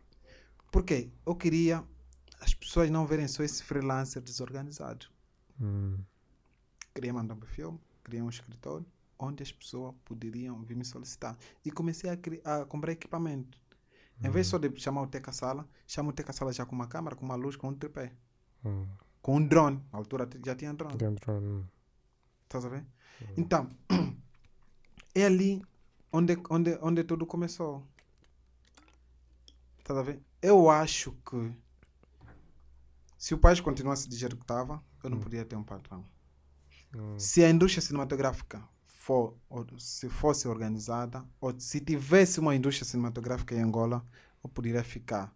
[0.71, 1.09] Por quê?
[1.25, 1.83] Eu queria
[2.41, 5.07] as pessoas não verem só esse freelancer desorganizado.
[5.59, 5.97] Hum.
[6.93, 8.85] Criei a Mandombe Film, criei um escritório
[9.17, 11.37] onde as pessoas poderiam vir me solicitar.
[11.63, 13.57] E comecei a, cri- a comprar equipamento.
[14.23, 16.87] Em vez só de chamar o Teca Sala, chamo o Teca Sala já com uma
[16.87, 18.13] câmera, com uma luz, com um tripé.
[18.63, 18.87] Hum.
[19.21, 19.83] Com um drone.
[19.91, 20.95] Na altura já tinha drone.
[20.97, 21.33] Dentro.
[21.33, 21.63] Hum.
[22.43, 22.85] Estás a ver?
[23.35, 23.69] Então,
[25.13, 25.61] é ali
[26.11, 27.85] onde, onde, onde tudo começou.
[29.79, 30.21] Estás a ver?
[30.41, 31.53] Eu acho que
[33.17, 36.05] se o país continuasse do jeito que estava, eu não podia ter um patrão.
[36.95, 37.19] Hum.
[37.19, 38.63] Se a indústria cinematográfica
[39.05, 44.03] for, ou se fosse organizada, ou se tivesse uma indústria cinematográfica em Angola,
[44.43, 45.31] eu poderia ficar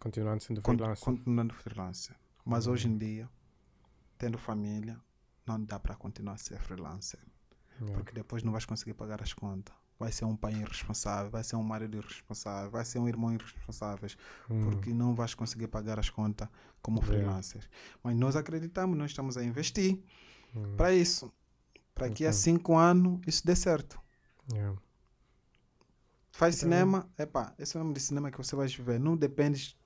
[0.00, 1.04] Continuando sendo freelancer.
[1.04, 2.16] continuando freelancer.
[2.44, 3.28] Mas hoje em dia,
[4.18, 4.98] tendo família,
[5.46, 7.20] não dá para continuar a ser freelancer.
[7.80, 7.94] Yeah.
[7.94, 9.74] Porque depois não vais conseguir pagar as contas.
[9.98, 14.08] Vai ser um pai irresponsável, vai ser um marido irresponsável, vai ser um irmão irresponsável,
[14.50, 14.62] Hum.
[14.62, 16.48] porque não vais conseguir pagar as contas
[16.82, 17.18] como Yeah.
[17.18, 17.68] freelancer.
[18.02, 20.02] Mas nós acreditamos, nós estamos a investir
[20.56, 20.74] Hum.
[20.76, 21.30] para isso.
[21.94, 22.38] Para que a Ok.
[22.38, 24.00] cinco anos isso dê certo.
[24.52, 24.76] Yeah.
[26.32, 28.98] Faz Então- cinema, epá, esse é o nome de cinema que você vai ver.
[28.98, 29.76] Não depende,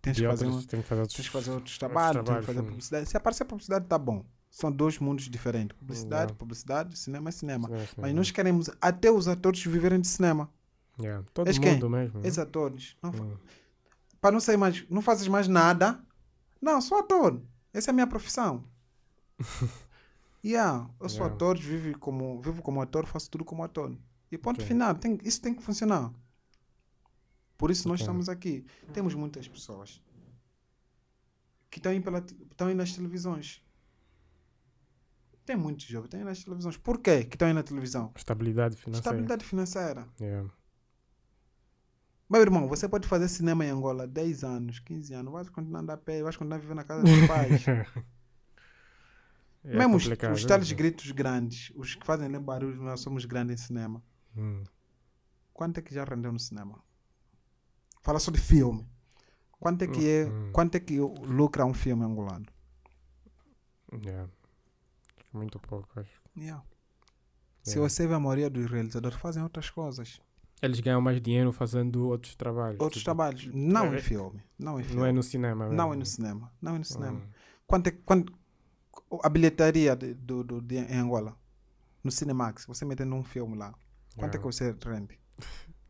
[0.00, 1.78] tens De que fazer, outros, um- tem que fazer outros, tens que fazer outros outros
[1.78, 3.08] trabalhos, tens que trabalhos, fazer publicidade.
[3.08, 4.24] Se aparecer publicidade, tá bom.
[4.50, 5.76] São dois mundos diferentes.
[5.78, 6.34] Publicidade, Yeah.
[6.34, 7.70] publicidade, cinema é cinema.
[7.96, 10.50] Mas nós queremos até os atores viverem de cinema.
[11.00, 11.24] Yeah.
[11.32, 11.74] Todo És quem?
[11.74, 12.20] mundo mesmo.
[12.20, 12.26] né?
[12.28, 12.96] Esses atores.
[13.02, 13.36] Não, Hum.
[14.20, 16.00] Para não sair mais, não fazes mais nada.
[16.60, 17.40] Não, sou ator.
[17.72, 18.64] Essa é a minha profissão.
[20.44, 21.34] yeah, eu sou Yeah.
[21.34, 23.96] ator, vivo como, vivo como ator, faço tudo como ator.
[24.30, 24.66] E ponto Ok.
[24.66, 24.94] final.
[24.94, 26.12] Tem, isso tem que funcionar.
[27.58, 28.04] Por isso nós Ok.
[28.04, 28.64] estamos aqui.
[28.92, 30.02] Temos muitas pessoas
[31.70, 33.62] que estão aí, pela, te- estão aí nas televisões.
[35.44, 36.76] Tem muitos jovens, estão aí nas televisões.
[36.76, 38.12] Por quê que estão aí na televisão?
[38.16, 38.98] Estabilidade financeira.
[39.00, 40.08] Estabilidade financeira.
[40.20, 40.50] Yeah.
[42.30, 45.90] Meu irmão, você pode fazer cinema em Angola 10 anos, 15 anos, vai continuar andando
[45.90, 47.62] a pé, vai continuar vivendo na casa dos pais.
[49.64, 50.48] É Mesmo os, os né?
[50.48, 54.02] tales gritos grandes, os que fazem barulho, nós somos grandes em cinema.
[54.36, 54.64] Hum.
[55.52, 56.82] Quanto é que já rendeu no cinema?
[58.02, 58.88] Fala só de filme.
[59.60, 60.50] Quanto é que, é, Hum.
[60.52, 62.46] quanto é que lucra um filme angolano?
[63.92, 64.28] Yeah.
[65.32, 66.20] Muito pouco, acho.
[66.36, 66.64] Yeah.
[67.62, 67.88] Se Yeah.
[67.88, 70.20] você vê a maioria dos realizadores fazem outras coisas,
[70.60, 72.80] Eles ganham mais dinheiro fazendo outros trabalhos.
[72.80, 75.68] outros tipo, trabalhos, não é- em filme, não em filme, Não é no cinema.
[75.68, 75.94] não é mesmo.
[76.00, 77.18] no cinema, não é no cinema.
[77.18, 77.30] Hum.
[77.66, 78.32] Quanto é, quanto,
[79.22, 81.36] a bilheteria de, do, do, de, em Angola,
[82.02, 83.72] no Cinemax, você metendo um filme lá,
[84.16, 84.76] quanto é que Yeah.
[84.76, 85.18] você rende?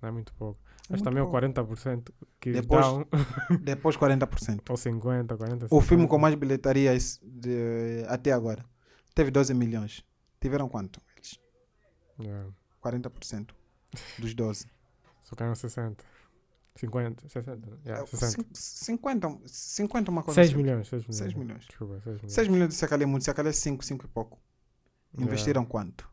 [0.01, 0.61] Não é muito pouco.
[0.89, 1.47] É Mas também o pouco.
[1.47, 3.07] 40% que Depois- dão,
[3.63, 4.61] Depois 40%.
[4.69, 5.67] ou 50%, 40%.
[5.71, 6.21] O filme com 50%.
[6.21, 8.65] mais bilhetarias de, até agora
[9.15, 10.05] teve 12 milhões.
[10.41, 11.01] Tiveram quanto?
[11.17, 11.39] Eles?
[12.21, 12.51] Yeah.
[12.83, 13.51] 40%
[14.19, 14.67] dos 12.
[15.23, 16.05] Só ganham 60.
[16.77, 17.69] 50, 60.
[17.85, 18.31] Yeah, É, 60.
[18.31, 18.47] cin-
[18.97, 20.57] 50, 50 uma coisa 6 assim.
[20.63, 21.17] milhões, 6 milhões.
[21.19, 21.65] 6 milhões.
[21.67, 22.33] Desculpa, 6 milhões.
[22.33, 24.39] 6 milhões de Sacalé é muito, Sacalé é 5, 5 e pouco.
[25.15, 25.27] Yeah.
[25.31, 26.09] Investiram quanto?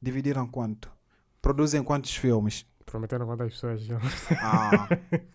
[0.00, 0.90] Dividiram quanto?
[1.40, 2.66] Produzem quantos filmes?
[2.84, 3.98] Prometeram quantas pessoas já.
[4.42, 4.88] Ah.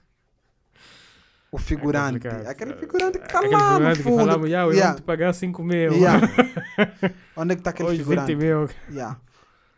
[1.49, 2.19] O figurante.
[2.19, 2.47] complicado.
[2.47, 4.17] aquele figurante que tá Aquele lá no figurante que fundo.
[4.17, 4.91] falava, "Ya, eu Yeah.
[4.91, 5.93] vou te pagar 5 mil.
[5.93, 6.27] Yeah.
[7.37, 8.35] Onde é que está aquele Hoje figurante?
[8.35, 8.69] 20 mil.
[8.91, 9.19] Yeah.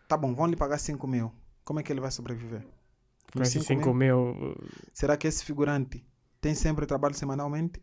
[0.08, 1.32] Tá bom, vão lhe pagar 5 mil.
[1.64, 2.66] Como é que ele vai sobreviver?
[3.32, 4.34] Com esses 5 5 mil?
[4.36, 4.56] mil.
[4.94, 6.06] Será que esse figurante
[6.42, 7.82] tem sempre trabalho semanalmente?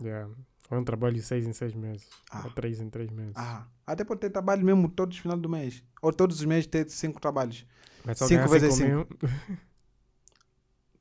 [0.00, 0.32] Yeah.
[0.70, 2.08] É um trabalho de seis em seis meses.
[2.30, 2.42] Ah.
[2.44, 3.32] Ou três em três meses.
[3.36, 5.82] Ah, até pode ter trabalho mesmo todos os final do mês.
[6.02, 7.66] Ou todos os meses ter cinco trabalhos.
[8.04, 9.26] Mas só cinco ganhar vezes cinco cinco.
[9.26, 9.58] mil-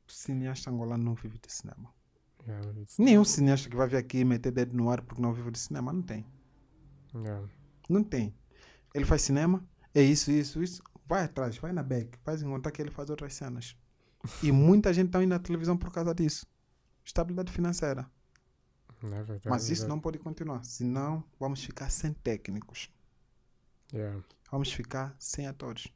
[0.07, 1.93] Cineasta angolano não vive de cinema.
[2.47, 2.65] Yeah,
[2.97, 5.91] Nenhum cineasta que vai vir aqui meter dedo no ar porque não vive de cinema.
[5.91, 6.25] Não tem.
[7.13, 7.45] yeah.
[7.89, 8.33] Não tem.
[8.93, 10.81] Ele faz cinema, é isso, isso, isso.
[11.05, 12.17] Vai atrás, vai na back.
[12.25, 13.75] Vai encontrar que ele faz outras cenas.
[14.43, 16.45] E muita gente está indo na televisão por causa disso.
[17.03, 18.09] Estabilidade financeira.
[19.03, 19.89] É verdade, Mas é isso verdade.
[19.89, 20.63] não pode continuar.
[20.63, 22.89] Senão, vamos ficar sem técnicos.
[23.93, 24.21] Yeah.
[24.51, 25.87] Vamos ficar sem atores.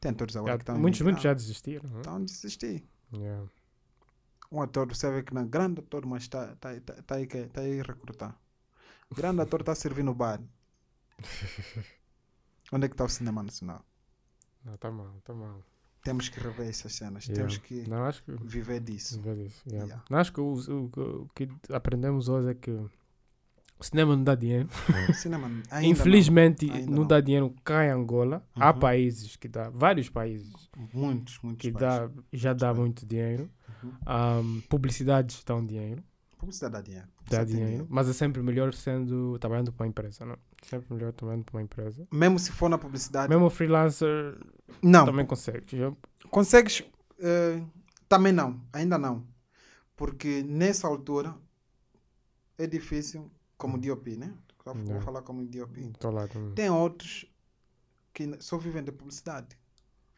[0.00, 1.88] Tem atores agora que estão muitos, muitos já desistiram.
[1.90, 1.98] né?
[1.98, 2.84] Estão a desistir.
[3.12, 3.46] Yeah.
[4.50, 7.26] Um ator, você vê que não é grande ator, mas está tá, tá, tá aí,
[7.26, 8.38] tá aí recrutar.
[9.14, 10.40] Grande ator está servindo bar.
[12.72, 13.84] Onde é que está o cinema nacional?
[14.64, 15.62] Não, tá mal, tá mal.
[16.02, 17.24] Temos que rever essas cenas.
[17.26, 17.40] Yeah.
[17.46, 18.32] Temos que Não, acho que.
[18.44, 19.20] viver disso.
[19.20, 19.84] Ver isso, yeah.
[19.86, 20.04] Yeah.
[20.08, 22.90] Não, Acho que o, o- o que aprendemos hoje é que o
[23.82, 24.68] cinema não dá dinheiro.
[25.14, 25.50] cinema
[25.82, 27.06] Infelizmente, Ainda não, não.
[27.06, 28.42] dá dinheiro cá em Angola.
[28.54, 28.78] Há Uhum.
[28.78, 30.88] países que dá, vários países não.
[30.94, 31.60] Muitos, muitos.
[31.62, 31.98] que países.
[32.14, 33.50] dá, já dá muito dinheiro.
[33.82, 33.92] Uhum.
[34.06, 36.02] Ahm, publicidades dão dinheiro,
[36.36, 37.06] Publicidade dá dinheiro.
[37.06, 40.36] dá Publicidade tem dinheiro, mas é sempre melhor sendo trabalhando para uma empresa, não?
[40.62, 42.06] Sempre melhor trabalhando para uma empresa.
[42.12, 43.28] Mesmo se for na publicidade.
[43.32, 44.38] Mesmo freelancer
[44.82, 45.76] Não, também consegue.
[45.76, 45.92] Já-
[46.30, 46.82] Consegues?
[47.18, 47.62] eh,
[48.08, 49.26] também não, ainda não.
[49.96, 51.34] Porque nessa altura
[52.58, 54.34] é difícil, como DOP, né?
[54.64, 55.00] Vou Yeah.
[55.04, 55.90] falar como DOP.
[55.98, 56.54] Tô lá também.
[56.54, 57.24] Tem outros
[58.12, 59.56] que só vivem de publicidade,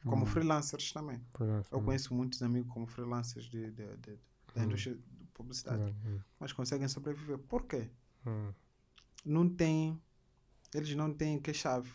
[0.04, 0.26] como Hum.
[0.26, 1.20] freelancers também.
[1.34, 4.18] freelancer, Eu hum, conheço muitos amigos como freelancers de, de- de-
[4.54, 4.64] da Hum.
[4.64, 5.02] indústria de
[5.32, 7.38] publicidade, hum, mas conseguem sobreviver.
[7.38, 7.88] Por quê?
[8.26, 8.52] hum.
[9.24, 10.00] Não tem.
[10.74, 11.90] Eles não têm que chave.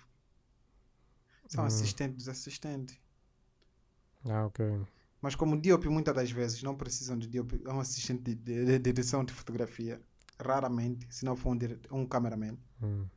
[1.48, 1.68] São Hum.
[1.68, 2.98] assistentes dos assistentes.
[4.26, 4.60] Ah, ok.
[5.22, 8.66] Mas como DOP muitas das vezes não precisam de DOP, é um assistente de, de,
[8.66, 10.02] de direção de fotografia,
[10.40, 13.10] raramente, se não for um, dire- um cameraman, Hum.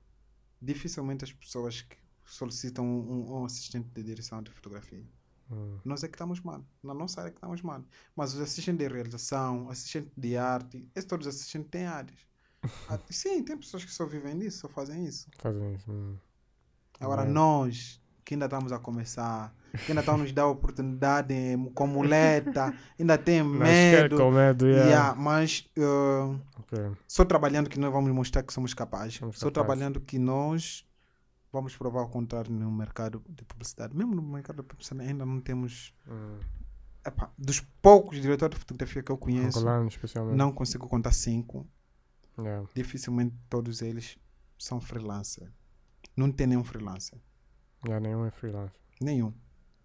[0.61, 5.05] dificilmente as pessoas que solicitam um, um assistente de direção de fotografia.
[5.51, 5.81] hum.
[5.85, 7.85] Nós é que estamos mal, na nossa área é que estamos mal.
[8.17, 12.21] Mas os assistentes de realização, assistente de arte, esses todos os assistentes têm áreas.
[12.89, 15.29] Ah, Sim, tem pessoas que só vivem disso, só fazem isso.
[15.39, 15.91] Fazem isso.
[15.91, 16.17] hum.
[17.01, 17.33] Agora, Yeah.
[17.33, 19.55] nós, que ainda estamos a começar,
[19.87, 21.35] que ainda estamos nos dar oportunidade
[21.75, 24.17] com muleta, ainda tem medo.
[24.19, 24.87] com medo, yeah.
[24.91, 26.79] Yeah, mas uh, Ok.
[27.09, 29.15] só trabalhando que nós vamos mostrar que somos capazes.
[29.15, 29.55] Somos só capazes.
[29.55, 30.85] trabalhando que nós
[31.51, 33.97] vamos provar o contrário no mercado de publicidade.
[33.97, 35.95] Mesmo no mercado de publicidade ainda não temos...
[36.07, 36.39] Hum.
[37.07, 39.89] epá, dos poucos diretores de fotografia que eu conheço, Angolano,
[40.37, 41.67] não consigo contar cinco.
[42.39, 42.67] Yeah.
[42.75, 44.19] Dificilmente todos eles
[44.59, 45.51] são freelancer.
[46.17, 47.19] Não tem nenhum freelancer.
[47.87, 48.75] Yeah, nenhum é freelance.
[49.01, 49.33] Nenhum.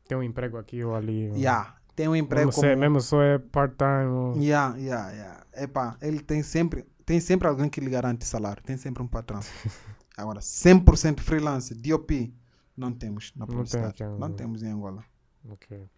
[0.07, 1.29] Tem um emprego aqui ou ali.
[1.31, 1.77] ou- Yeah.
[1.95, 2.67] Tem um emprego mesmo, como...
[2.67, 4.05] se, é- mesmo só é part-time.
[4.07, 5.45] ou- Yeah, yeah, yeah.
[5.53, 9.39] Epá, ele tem sempre, tem sempre alguém que lhe garante salário, tem sempre um patrão.
[10.17, 12.33] Agora, 100% freelance, DOP,
[12.75, 13.87] não temos na Não tem publicidade.
[13.91, 15.03] aqui em Não, temos em Angola.
[15.49, 15.89] Ok.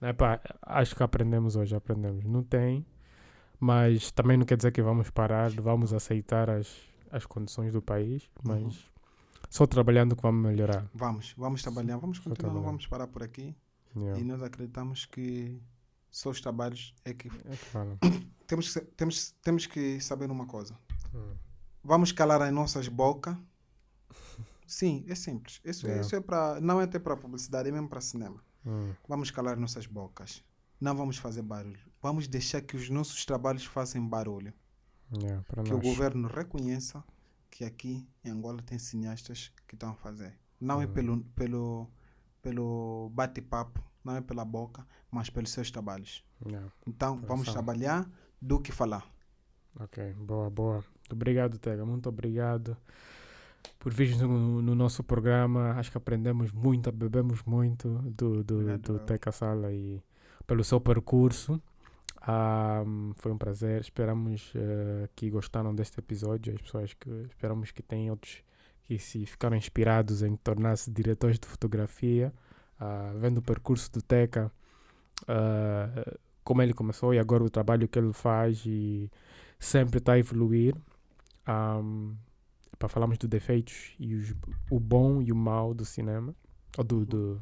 [0.00, 2.24] Não, epá, acho que aprendemos hoje, aprendemos.
[2.24, 2.86] Não tem,
[3.62, 6.68] mas também não quer dizer que vamos parar, vamos aceitar as,
[7.12, 8.72] as condições do país, mas Uhum.
[9.48, 10.84] só trabalhando que vamos melhorar.
[10.92, 13.54] Vamos, vamos trabalhar, vamos continuar, não vamos parar por aqui.
[13.96, 14.18] Yeah.
[14.20, 15.62] E nós acreditamos que
[16.10, 17.28] só os trabalhos é que...
[17.28, 17.98] É claro.
[18.48, 20.76] Temos que, temos, temos que saber uma coisa.
[21.14, 21.34] Hum.
[21.84, 23.36] Vamos calar as nossas bocas.
[24.66, 25.60] Sim, é simples.
[25.64, 26.04] Isso, Yeah.
[26.04, 28.42] isso é para não é até para publicidade, é mesmo para cinema.
[28.66, 28.92] Hum.
[29.08, 30.42] Vamos calar nossas bocas.
[30.80, 31.78] Não vamos fazer barulho.
[32.02, 34.52] Vamos deixar que os nossos trabalhos façam barulho.
[35.16, 35.78] Yeah, para Que nós.
[35.78, 37.04] o governo reconheça
[37.50, 40.36] que aqui em Angola tem cineastas que estão a fazer.
[40.60, 40.92] Não é Uhum.
[40.92, 41.90] pelo, pelo,
[42.40, 46.24] pelo bate-papo, não é pela boca, mas pelos seus trabalhos.
[46.46, 46.72] Yeah.
[46.86, 48.10] Então, vamos trabalhar
[48.40, 49.06] do que falar.
[49.78, 50.84] Ok, boa, boa.
[51.10, 51.84] Obrigado, Tega.
[51.84, 52.76] Muito obrigado
[53.78, 55.72] por vir no, no nosso programa.
[55.72, 58.98] Acho que aprendemos muito, bebemos muito do, do, Obrigado, do.
[59.00, 60.02] Teca Sala e
[60.46, 61.60] pelo seu percurso.
[62.24, 62.84] Ah,
[63.16, 63.80] foi um prazer.
[63.80, 66.54] Esperamos eh, que gostaram deste episódio.
[66.54, 68.42] As pessoas que esperamos que tenham outros
[68.84, 72.32] que se ficaram inspirados em tornar-se diretores de fotografia,
[72.78, 74.50] ah, vendo o percurso do Teca,
[75.28, 79.10] ah, como ele começou e agora o trabalho que ele faz e
[79.58, 80.74] sempre está a evoluir.
[81.48, 82.16] Um,
[82.78, 84.34] para falarmos dos defeitos e os,
[84.70, 86.34] o bom e o mau do cinema,
[86.76, 87.40] ou do, do,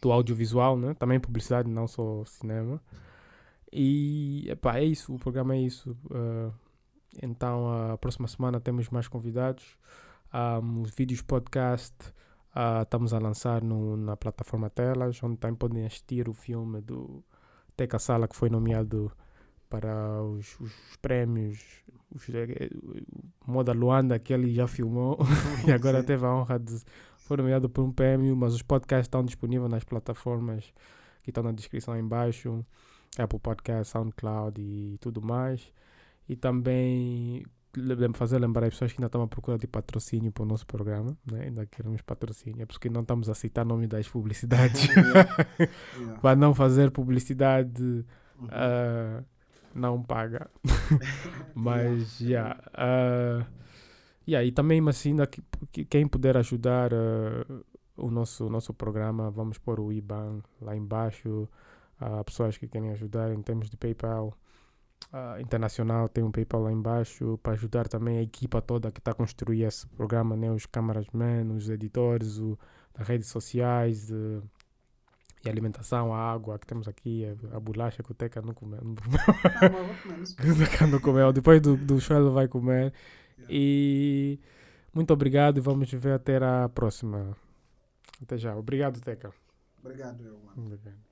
[0.00, 0.94] do audiovisual, né?
[0.94, 2.80] também publicidade, não só cinema.
[3.72, 5.96] E epá, é isso, o programa é isso.
[6.06, 6.52] Uh,
[7.22, 9.76] então, a próxima semana temos mais convidados.
[10.32, 11.94] Um, os vídeos podcast
[12.54, 17.22] uh, estamos a lançar no, na plataforma Telas, onde também podem assistir o filme do
[17.76, 19.10] Teca Sala, que foi nomeado
[19.68, 21.84] para os, os prémios.
[22.12, 22.68] Os, eh,
[23.46, 25.16] Moda Luanda, que ele já filmou
[25.66, 26.06] e agora Sim.
[26.06, 26.80] teve a honra de
[27.18, 30.72] foi nomeado por um prêmio, mas os podcasts estão disponíveis nas plataformas
[31.22, 32.66] que estão na descrição aí embaixo,
[33.18, 35.72] Apple Podcast, SoundCloud e tudo mais.
[36.28, 37.44] E também
[38.14, 41.16] fazer lembrar as pessoas que ainda estão à procura de patrocínio para o nosso programa,
[41.30, 41.44] né?
[41.44, 44.88] ainda queremos patrocínio, é porque não estamos a citar nome das publicidades.
[45.00, 46.18] Yeah.
[46.22, 48.04] para não fazer publicidade
[48.48, 49.22] ah,
[49.74, 50.50] não paga.
[51.54, 52.58] Mas, yeah.
[52.74, 53.44] ah,
[54.26, 57.44] yeah, e também, mas ainda que, que- quem puder ajudar ah,
[57.96, 61.48] o nosso, nosso programa, vamos pôr o IBAN lá embaixo.
[62.00, 64.36] Há pessoas que querem ajudar em termos de PayPal.
[65.12, 69.12] ah, internacional tem um PayPal lá embaixo para ajudar também a equipa toda que está
[69.12, 70.50] a construir esse programa, né?
[70.50, 72.58] os cameramen, os editores, o,
[72.94, 74.42] as redes sociais, eh,
[75.44, 78.52] e a alimentação, a água que temos aqui, a, a bolacha que o Teca não
[78.52, 78.80] comeu.
[78.82, 79.20] Não comeu.
[79.72, 80.36] Mas vou comer isso.
[80.36, 81.32] que o Teca não comeu.
[81.32, 82.92] Depois do, do show ele vai comer.
[83.48, 84.38] E
[84.92, 87.36] muito obrigado e vamos ver até a próxima.
[88.22, 88.54] Até já.
[88.54, 89.32] Obrigado, Teca.
[89.82, 90.66] Obrigado, eu, mano.
[90.66, 91.09] Obrigado.